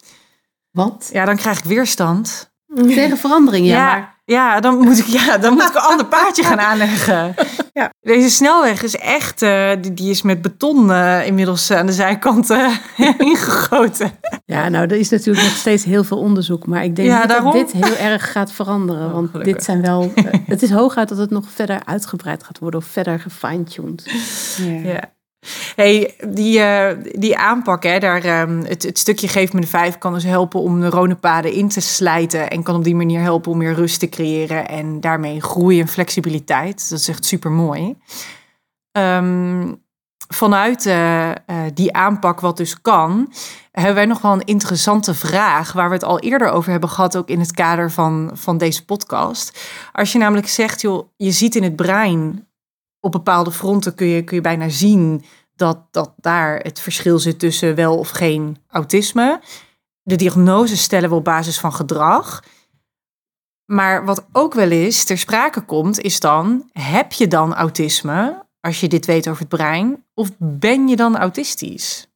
Wat? 0.70 1.08
Ja, 1.12 1.24
dan 1.24 1.36
krijg 1.36 1.58
ik 1.58 1.64
weerstand. 1.64 2.54
Tegen 2.74 3.16
verandering, 3.16 3.66
ja. 3.66 3.84
maar... 3.84 4.15
ja, 4.26 4.60
dan 4.60 4.78
moet 4.78 4.98
ik, 4.98 5.04
ja, 5.04 5.38
dan 5.38 5.52
moet 5.52 5.62
ik 5.62 5.74
een 5.74 5.80
ander 5.80 6.06
paardje 6.06 6.42
gaan 6.42 6.60
aanleggen. 6.70 7.34
Ja. 7.72 7.92
Deze 8.00 8.30
snelweg 8.30 8.82
is 8.82 8.96
echt, 8.96 9.42
uh, 9.42 9.70
die, 9.80 9.94
die, 9.94 10.10
is 10.10 10.22
met 10.22 10.42
beton 10.42 10.88
uh, 10.88 11.26
inmiddels 11.26 11.70
aan 11.70 11.86
de 11.86 11.92
zijkant 11.92 12.50
uh, 12.50 12.76
ingegoten. 13.18 14.10
Ja, 14.44 14.68
nou, 14.68 14.86
er 14.86 14.96
is 14.96 15.08
natuurlijk 15.08 15.46
nog 15.46 15.56
steeds 15.56 15.84
heel 15.84 16.04
veel 16.04 16.18
onderzoek. 16.18 16.66
Maar 16.66 16.84
ik 16.84 16.96
denk 16.96 17.08
ja, 17.08 17.26
dat 17.26 17.52
dit 17.52 17.72
heel 17.72 17.96
erg 17.96 18.32
gaat 18.32 18.52
veranderen. 18.52 19.06
Oh, 19.06 19.12
want 19.12 19.30
gelukkig. 19.30 19.54
dit 19.54 19.64
zijn 19.64 19.82
wel, 19.82 20.12
het 20.46 20.62
is 20.62 20.70
hooguit 20.70 21.08
dat 21.08 21.18
het 21.18 21.30
nog 21.30 21.44
verder 21.54 21.80
uitgebreid 21.84 22.44
gaat 22.44 22.58
worden 22.58 22.80
of 22.80 22.86
verder 22.86 23.20
gefine-tuned. 23.20 24.04
Ja. 24.56 24.90
ja. 24.90 25.15
Hey, 25.76 26.14
die, 26.28 26.58
uh, 26.58 26.88
die 27.12 27.36
aanpak, 27.36 27.82
hè, 27.82 27.98
daar, 27.98 28.40
um, 28.40 28.64
het, 28.64 28.82
het, 28.82 28.98
stukje 28.98 29.28
Geef 29.28 29.52
me 29.52 29.60
de 29.60 29.66
vijf 29.66 29.98
kan 29.98 30.12
dus 30.12 30.24
helpen 30.24 30.60
om 30.60 30.78
neuronenpaden 30.78 31.52
in 31.52 31.68
te 31.68 31.80
slijten. 31.80 32.50
En 32.50 32.62
kan 32.62 32.74
op 32.74 32.84
die 32.84 32.94
manier 32.94 33.20
helpen 33.20 33.52
om 33.52 33.58
meer 33.58 33.74
rust 33.74 34.00
te 34.00 34.08
creëren 34.08 34.68
en 34.68 35.00
daarmee 35.00 35.40
groei 35.40 35.80
en 35.80 35.88
flexibiliteit. 35.88 36.90
Dat 36.90 36.98
is 36.98 37.08
echt 37.08 37.24
super 37.24 37.50
mooi. 37.50 37.96
Um, 38.92 39.84
vanuit 40.28 40.86
uh, 40.86 41.28
uh, 41.28 41.34
die 41.74 41.92
aanpak, 41.92 42.40
wat 42.40 42.56
dus 42.56 42.80
kan, 42.80 43.32
hebben 43.72 43.94
wij 43.94 44.06
nog 44.06 44.20
wel 44.20 44.32
een 44.32 44.44
interessante 44.44 45.14
vraag. 45.14 45.72
Waar 45.72 45.88
we 45.88 45.94
het 45.94 46.04
al 46.04 46.18
eerder 46.18 46.50
over 46.50 46.70
hebben 46.70 46.88
gehad, 46.88 47.16
ook 47.16 47.28
in 47.28 47.40
het 47.40 47.52
kader 47.52 47.90
van, 47.90 48.30
van 48.32 48.58
deze 48.58 48.84
podcast. 48.84 49.58
Als 49.92 50.12
je 50.12 50.18
namelijk 50.18 50.48
zegt, 50.48 50.80
joh, 50.80 51.08
je 51.16 51.30
ziet 51.30 51.54
in 51.54 51.62
het 51.62 51.76
brein 51.76 52.46
op 53.00 53.12
bepaalde 53.12 53.52
fronten 53.52 53.94
kun 53.94 54.06
je, 54.06 54.24
kun 54.24 54.36
je 54.36 54.42
bijna 54.42 54.68
zien 54.68 55.24
dat, 55.56 55.78
dat 55.90 56.12
daar 56.16 56.58
het 56.58 56.80
verschil 56.80 57.18
zit 57.18 57.38
tussen 57.38 57.74
wel 57.74 57.98
of 57.98 58.08
geen 58.08 58.56
autisme. 58.68 59.40
De 60.02 60.16
diagnose 60.16 60.76
stellen 60.76 61.08
we 61.08 61.14
op 61.14 61.24
basis 61.24 61.58
van 61.58 61.72
gedrag. 61.72 62.44
Maar 63.64 64.04
wat 64.04 64.26
ook 64.32 64.54
wel 64.54 64.70
eens 64.70 65.04
ter 65.04 65.18
sprake 65.18 65.60
komt, 65.60 66.00
is 66.00 66.20
dan: 66.20 66.70
heb 66.72 67.12
je 67.12 67.28
dan 67.28 67.54
autisme 67.54 68.44
als 68.60 68.80
je 68.80 68.88
dit 68.88 69.06
weet 69.06 69.28
over 69.28 69.40
het 69.40 69.48
brein? 69.48 70.04
Of 70.14 70.30
ben 70.38 70.88
je 70.88 70.96
dan 70.96 71.16
autistisch? 71.16 72.08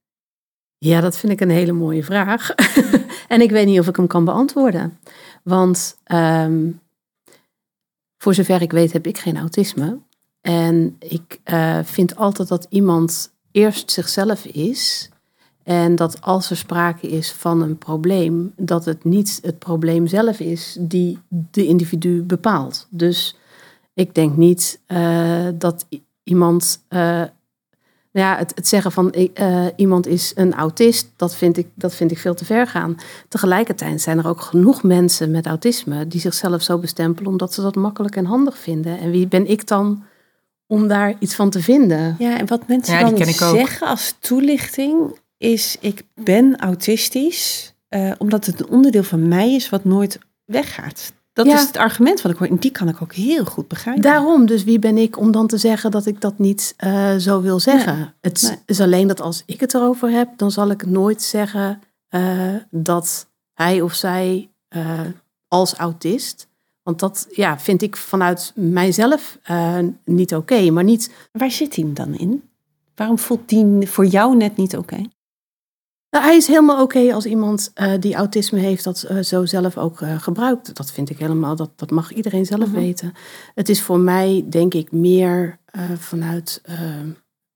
Ja, 0.79 1.01
dat 1.01 1.17
vind 1.17 1.33
ik 1.33 1.41
een 1.41 1.51
hele 1.51 1.73
mooie 1.73 2.05
vraag. 2.05 2.51
en 3.29 3.41
ik 3.41 3.51
weet 3.51 3.67
niet 3.67 3.81
of 3.81 3.89
ik 3.89 3.97
hem 3.97 4.07
kan 4.07 4.25
beantwoorden. 4.25 4.99
Want 5.43 5.99
um, 6.13 6.81
voor 8.19 8.35
zover 8.35 8.63
ik 8.63 8.73
weet 8.73 8.93
heb 8.93 9.07
ik 9.07 9.19
geen 9.19 9.37
autisme. 9.37 9.99
En 10.41 10.97
ik 10.99 11.41
uh, 11.45 11.79
vind 11.83 12.17
altijd 12.17 12.49
dat 12.49 12.67
iemand 12.69 13.33
eerst 13.51 13.91
zichzelf 13.91 14.45
is. 14.45 15.11
En 15.63 15.97
dat 15.97 16.21
als 16.21 16.51
er 16.51 16.57
sprake 16.57 17.09
is 17.09 17.33
van 17.33 17.63
een 17.63 17.79
probleem, 17.79 18.53
dat 18.57 18.85
het 18.85 19.05
niet 19.05 19.39
het 19.43 19.59
probleem 19.59 20.07
zelf 20.07 20.41
is 20.41 20.77
die 20.81 21.19
de 21.29 21.67
individu 21.67 22.23
bepaalt. 22.23 22.87
Dus 22.91 23.37
ik 23.95 24.15
denk 24.15 24.37
niet 24.37 24.81
uh, 24.89 25.49
dat 25.55 25.87
iemand. 26.23 26.85
Uh, 26.89 27.23
ja, 28.13 28.37
het, 28.37 28.53
het, 28.55 28.69
zeggen 28.69 28.93
van 28.93 29.15
iemand 29.77 30.07
is 30.07 30.33
een 30.35 30.55
autist, 30.55 31.11
dat 31.17 31.35
vind, 31.35 31.57
ik, 31.57 31.67
dat 31.75 31.95
vind 31.95 32.11
ik 32.11 32.19
veel 32.19 32.35
te 32.35 32.45
ver 32.45 32.67
gaan. 32.67 32.97
Tegelijkertijd 33.29 34.01
zijn 34.01 34.19
er 34.19 34.27
ook 34.27 34.41
genoeg 34.41 34.83
mensen 34.83 35.31
met 35.31 35.47
autisme 35.47 36.07
die 36.07 36.21
zichzelf 36.21 36.63
zo 36.63 36.79
bestempelen 36.79 37.31
omdat 37.31 37.55
ze 37.55 37.63
dat 37.63 37.75
makkelijk 37.75 38.17
en 38.17 38.25
handig 38.25 38.59
vinden. 38.59 38.99
En 38.99 39.11
wie 39.11 39.27
ben 39.27 39.51
ik 39.51 39.67
dan 39.67 40.05
om 40.71 40.89
daar 40.89 41.15
iets 41.19 41.35
van 41.35 41.51
te 41.51 41.63
vinden. 41.63 42.17
Ja, 42.19 42.39
en 42.39 42.47
wat 42.47 42.69
mensen 42.69 42.95
ja, 42.95 43.11
dan 43.11 43.27
zeggen 43.33 43.87
als 43.87 44.15
toelichting 44.19 45.19
is: 45.39 45.77
ik 45.81 46.03
ben 46.15 46.59
autistisch, 46.59 47.75
uh, 47.89 48.13
omdat 48.19 48.47
het 48.47 48.61
een 48.61 48.69
onderdeel 48.69 49.03
van 49.03 49.29
mij 49.29 49.55
is 49.55 49.69
wat 49.71 49.85
nooit 49.85 50.19
weggaat. 50.45 51.13
Dat 51.33 51.47
is 51.47 51.61
het 51.61 51.77
argument 51.77 52.23
wat 52.23 52.33
ik 52.33 52.39
hoor. 52.39 52.49
En 52.49 52.57
die 52.57 52.71
kan 52.71 52.89
ik 52.89 53.03
ook 53.03 53.15
heel 53.15 53.45
goed 53.45 53.69
begrijpen. 53.69 54.03
Daarom, 54.03 54.47
dus 54.47 54.65
wie 54.65 54.79
ben 54.79 54.99
ik 54.99 55.19
om 55.19 55.33
dan 55.33 55.47
te 55.47 55.59
zeggen 55.59 55.91
dat 55.91 56.07
ik 56.07 56.21
dat 56.21 56.39
niet 56.39 56.75
uh, 56.85 57.17
zo 57.17 57.41
wil 57.41 57.61
zeggen? 57.61 58.15
Het 58.21 58.63
is 58.67 58.81
alleen 58.81 59.07
dat 59.07 59.21
als 59.21 59.43
ik 59.47 59.61
het 59.61 59.75
erover 59.75 60.11
heb, 60.11 60.29
dan 60.37 60.51
zal 60.51 60.71
ik 60.71 60.87
nooit 60.87 61.23
zeggen 61.23 61.81
uh, 62.11 62.55
dat 62.71 63.27
hij 63.55 63.81
of 63.81 63.95
zij 63.95 64.51
als 65.49 65.75
autist 65.75 66.49
want 66.91 67.03
dat 67.15 67.27
ja, 67.31 67.59
vind 67.59 67.83
ik 67.83 67.97
vanuit 67.97 68.53
mijzelf 68.55 69.39
uh, 69.51 69.79
niet 70.05 70.35
oké, 70.35 70.71
maar 70.71 70.85
niet... 70.85 71.11
Waar 71.33 71.51
zit 71.51 71.77
hij 71.77 71.91
dan 71.93 72.19
in? 72.19 72.43
Waarom 72.95 73.19
voelt 73.19 73.49
die 73.49 73.89
voor 73.89 74.07
jou 74.07 74.37
net 74.37 74.57
niet 74.57 74.77
oké? 74.77 74.97
Nou, 76.11 76.25
hij 76.25 76.37
is 76.37 76.47
helemaal 76.47 76.83
oké 76.83 77.15
als 77.15 77.27
iemand 77.27 77.73
uh, 77.75 77.93
die 78.01 78.15
autisme 78.15 78.59
heeft 78.59 78.85
dat 78.85 79.07
uh, 79.11 79.23
zo 79.23 79.47
zelf 79.47 79.79
ook 79.79 80.01
gebruikt. 80.19 80.77
Dat 80.77 80.93
vind 80.93 81.11
ik 81.11 81.19
helemaal, 81.19 81.57
dat, 81.57 81.71
dat 81.77 81.91
mag 81.91 82.13
iedereen 82.13 82.47
zelf 82.47 82.65
-huh. 82.65 82.75
weten. 82.75 83.13
Het 83.55 83.69
is 83.69 83.83
voor 83.83 83.99
mij 83.99 84.45
denk 84.49 84.75
ik 84.75 84.93
meer 84.93 85.59
vanuit 85.99 86.63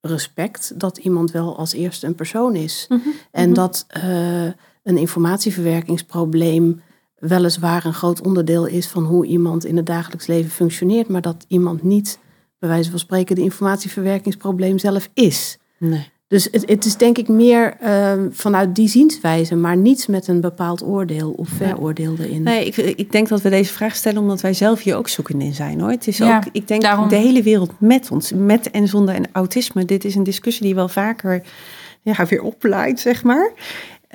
respect 0.00 0.80
dat 0.80 0.98
iemand 0.98 1.30
wel 1.30 1.56
als 1.56 1.72
eerste 1.72 2.06
een 2.06 2.14
persoon 2.14 2.54
is. 2.56 2.86
-huh. 2.88 3.00
En 3.30 3.46
-huh. 3.46 3.54
dat 3.54 3.86
een 4.82 4.96
informatieverwerkingsprobleem 4.96 6.82
weliswaar 7.28 7.84
een 7.84 7.94
groot 7.94 8.22
onderdeel 8.22 8.66
is 8.66 8.86
van 8.86 9.04
hoe 9.04 9.26
iemand 9.26 9.64
in 9.64 9.76
het 9.76 9.86
dagelijks 9.86 10.26
leven 10.26 10.50
functioneert, 10.50 11.08
maar 11.08 11.22
dat 11.22 11.44
iemand 11.48 11.82
niet, 11.82 12.18
bij 12.58 12.68
wijze 12.68 12.90
van 12.90 12.98
spreken, 12.98 13.36
de 13.36 13.42
informatieverwerkingsprobleem 13.42 14.78
zelf 14.78 15.08
is. 15.14 15.58
Nee. 15.78 16.12
Dus 16.28 16.48
het, 16.50 16.68
het 16.68 16.84
is 16.84 16.96
denk 16.96 17.18
ik 17.18 17.28
meer 17.28 17.76
uh, 17.82 18.12
vanuit 18.30 18.74
die 18.74 18.88
zienswijze, 18.88 19.54
maar 19.54 19.76
niets 19.76 20.06
met 20.06 20.28
een 20.28 20.40
bepaald 20.40 20.84
oordeel 20.84 21.30
of 21.30 21.48
veroordeel 21.48 22.14
erin. 22.18 22.42
Nee, 22.42 22.66
ik, 22.66 22.76
ik 22.76 23.12
denk 23.12 23.28
dat 23.28 23.42
we 23.42 23.48
deze 23.48 23.72
vraag 23.72 23.96
stellen 23.96 24.20
omdat 24.20 24.40
wij 24.40 24.52
zelf 24.52 24.82
hier 24.82 24.96
ook 24.96 25.08
zoekende 25.08 25.44
in 25.44 25.54
zijn 25.54 25.80
hoor. 25.80 25.90
Het 25.90 26.06
is 26.06 26.18
ja, 26.18 26.36
ook, 26.36 26.44
ik 26.52 26.68
denk 26.68 26.82
daarom... 26.82 27.08
de 27.08 27.16
hele 27.16 27.42
wereld 27.42 27.72
met 27.78 28.10
ons, 28.10 28.32
met 28.32 28.70
en 28.70 28.88
zonder 28.88 29.14
en 29.14 29.24
autisme. 29.32 29.84
Dit 29.84 30.04
is 30.04 30.14
een 30.14 30.22
discussie 30.22 30.64
die 30.64 30.74
wel 30.74 30.88
vaker 30.88 31.42
ja, 32.02 32.26
weer 32.26 32.42
opleidt, 32.42 33.00
zeg 33.00 33.24
maar. 33.24 33.52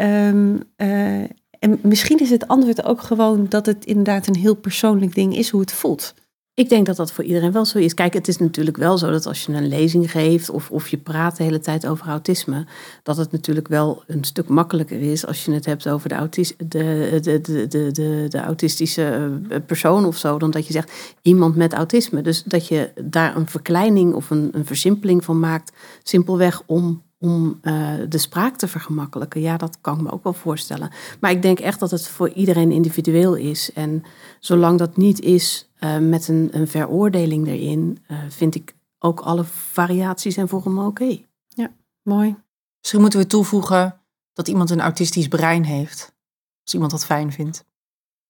Um, 0.02 0.60
uh, 0.78 1.24
en 1.60 1.80
misschien 1.82 2.20
is 2.20 2.30
het 2.30 2.48
antwoord 2.48 2.84
ook 2.84 3.02
gewoon 3.02 3.46
dat 3.50 3.66
het 3.66 3.86
inderdaad 3.86 4.28
een 4.28 4.36
heel 4.36 4.56
persoonlijk 4.56 5.16
ding 5.16 5.38
is 5.38 5.50
hoe 5.50 5.62
het 5.62 5.72
voelt. 5.72 6.14
Ik 6.60 6.70
denk 6.70 6.86
dat 6.86 6.96
dat 6.96 7.12
voor 7.12 7.24
iedereen 7.24 7.52
wel 7.52 7.66
zo 7.66 7.78
is. 7.78 7.94
Kijk, 7.94 8.14
het 8.14 8.28
is 8.28 8.38
natuurlijk 8.38 8.78
wel 8.78 8.98
zo 8.98 9.12
dat 9.12 9.26
als 9.26 9.46
je 9.46 9.54
een 9.54 9.68
lezing 9.68 10.12
geeft 10.12 10.50
of, 10.50 10.72
of 10.72 10.88
je 10.88 10.98
praat 10.98 11.38
de 11.38 11.44
hele 11.44 11.60
tijd 11.60 11.88
over 11.88 12.08
autisme, 12.08 12.66
dat 13.04 13.18
het 13.18 13.32
natuurlijk 13.32 13.68
wel 13.68 14.04
een 14.08 14.24
stuk 14.24 14.48
makkelijker 14.48 15.02
is 15.02 15.26
als 15.26 15.46
je 15.46 15.52
het 15.52 15.66
hebt 15.66 15.90
over 15.90 16.10
de, 16.10 16.16
autis 16.16 16.54
de, 16.58 17.20
de, 17.22 17.42
de, 17.42 17.68
de, 17.68 18.26
de, 18.30 18.40
autistische 18.40 19.32
eh, 19.50 19.58
persoon 19.66 20.06
of 20.06 20.18
zo, 20.18 20.40
dan 20.40 20.52
dat 20.52 20.68
je 20.68 20.74
zegt 20.74 20.92
iemand 21.22 21.56
met 21.56 21.74
autisme. 21.74 22.22
Dus 22.22 22.44
dat 22.44 22.68
je 22.68 22.92
daar 23.04 23.36
een 23.36 23.48
verkleining 23.48 24.14
of 24.14 24.30
een, 24.30 24.50
een 24.52 24.66
versimpeling 24.66 25.24
van 25.24 25.40
maakt, 25.40 25.72
simpelweg 26.04 26.62
om 26.66 27.02
om 27.20 27.60
uh, 27.62 27.94
de 28.10 28.18
spraak 28.18 28.56
te 28.56 28.68
vergemakkelijken. 28.68 29.42
Ja, 29.42 29.58
dat 29.58 29.78
kan 29.82 29.96
ik 29.96 30.02
me 30.02 30.12
ook 30.12 30.24
wel 30.24 30.34
voorstellen. 30.34 30.92
Maar 31.20 31.32
ik 31.32 31.42
denk 31.42 31.60
echt 31.60 31.80
dat 31.80 31.92
het 31.92 32.08
voor 32.08 32.30
iedereen 32.30 32.72
individueel 32.72 33.36
is. 33.36 33.74
En 33.74 34.04
zolang 34.40 34.78
dat 34.78 34.98
niet 34.98 35.20
is 35.20 35.70
uh, 35.80 35.98
met 35.98 36.28
een, 36.28 36.50
een, 36.52 36.68
veroordeling 36.68 37.48
erin, 37.48 37.98
uh, 38.08 38.18
vind 38.30 38.56
ik 38.56 38.76
ook 39.00 39.20
alle 39.20 39.44
variaties 39.44 40.38
en 40.38 40.48
vormen 40.48 40.86
oké. 40.86 41.04
Okay. 41.04 41.26
Ja, 41.48 41.72
mooi. 42.04 42.36
Misschien 42.80 43.02
moeten 43.02 43.20
we 43.20 43.28
toevoegen 43.28 44.00
dat 44.34 44.48
iemand 44.48 44.70
een 44.70 44.82
autistisch 44.82 45.28
brein 45.28 45.64
heeft. 45.64 46.16
Als 46.64 46.74
iemand 46.74 46.92
dat 46.92 47.06
fijn 47.06 47.32
vindt. 47.32 47.66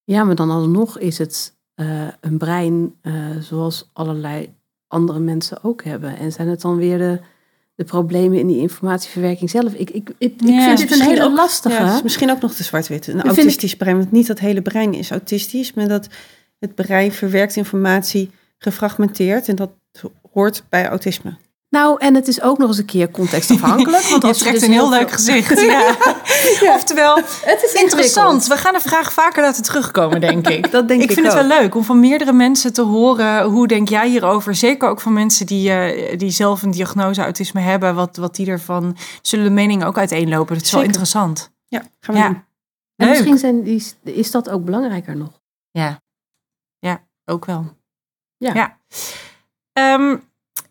Ja, 0.04 0.24
maar 0.24 0.36
dan 0.36 0.50
alsnog 0.50 1.00
is 1.00 1.18
het 1.18 1.58
een 2.20 2.38
brein 2.38 2.96
zoals 3.40 3.90
allerlei 3.94 4.56
andere 4.88 5.20
mensen 5.20 5.64
ook 5.64 5.84
hebben. 5.84 6.18
En 6.18 6.32
zijn 6.32 6.48
het 6.48 6.62
dan 6.62 6.76
weer 6.76 6.98
de 6.98 7.22
de 7.80 7.86
problemen 7.86 8.40
in 8.40 8.48
die 8.48 8.58
informatieverwerking 8.58 9.50
zelf. 9.50 9.74
Ik, 9.74 9.90
ik, 9.90 10.10
ik, 10.18 10.34
ja, 10.38 10.76
vind 10.76 10.90
dit 10.90 11.00
een 11.00 11.08
hele 11.08 11.24
ook, 11.24 11.36
lastige. 11.36 11.84
Ja, 11.84 11.96
is 11.96 12.02
misschien 12.02 12.32
ook 12.32 12.42
nog 12.42 12.54
te 12.54 12.64
zwart-wit. 12.64 13.08
Een 13.08 13.22
autistisch 13.22 13.76
brein, 13.76 13.98
want 13.98 14.12
niet 14.12 14.28
dat 14.28 14.40
hele 14.40 14.62
brein 14.62 14.94
is 14.94 15.12
autistisch, 15.12 15.74
maar 15.74 15.88
dat 15.88 16.08
het 16.60 16.76
brein 16.76 17.12
verwerkt 17.12 17.56
informatie 17.56 18.30
gefragmenteerd 18.58 19.48
en 19.48 19.56
dat 19.56 19.72
hoort 20.32 20.64
bij 20.70 20.88
autisme. 20.88 21.38
Nou, 21.70 22.00
en 22.00 22.16
het 22.16 22.28
is 22.28 22.42
ook 22.42 22.58
nog 22.58 22.68
eens 22.68 22.78
een 22.78 22.86
keer 22.86 23.12
contextafhankelijk. 23.12 24.04
Want 24.04 24.24
als 24.24 24.38
je 24.38 24.44
trekt 24.44 24.60
dus 24.60 24.68
een 24.68 24.74
heel 24.74 24.90
leuk 24.90 25.12
gezicht. 25.12 25.62
Ja. 26.62 26.76
Oftewel, 26.76 27.16
Het 27.16 27.64
is 27.64 27.74
interessant. 27.82 28.48
We 28.48 28.58
gaan 28.58 28.74
de 28.74 28.80
vraag 28.80 29.14
vaker 29.14 29.44
laten 29.44 29.64
terugkomen, 29.64 30.22
denk 30.22 30.48
ik. 30.48 30.72
Dat 30.72 30.88
denk 30.88 31.02
ik 31.02 31.10
ik 31.10 31.16
vind 31.16 31.26
het 31.26 31.36
wel 31.48 31.60
leuk 31.60 31.76
om 31.76 31.84
van 31.84 32.00
meerdere 32.00 32.34
mensen 32.34 32.74
te 32.74 32.82
horen. 32.82 33.44
Hoe 33.44 33.68
denk 33.68 33.90
jij 33.90 34.10
hierover? 34.10 34.56
Zeker 34.56 34.90
ook 34.90 35.02
van 35.02 35.14
mensen 35.14 35.46
die, 35.46 35.72
eh, 35.72 36.18
die 36.18 36.30
zelf 36.30 36.62
een 36.62 36.72
diagnose 36.72 37.22
autisme 37.22 37.62
hebben. 37.62 37.96
Wat, 37.96 38.18
wat 38.18 38.36
die 38.36 38.48
ervan... 38.48 38.98
Zullen 39.22 39.46
de 39.46 39.52
meningen 39.52 39.88
ook 39.88 39.98
uiteenlopen? 39.98 40.56
Dat 40.56 40.64
is 40.66 40.72
wel 40.72 40.82
interessant. 40.82 41.52
Ja, 41.68 41.84
gaan 42.00 42.16
we 42.16 42.22
Ja. 42.22 42.28
doen. 42.28 42.44
En 42.96 43.06
Leuk. 43.08 43.10
misschien 43.10 43.38
zijn 43.38 43.64
die, 43.64 43.84
is 44.04 44.32
dat 44.32 44.50
ook 44.50 44.66
belangrijker 44.66 45.18
nog. 45.18 45.42
Ja. 45.72 46.02
Ja, 46.80 47.02
ook 47.26 47.46
wel. 47.46 47.66
Ja. 48.38 48.78
Ehm, 49.74 50.18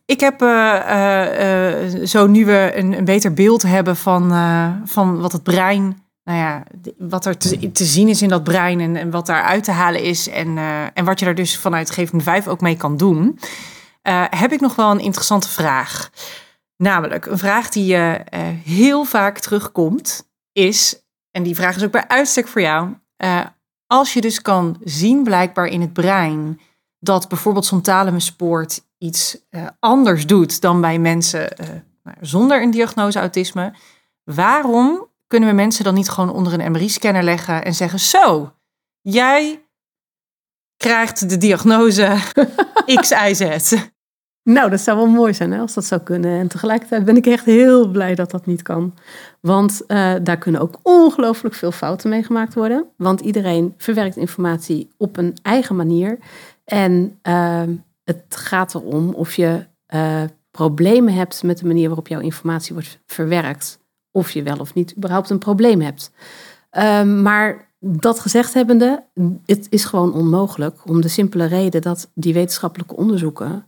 ik 0.04 0.20
heb 0.20 0.42
eh, 0.42 0.76
eh, 0.76 1.84
eh, 1.84 2.06
zo 2.06 2.26
nu 2.26 2.44
we 2.44 2.72
een, 2.74 2.92
een 2.92 3.04
beter 3.04 3.32
beeld 3.32 3.62
hebben 3.62 3.96
van, 3.96 4.32
van 4.84 5.20
wat 5.20 5.32
het 5.32 5.42
brein, 5.42 6.02
nou 6.24 6.38
ja, 6.38 6.62
wat 6.98 7.26
er 7.26 7.36
te, 7.36 7.72
te 7.72 7.84
zien 7.84 8.08
is 8.08 8.22
in 8.22 8.28
dat 8.28 8.44
brein 8.44 8.80
en, 8.80 8.96
en 8.96 9.10
wat 9.10 9.26
daar 9.26 9.42
uit 9.42 9.64
te 9.64 9.70
halen 9.70 10.02
is 10.02 10.28
en, 10.28 10.58
en 10.94 11.04
wat 11.04 11.18
je 11.18 11.24
daar 11.24 11.34
dus 11.34 11.58
vanuit 11.58 11.90
Geven 11.90 12.20
5 12.20 12.48
ook 12.48 12.60
mee 12.60 12.76
kan 12.76 12.96
doen, 12.96 13.38
heb 14.30 14.52
ik 14.52 14.60
nog 14.60 14.74
wel 14.74 14.90
een 14.90 15.00
interessante 15.00 15.48
vraag. 15.48 16.10
Namelijk, 16.76 17.26
een 17.26 17.38
vraag 17.38 17.68
die 17.68 17.96
eh, 17.96 18.48
heel 18.64 19.04
vaak 19.04 19.38
terugkomt 19.38 20.30
is, 20.52 21.02
en 21.30 21.42
die 21.42 21.54
vraag 21.54 21.76
is 21.76 21.84
ook 21.84 21.92
bij 21.92 22.08
uitstek 22.08 22.48
voor 22.48 22.60
jou, 22.60 22.94
als 23.86 24.12
je 24.12 24.20
dus 24.20 24.42
kan 24.42 24.76
zien 24.84 25.22
blijkbaar 25.22 25.66
in 25.66 25.80
het 25.80 25.92
brein 25.92 26.60
dat 26.98 27.28
bijvoorbeeld 27.28 27.66
zo'n 27.66 27.80
thalamusspoort 27.80 28.80
iets 28.98 29.38
eh, 29.50 29.66
anders 29.78 30.26
doet 30.26 30.60
dan 30.60 30.80
bij 30.80 30.98
mensen 30.98 31.56
eh, 31.56 31.68
nou, 32.02 32.16
zonder 32.20 32.62
een 32.62 32.70
diagnose 32.70 33.18
autisme, 33.18 33.74
waarom 34.24 35.06
kunnen 35.26 35.48
we 35.48 35.54
mensen 35.54 35.84
dan 35.84 35.94
niet 35.94 36.08
gewoon 36.08 36.32
onder 36.32 36.52
een 36.52 36.72
MRI-scanner 36.72 37.22
leggen 37.22 37.64
en 37.64 37.74
zeggen: 37.74 38.00
Zo, 38.00 38.52
jij 39.00 39.62
krijgt 40.76 41.28
de 41.28 41.36
diagnose 41.36 42.16
X, 43.00 43.10
Y, 43.10 43.34
Z. 43.34 43.74
Nou, 44.42 44.70
dat 44.70 44.80
zou 44.80 44.96
wel 44.96 45.06
mooi 45.06 45.34
zijn 45.34 45.52
hè, 45.52 45.60
als 45.60 45.74
dat 45.74 45.84
zou 45.84 46.00
kunnen. 46.00 46.40
En 46.40 46.48
tegelijkertijd 46.48 47.04
ben 47.04 47.16
ik 47.16 47.26
echt 47.26 47.44
heel 47.44 47.88
blij 47.88 48.14
dat 48.14 48.30
dat 48.30 48.46
niet 48.46 48.62
kan. 48.62 48.94
Want 49.40 49.86
eh, 49.86 50.14
daar 50.22 50.38
kunnen 50.38 50.60
ook 50.60 50.78
ongelooflijk 50.82 51.54
veel 51.54 51.72
fouten 51.72 52.10
mee 52.10 52.22
gemaakt 52.22 52.54
worden. 52.54 52.86
Want 52.96 53.20
iedereen 53.20 53.74
verwerkt 53.76 54.16
informatie 54.16 54.88
op 54.96 55.16
een 55.16 55.36
eigen 55.42 55.76
manier. 55.76 56.18
En 56.68 57.18
ehm, 57.22 57.74
het 58.04 58.24
gaat 58.28 58.74
erom 58.74 59.14
of 59.14 59.34
je 59.34 59.66
eh, 59.86 60.22
problemen 60.50 61.14
hebt 61.14 61.42
met 61.42 61.58
de 61.58 61.66
manier 61.66 61.86
waarop 61.86 62.08
jouw 62.08 62.20
informatie 62.20 62.74
wordt 62.74 63.00
verwerkt. 63.06 63.80
Of 64.10 64.30
je 64.30 64.42
wel 64.42 64.58
of 64.58 64.74
niet 64.74 64.96
überhaupt 64.96 65.30
een 65.30 65.38
probleem 65.38 65.80
hebt. 65.80 66.10
Ehm, 66.70 67.22
maar 67.22 67.72
dat 67.80 68.20
gezegd 68.20 68.54
hebbende, 68.54 69.04
het 69.44 69.66
is 69.70 69.84
gewoon 69.84 70.12
onmogelijk. 70.12 70.88
Om 70.88 71.00
de 71.00 71.08
simpele 71.08 71.44
reden 71.44 71.82
dat 71.82 72.10
die 72.14 72.34
wetenschappelijke 72.34 72.96
onderzoeken 72.96 73.66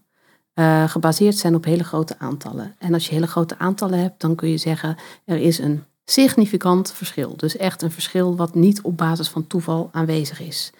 eh, 0.54 0.88
gebaseerd 0.88 1.36
zijn 1.36 1.54
op 1.54 1.64
hele 1.64 1.84
grote 1.84 2.18
aantallen. 2.18 2.74
En 2.78 2.94
als 2.94 3.06
je 3.06 3.14
hele 3.14 3.26
grote 3.26 3.58
aantallen 3.58 3.98
hebt, 3.98 4.20
dan 4.20 4.34
kun 4.34 4.48
je 4.48 4.58
zeggen 4.58 4.96
er 5.24 5.38
is 5.38 5.58
een 5.58 5.84
significant 6.10 6.92
verschil. 6.92 7.36
Dus 7.36 7.56
echt 7.56 7.82
een 7.82 7.90
verschil 7.90 8.36
wat 8.36 8.54
niet 8.54 8.82
op 8.82 8.96
basis 8.96 9.28
van 9.28 9.46
toeval 9.46 9.88
aanwezig 9.92 10.40
is. 10.40 10.72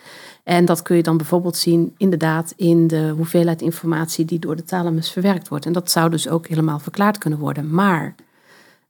En 0.45 0.65
dat 0.65 0.83
kun 0.83 0.97
je 0.97 1.03
dan 1.03 1.17
bijvoorbeeld 1.17 1.57
zien 1.57 1.95
inderdaad 1.97 2.53
in 2.57 2.87
de 2.87 3.13
hoeveelheid 3.17 3.63
informatie 3.63 4.25
die 4.25 4.39
door 4.39 4.57
de 4.57 4.65
thalamus 4.65 5.11
verwerkt 5.11 5.49
wordt. 5.49 5.67
En 5.67 5.73
dat 5.73 5.91
zou 5.91 6.11
dus 6.11 6.29
ook 6.29 6.47
helemaal 6.47 6.79
verklaard 6.79 7.19
kunnen 7.19 7.39
worden. 7.39 7.71
Maar 7.75 8.15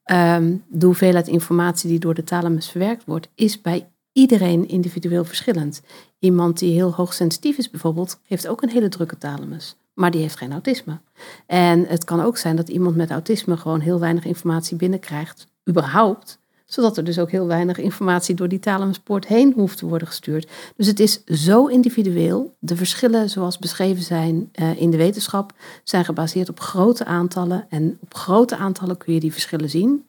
ehm, 0.05 0.57
de 0.68 0.86
hoeveelheid 0.86 1.28
informatie 1.28 1.88
die 1.88 1.99
door 1.99 2.14
de 2.14 2.24
thalamus 2.24 2.70
verwerkt 2.70 3.05
wordt, 3.05 3.28
is 3.34 3.61
bij 3.61 3.88
iedereen 4.12 4.68
individueel 4.68 5.24
verschillend. 5.24 5.82
Iemand 6.18 6.59
die 6.59 6.72
heel 6.72 6.95
hoogsensitief 6.95 7.59
is 7.59 7.70
bijvoorbeeld, 7.70 8.20
heeft 8.26 8.49
ook 8.49 8.62
een 8.62 8.68
hele 8.68 8.88
drukke 8.88 9.18
thalamus. 9.18 9.76
Maar 9.95 10.11
die 10.11 10.20
heeft 10.20 10.36
geen 10.36 10.53
autisme. 10.53 10.99
En 11.47 11.86
het 11.86 12.05
kan 12.05 12.20
ook 12.20 12.36
zijn 12.36 12.57
dat 12.57 12.68
iemand 12.68 12.97
met 12.97 13.11
autisme 13.11 13.57
gewoon 13.57 13.80
heel 13.80 14.01
weinig 14.01 14.24
informatie 14.24 14.76
binnenkrijgt, 14.76 15.47
überhaupt. 15.69 16.39
Zodat 16.65 16.97
er 16.97 17.05
dus 17.05 17.19
ook 17.19 17.31
heel 17.31 17.47
weinig 17.47 17.79
informatie 17.79 18.35
door 18.35 18.49
die 18.49 18.59
thalamuspoort 18.59 19.27
heen 19.27 19.53
hoeft 19.53 19.79
te 19.79 19.87
worden 19.87 20.09
gestuurd. 20.09 20.51
Dus 20.77 20.87
het 20.87 21.01
is 21.01 21.25
zo 21.25 21.67
individueel. 21.67 22.55
De 22.59 22.77
verschillen 22.77 23.31
zoals 23.31 23.59
beschreven 23.59 24.03
zijn 24.03 24.49
eh, 24.53 24.81
in 24.81 24.91
de 24.91 24.97
wetenschap 24.97 25.53
zijn 25.85 26.05
gebaseerd 26.05 26.49
op 26.49 26.61
grote 26.61 27.05
aantallen. 27.05 27.67
En 27.69 27.99
op 28.01 28.15
grote 28.15 28.57
aantallen 28.57 28.97
kun 28.97 29.15
je 29.15 29.21
die 29.21 29.33
verschillen 29.33 29.71
zien. 29.71 30.05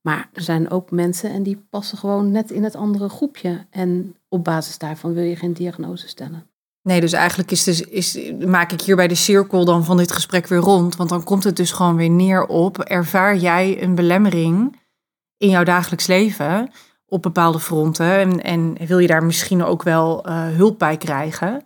Maar 0.00 0.28
er 0.32 0.42
zijn 0.42 0.70
ook 0.70 0.90
mensen 0.90 1.30
en 1.30 1.42
die 1.42 1.64
passen 1.70 1.98
gewoon 1.98 2.30
net 2.30 2.50
in 2.50 2.64
het 2.64 2.76
andere 2.76 3.08
groepje. 3.08 3.66
En 3.70 4.16
op 4.28 4.44
basis 4.44 4.78
daarvan 4.78 5.12
wil 5.12 5.24
je 5.24 5.36
geen 5.36 5.52
diagnose 5.52 6.08
stellen. 6.08 6.46
Nee, 6.82 7.00
dus 7.00 7.12
eigenlijk 7.12 7.50
is 7.50 7.64
dus, 7.64 7.80
is, 7.80 8.18
maak 8.46 8.72
ik 8.72 8.80
hier 8.80 8.96
bij 8.96 9.08
de 9.08 9.14
cirkel 9.14 9.64
dan 9.64 9.84
van 9.84 9.96
dit 9.96 10.12
gesprek 10.12 10.46
weer 10.46 10.58
rond. 10.58 10.96
Want 10.96 11.08
dan 11.08 11.24
komt 11.24 11.44
het 11.44 11.56
dus 11.56 11.72
gewoon 11.72 11.96
weer 11.96 12.10
neer 12.10 12.46
op: 12.46 12.78
ervaar 12.78 13.36
jij 13.36 13.82
een 13.82 13.94
belemmering 13.94 14.80
in 15.42 15.50
jouw 15.50 15.64
dagelijks 15.64 16.06
leven 16.06 16.70
op 17.06 17.22
bepaalde 17.22 17.60
fronten? 17.60 18.18
En, 18.18 18.42
en 18.42 18.86
wil 18.86 18.98
je 18.98 19.06
daar 19.06 19.24
misschien 19.24 19.64
ook 19.64 19.82
wel 19.82 20.24
eh, 20.24 20.46
hulp 20.48 20.78
bij 20.78 20.96
krijgen? 20.96 21.62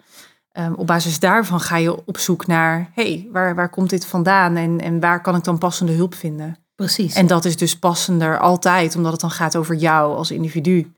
Ehm, 0.52 0.72
op 0.72 0.86
basis 0.86 1.18
daarvan 1.18 1.60
ga 1.60 1.76
je 1.76 2.06
op 2.06 2.18
zoek 2.18 2.46
naar: 2.46 2.90
hey, 2.94 3.28
waar, 3.32 3.54
waar 3.54 3.68
komt 3.68 3.90
dit 3.90 4.06
vandaan 4.06 4.56
en, 4.56 4.80
en 4.80 5.00
waar 5.00 5.22
kan 5.22 5.36
ik 5.36 5.44
dan 5.44 5.58
passende 5.58 5.92
hulp 5.92 6.14
vinden? 6.14 6.56
Precies. 6.74 7.14
En 7.14 7.26
dat 7.26 7.44
is 7.44 7.56
dus 7.56 7.78
passender 7.78 8.38
altijd, 8.38 8.96
omdat 8.96 9.12
het 9.12 9.20
dan 9.20 9.30
gaat 9.30 9.56
over 9.56 9.74
jou 9.74 10.16
als 10.16 10.30
individu. 10.30 10.92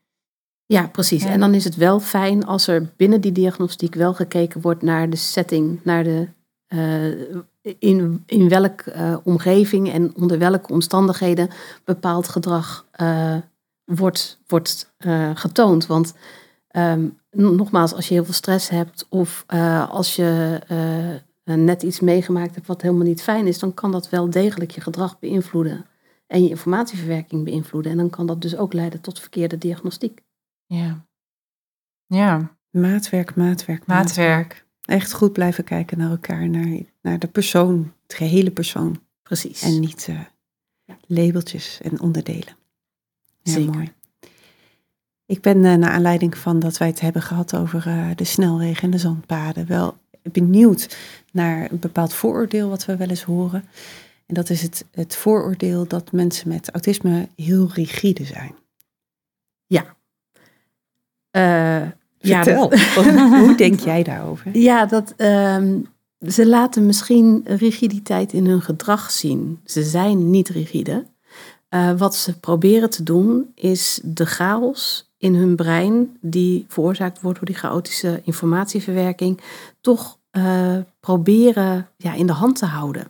Ja, 0.67 0.87
precies. 0.87 1.23
Ja. 1.23 1.29
En 1.29 1.41
dan 1.41 1.55
is 1.55 1.65
het 1.65 1.77
wel 1.77 2.01
fijn 2.01 2.47
als 2.47 2.67
er 2.67 2.93
binnen 2.97 3.21
die 3.21 3.33
diagnostiek 3.33 3.95
wel 3.95 4.15
gekeken 4.15 4.61
wordt 4.61 4.83
naar 4.83 5.11
de 5.11 5.17
setting, 5.17 5.81
naar 5.83 6.05
de 6.05 6.29
in, 7.79 8.23
in 8.27 8.49
welke 8.49 8.91
eh, 8.91 9.17
omgeving 9.25 9.93
en 9.93 10.15
onder 10.17 10.39
welke 10.39 10.73
omstandigheden 10.73 11.49
bepaald 11.85 12.29
gedrag 12.29 12.87
eh, 12.91 13.37
wordt, 13.85 14.41
wordt 14.47 14.95
eh, 14.97 15.31
getoond. 15.35 15.87
Want 15.87 16.15
ehm, 16.69 17.09
nogmaals, 17.31 17.95
als 17.95 18.09
je 18.09 18.15
heel 18.15 18.25
veel 18.25 18.35
stress 18.35 18.69
hebt 18.69 19.07
of 19.09 19.45
eh, 19.47 19.91
als 19.91 20.17
je 20.17 20.61
eh, 21.45 21.55
net 21.55 21.83
iets 21.83 22.01
meegemaakt 22.01 22.55
hebt 22.55 22.67
wat 22.67 22.83
helemaal 22.83 23.07
niet 23.07 23.23
fijn 23.23 23.47
is, 23.47 23.59
dan 23.59 23.75
kan 23.75 23.93
dat 23.93 24.11
wel 24.11 24.31
degelijk 24.31 24.71
je 24.71 24.81
gedrag 24.81 25.19
beïnvloeden 25.19 25.87
en 26.27 26.43
je 26.43 26.49
informatieverwerking 26.49 27.45
beïnvloeden. 27.45 27.93
En 27.93 27.99
dan 27.99 28.11
kan 28.11 28.27
dat 28.27 28.43
dus 28.43 28.57
ook 28.57 28.73
leiden 28.73 29.01
tot 29.01 29.21
verkeerde 29.21 29.59
diagnostiek. 29.59 30.21
Ja. 30.67 31.07
Ja, 32.07 32.59
Maatwerk, 32.71 33.35
maatwerk, 33.35 33.87
maatwerk. 33.87 34.67
Echt 34.89 35.13
goed 35.13 35.33
blijven 35.33 35.65
kijken 35.65 35.99
naar 35.99 36.11
elkaar, 36.11 36.49
naar, 36.49 36.79
naar 37.03 37.19
de 37.19 37.27
persoon, 37.27 37.93
het 38.03 38.15
gehele 38.15 38.51
persoon. 38.51 39.01
Precies. 39.23 39.63
En 39.63 39.81
niet 39.81 40.09
eh, 40.09 40.21
labeltjes 41.07 41.81
en 41.83 42.01
onderdelen. 42.01 42.57
Ja, 43.43 43.53
Zeker. 43.53 43.73
mooi. 43.73 43.93
Ik 45.27 45.41
ben 45.41 45.65
eh, 45.65 45.75
naar 45.75 45.91
aanleiding 45.91 46.39
van 46.39 46.59
dat 46.59 46.79
wij 46.79 46.89
het 46.89 47.01
hebben 47.01 47.23
gehad 47.23 47.57
over 47.57 47.87
eh, 47.87 48.11
de 48.15 48.25
snelwegen 48.25 48.83
en 48.83 48.91
de 48.91 48.99
zandpaden 48.99 49.67
wel 49.67 49.97
benieuwd 50.23 50.97
naar 51.33 51.71
een 51.71 51.79
bepaald 51.79 52.15
vooroordeel 52.15 52.69
wat 52.69 52.85
we 52.85 52.97
wel 52.97 53.09
eens 53.09 53.23
horen. 53.23 53.65
En 54.27 54.35
dat 54.35 54.51
is 54.51 54.63
het, 54.63 54.85
het 54.91 55.17
vooroordeel 55.17 55.87
dat 55.87 56.13
mensen 56.13 56.49
met 56.49 56.71
autisme 56.71 57.29
heel 57.37 57.71
rigide 57.73 58.25
zijn. 58.25 58.55
Ja, 59.67 59.97
Vertel, 62.21 62.69
dat- 62.95 63.05
hoe 63.31 63.55
denk 63.57 63.81
jij 63.81 64.03
daarover? 64.03 64.59
ja, 64.59 64.87
dat 64.87 65.15
ehm, 65.17 65.79
ze 66.29 66.47
laten 66.47 66.87
misschien 66.87 67.41
rigiditeit 67.45 68.33
in 68.33 68.47
hun 68.47 68.63
gedrag 68.63 69.11
zien. 69.11 69.61
Ze 69.65 69.83
zijn 69.83 70.31
niet 70.31 70.49
rigide. 70.49 71.07
Eh, 71.69 71.91
wat 71.99 72.15
ze 72.17 72.39
proberen 72.39 72.91
te 72.91 73.03
doen 73.03 73.51
is 73.55 74.01
de 74.03 74.27
chaos 74.27 75.11
in 75.19 75.35
hun 75.35 75.57
brein, 75.57 76.17
die 76.21 76.65
veroorzaakt 76.69 77.21
wordt 77.21 77.39
door 77.39 77.47
die 77.49 77.57
chaotische 77.57 78.21
informatieverwerking, 78.25 79.41
toch 79.81 80.19
eh, 80.31 80.77
proberen 81.01 81.89
ja, 81.97 82.15
in 82.15 82.27
de 82.27 82.33
hand 82.33 82.57
te 82.59 82.67
houden. 82.67 83.07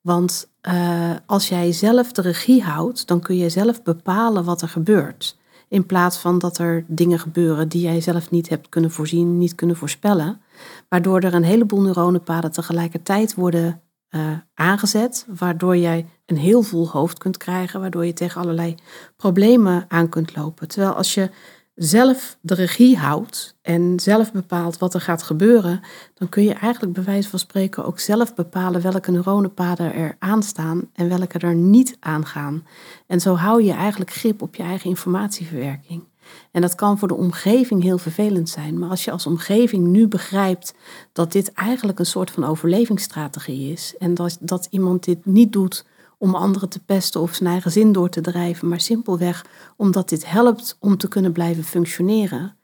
Want 0.00 0.48
eh, 0.60 1.10
als 1.26 1.48
jij 1.48 1.72
zelf 1.72 2.12
de 2.12 2.22
regie 2.22 2.62
houdt, 2.62 3.06
dan 3.06 3.20
kun 3.20 3.36
je 3.36 3.48
zelf 3.48 3.82
bepalen 3.82 4.44
wat 4.44 4.62
er 4.62 4.68
gebeurt. 4.68 5.36
In 5.68 5.86
plaats 5.86 6.18
van 6.18 6.38
dat 6.38 6.58
er 6.58 6.84
dingen 6.86 7.18
gebeuren 7.18 7.68
die 7.68 7.80
jij 7.82 8.00
zelf 8.00 8.30
niet 8.30 8.48
hebt 8.48 8.68
kunnen 8.68 8.90
voorzien, 8.90 9.38
niet 9.38 9.54
kunnen 9.54 9.76
voorspellen. 9.76 10.40
Waardoor 10.88 11.20
er 11.20 11.34
een 11.34 11.44
heleboel 11.44 11.80
neuronenpaden 11.80 12.52
tegelijkertijd 12.52 13.34
worden 13.34 13.80
eh, 14.08 14.30
aangezet. 14.54 15.26
Waardoor 15.38 15.76
jij 15.76 16.06
een 16.26 16.36
heel 16.36 16.62
vol 16.62 16.88
hoofd 16.88 17.18
kunt 17.18 17.36
krijgen. 17.36 17.80
Waardoor 17.80 18.06
je 18.06 18.12
tegen 18.12 18.40
allerlei 18.40 18.74
problemen 19.16 19.84
aan 19.88 20.08
kunt 20.08 20.36
lopen. 20.36 20.68
Terwijl 20.68 20.92
als 20.92 21.14
je 21.14 21.30
zelf 21.76 22.38
de 22.40 22.54
regie 22.54 22.96
houdt 22.96 23.56
en 23.62 24.00
zelf 24.00 24.32
bepaalt 24.32 24.78
wat 24.78 24.94
er 24.94 25.00
gaat 25.00 25.22
gebeuren, 25.22 25.80
dan 26.14 26.28
kun 26.28 26.42
je 26.42 26.52
eigenlijk 26.52 26.92
bij 26.92 27.04
wijze 27.04 27.28
van 27.28 27.38
spreken 27.38 27.84
ook 27.84 27.98
zelf 27.98 28.34
bepalen 28.34 28.82
welke 28.82 29.10
neuronenpaden 29.10 29.94
er 29.94 30.16
aanstaan 30.18 30.90
en 30.94 31.08
welke 31.08 31.38
er 31.38 31.54
niet 31.54 31.96
aangaan. 32.00 32.66
En 33.06 33.20
zo 33.20 33.34
hou 33.34 33.62
je 33.62 33.72
eigenlijk 33.72 34.10
grip 34.10 34.42
op 34.42 34.54
je 34.54 34.62
eigen 34.62 34.90
informatieverwerking. 34.90 36.02
En 36.50 36.60
dat 36.60 36.74
kan 36.74 36.98
voor 36.98 37.08
de 37.08 37.14
omgeving 37.14 37.82
heel 37.82 37.98
vervelend 37.98 38.48
zijn, 38.48 38.78
maar 38.78 38.90
als 38.90 39.04
je 39.04 39.10
als 39.10 39.26
omgeving 39.26 39.86
nu 39.86 40.08
begrijpt 40.08 40.74
dat 41.12 41.32
dit 41.32 41.52
eigenlijk 41.52 41.98
een 41.98 42.06
soort 42.06 42.30
van 42.30 42.44
overlevingsstrategie 42.44 43.72
is 43.72 43.94
en 43.98 44.14
dat, 44.14 44.36
dat 44.40 44.68
iemand 44.70 45.04
dit 45.04 45.26
niet 45.26 45.52
doet 45.52 45.84
om 46.18 46.34
anderen 46.34 46.68
te 46.68 46.84
pesten 46.84 47.20
of 47.20 47.34
zijn 47.34 47.50
eigen 47.50 47.70
zin 47.70 47.92
door 47.92 48.08
te 48.08 48.20
drijven, 48.20 48.68
maar 48.68 48.80
simpelweg 48.80 49.46
omdat 49.76 50.08
dit 50.08 50.30
helpt 50.30 50.76
om 50.80 50.96
te 50.96 51.08
kunnen 51.08 51.32
blijven 51.32 51.64
functioneren, 51.64 52.56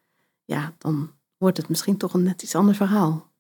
ja, 0.45 0.73
dan 0.79 1.11
wordt 1.39 1.57
het 1.57 1.69
misschien 1.69 1.97
toch 1.97 2.15
een 2.15 2.23
net 2.23 2.43
iets 2.43 2.55
ander 2.55 2.75
verhaal. 2.75 3.31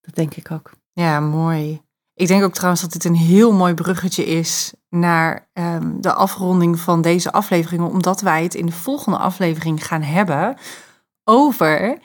Dat 0.00 0.14
denk 0.14 0.34
ik 0.34 0.50
ook. 0.50 0.70
Ja, 0.92 1.20
mooi. 1.20 1.82
Ik 2.14 2.26
denk 2.26 2.42
ook 2.42 2.52
trouwens 2.54 2.82
dat 2.82 2.92
dit 2.92 3.04
een 3.04 3.14
heel 3.14 3.52
mooi 3.52 3.74
bruggetje 3.74 4.24
is 4.24 4.72
naar 4.88 5.48
um, 5.52 6.00
de 6.00 6.12
afronding 6.12 6.80
van 6.80 7.02
deze 7.02 7.32
afleveringen, 7.32 7.90
omdat 7.90 8.20
wij 8.20 8.42
het 8.42 8.54
in 8.54 8.66
de 8.66 8.72
volgende 8.72 9.18
aflevering 9.18 9.86
gaan 9.86 10.02
hebben 10.02 10.56
over 11.24 11.98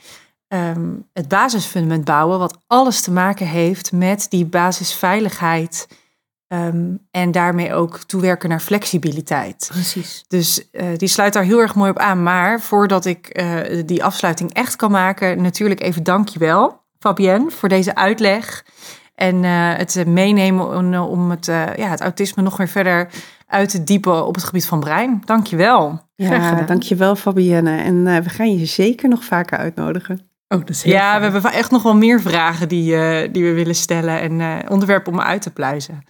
um, 0.47 1.07
het 1.13 1.27
basisfundament 1.27 2.05
bouwen, 2.05 2.39
wat 2.39 2.57
alles 2.67 3.01
te 3.01 3.11
maken 3.11 3.47
heeft 3.47 3.91
met 3.91 4.25
die 4.29 4.45
basisveiligheid 4.45 5.87
Um, 6.53 7.07
en 7.11 7.31
daarmee 7.31 7.73
ook 7.73 7.97
toewerken 7.97 8.49
naar 8.49 8.59
flexibiliteit. 8.59 9.67
Precies. 9.71 10.23
Dus 10.27 10.69
uh, 10.71 10.87
die 10.95 11.07
sluit 11.07 11.33
daar 11.33 11.43
heel 11.43 11.59
erg 11.59 11.75
mooi 11.75 11.89
op 11.89 11.97
aan. 11.97 12.23
Maar 12.23 12.61
voordat 12.61 13.05
ik 13.05 13.41
uh, 13.41 13.81
die 13.85 14.03
afsluiting 14.03 14.53
echt 14.53 14.75
kan 14.75 14.91
maken, 14.91 15.41
natuurlijk 15.41 15.81
even 15.81 16.03
dankjewel, 16.03 16.81
Fabienne, 16.99 17.51
voor 17.51 17.69
deze 17.69 17.95
uitleg. 17.95 18.65
En 19.15 19.43
uh, 19.43 19.75
het 19.75 20.05
meenemen 20.07 20.75
om, 20.75 20.95
om 20.95 21.29
het, 21.29 21.45
ja, 21.45 21.89
het 21.89 22.01
autisme 22.01 22.43
nog 22.43 22.57
weer 22.57 22.67
verder 22.67 23.09
uit 23.47 23.69
te 23.69 23.83
diepen 23.83 24.25
op 24.25 24.35
het 24.35 24.43
gebied 24.43 24.65
van 24.65 24.79
brein. 24.79 25.21
Dankjewel. 25.25 26.01
Ja, 26.15 26.61
dankjewel 26.61 27.15
Fabienne. 27.15 27.77
En 27.77 28.03
we 28.03 28.29
gaan 28.29 28.57
je 28.57 28.65
zeker 28.65 29.09
nog 29.09 29.23
vaker 29.23 29.57
uitnodigen. 29.57 30.28
Oh, 30.51 30.59
dat 30.59 30.69
is 30.69 30.83
heel 30.83 30.93
ja, 30.93 31.17
we 31.17 31.23
hebben 31.23 31.51
echt 31.51 31.71
nog 31.71 31.83
wel 31.83 31.95
meer 31.95 32.21
vragen 32.21 32.67
die, 32.67 32.93
uh, 32.93 33.27
die 33.31 33.43
we 33.43 33.53
willen 33.53 33.75
stellen 33.75 34.21
en 34.21 34.39
uh, 34.39 34.55
onderwerpen 34.67 35.13
om 35.13 35.21
uit 35.21 35.41
te 35.41 35.51
pluizen. 35.51 36.03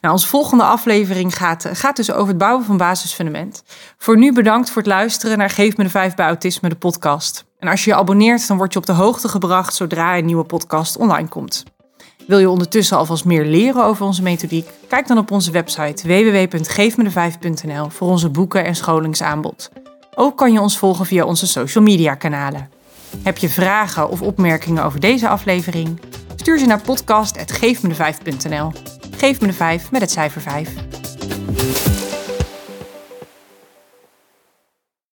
Nou, 0.00 0.14
onze 0.14 0.26
volgende 0.26 0.64
aflevering 0.64 1.36
gaat, 1.36 1.68
gaat 1.72 1.96
dus 1.96 2.12
over 2.12 2.28
het 2.28 2.38
bouwen 2.38 2.64
van 2.64 2.76
basisfundament. 2.76 3.62
Voor 3.98 4.16
nu 4.16 4.32
bedankt 4.32 4.70
voor 4.70 4.82
het 4.82 4.90
luisteren 4.90 5.38
naar 5.38 5.50
Geef 5.50 5.76
me 5.76 5.84
de 5.84 5.90
5 5.90 6.14
bij 6.14 6.26
Autisme, 6.26 6.68
de 6.68 6.74
podcast. 6.74 7.44
En 7.58 7.68
als 7.68 7.84
je 7.84 7.90
je 7.90 7.96
abonneert, 7.96 8.48
dan 8.48 8.56
word 8.56 8.72
je 8.72 8.78
op 8.78 8.86
de 8.86 8.92
hoogte 8.92 9.28
gebracht 9.28 9.74
zodra 9.74 10.16
een 10.16 10.24
nieuwe 10.24 10.44
podcast 10.44 10.96
online 10.96 11.28
komt. 11.28 11.64
Wil 12.26 12.38
je 12.38 12.50
ondertussen 12.50 12.96
alvast 12.96 13.24
meer 13.24 13.44
leren 13.44 13.84
over 13.84 14.06
onze 14.06 14.22
methodiek? 14.22 14.68
Kijk 14.88 15.06
dan 15.06 15.18
op 15.18 15.30
onze 15.30 15.50
website 15.50 16.06
www.geefmede5.nl 16.06 17.88
voor 17.88 18.08
onze 18.08 18.28
boeken 18.28 18.64
en 18.64 18.74
scholingsaanbod. 18.74 19.70
Ook 20.14 20.36
kan 20.36 20.52
je 20.52 20.60
ons 20.60 20.78
volgen 20.78 21.06
via 21.06 21.24
onze 21.24 21.46
social 21.46 21.84
media 21.84 22.14
kanalen. 22.14 22.80
Heb 23.22 23.38
je 23.38 23.48
vragen 23.48 24.08
of 24.08 24.22
opmerkingen 24.22 24.84
over 24.84 25.00
deze 25.00 25.28
aflevering? 25.28 26.00
Stuur 26.36 26.58
ze 26.58 26.66
naar 26.66 26.80
podcast.geefmede5.nl. 26.80 28.72
Geef 29.16 29.40
me 29.40 29.46
de 29.46 29.52
5 29.52 29.90
met 29.90 30.00
het 30.00 30.10
cijfer 30.10 30.40
5. 30.40 32.01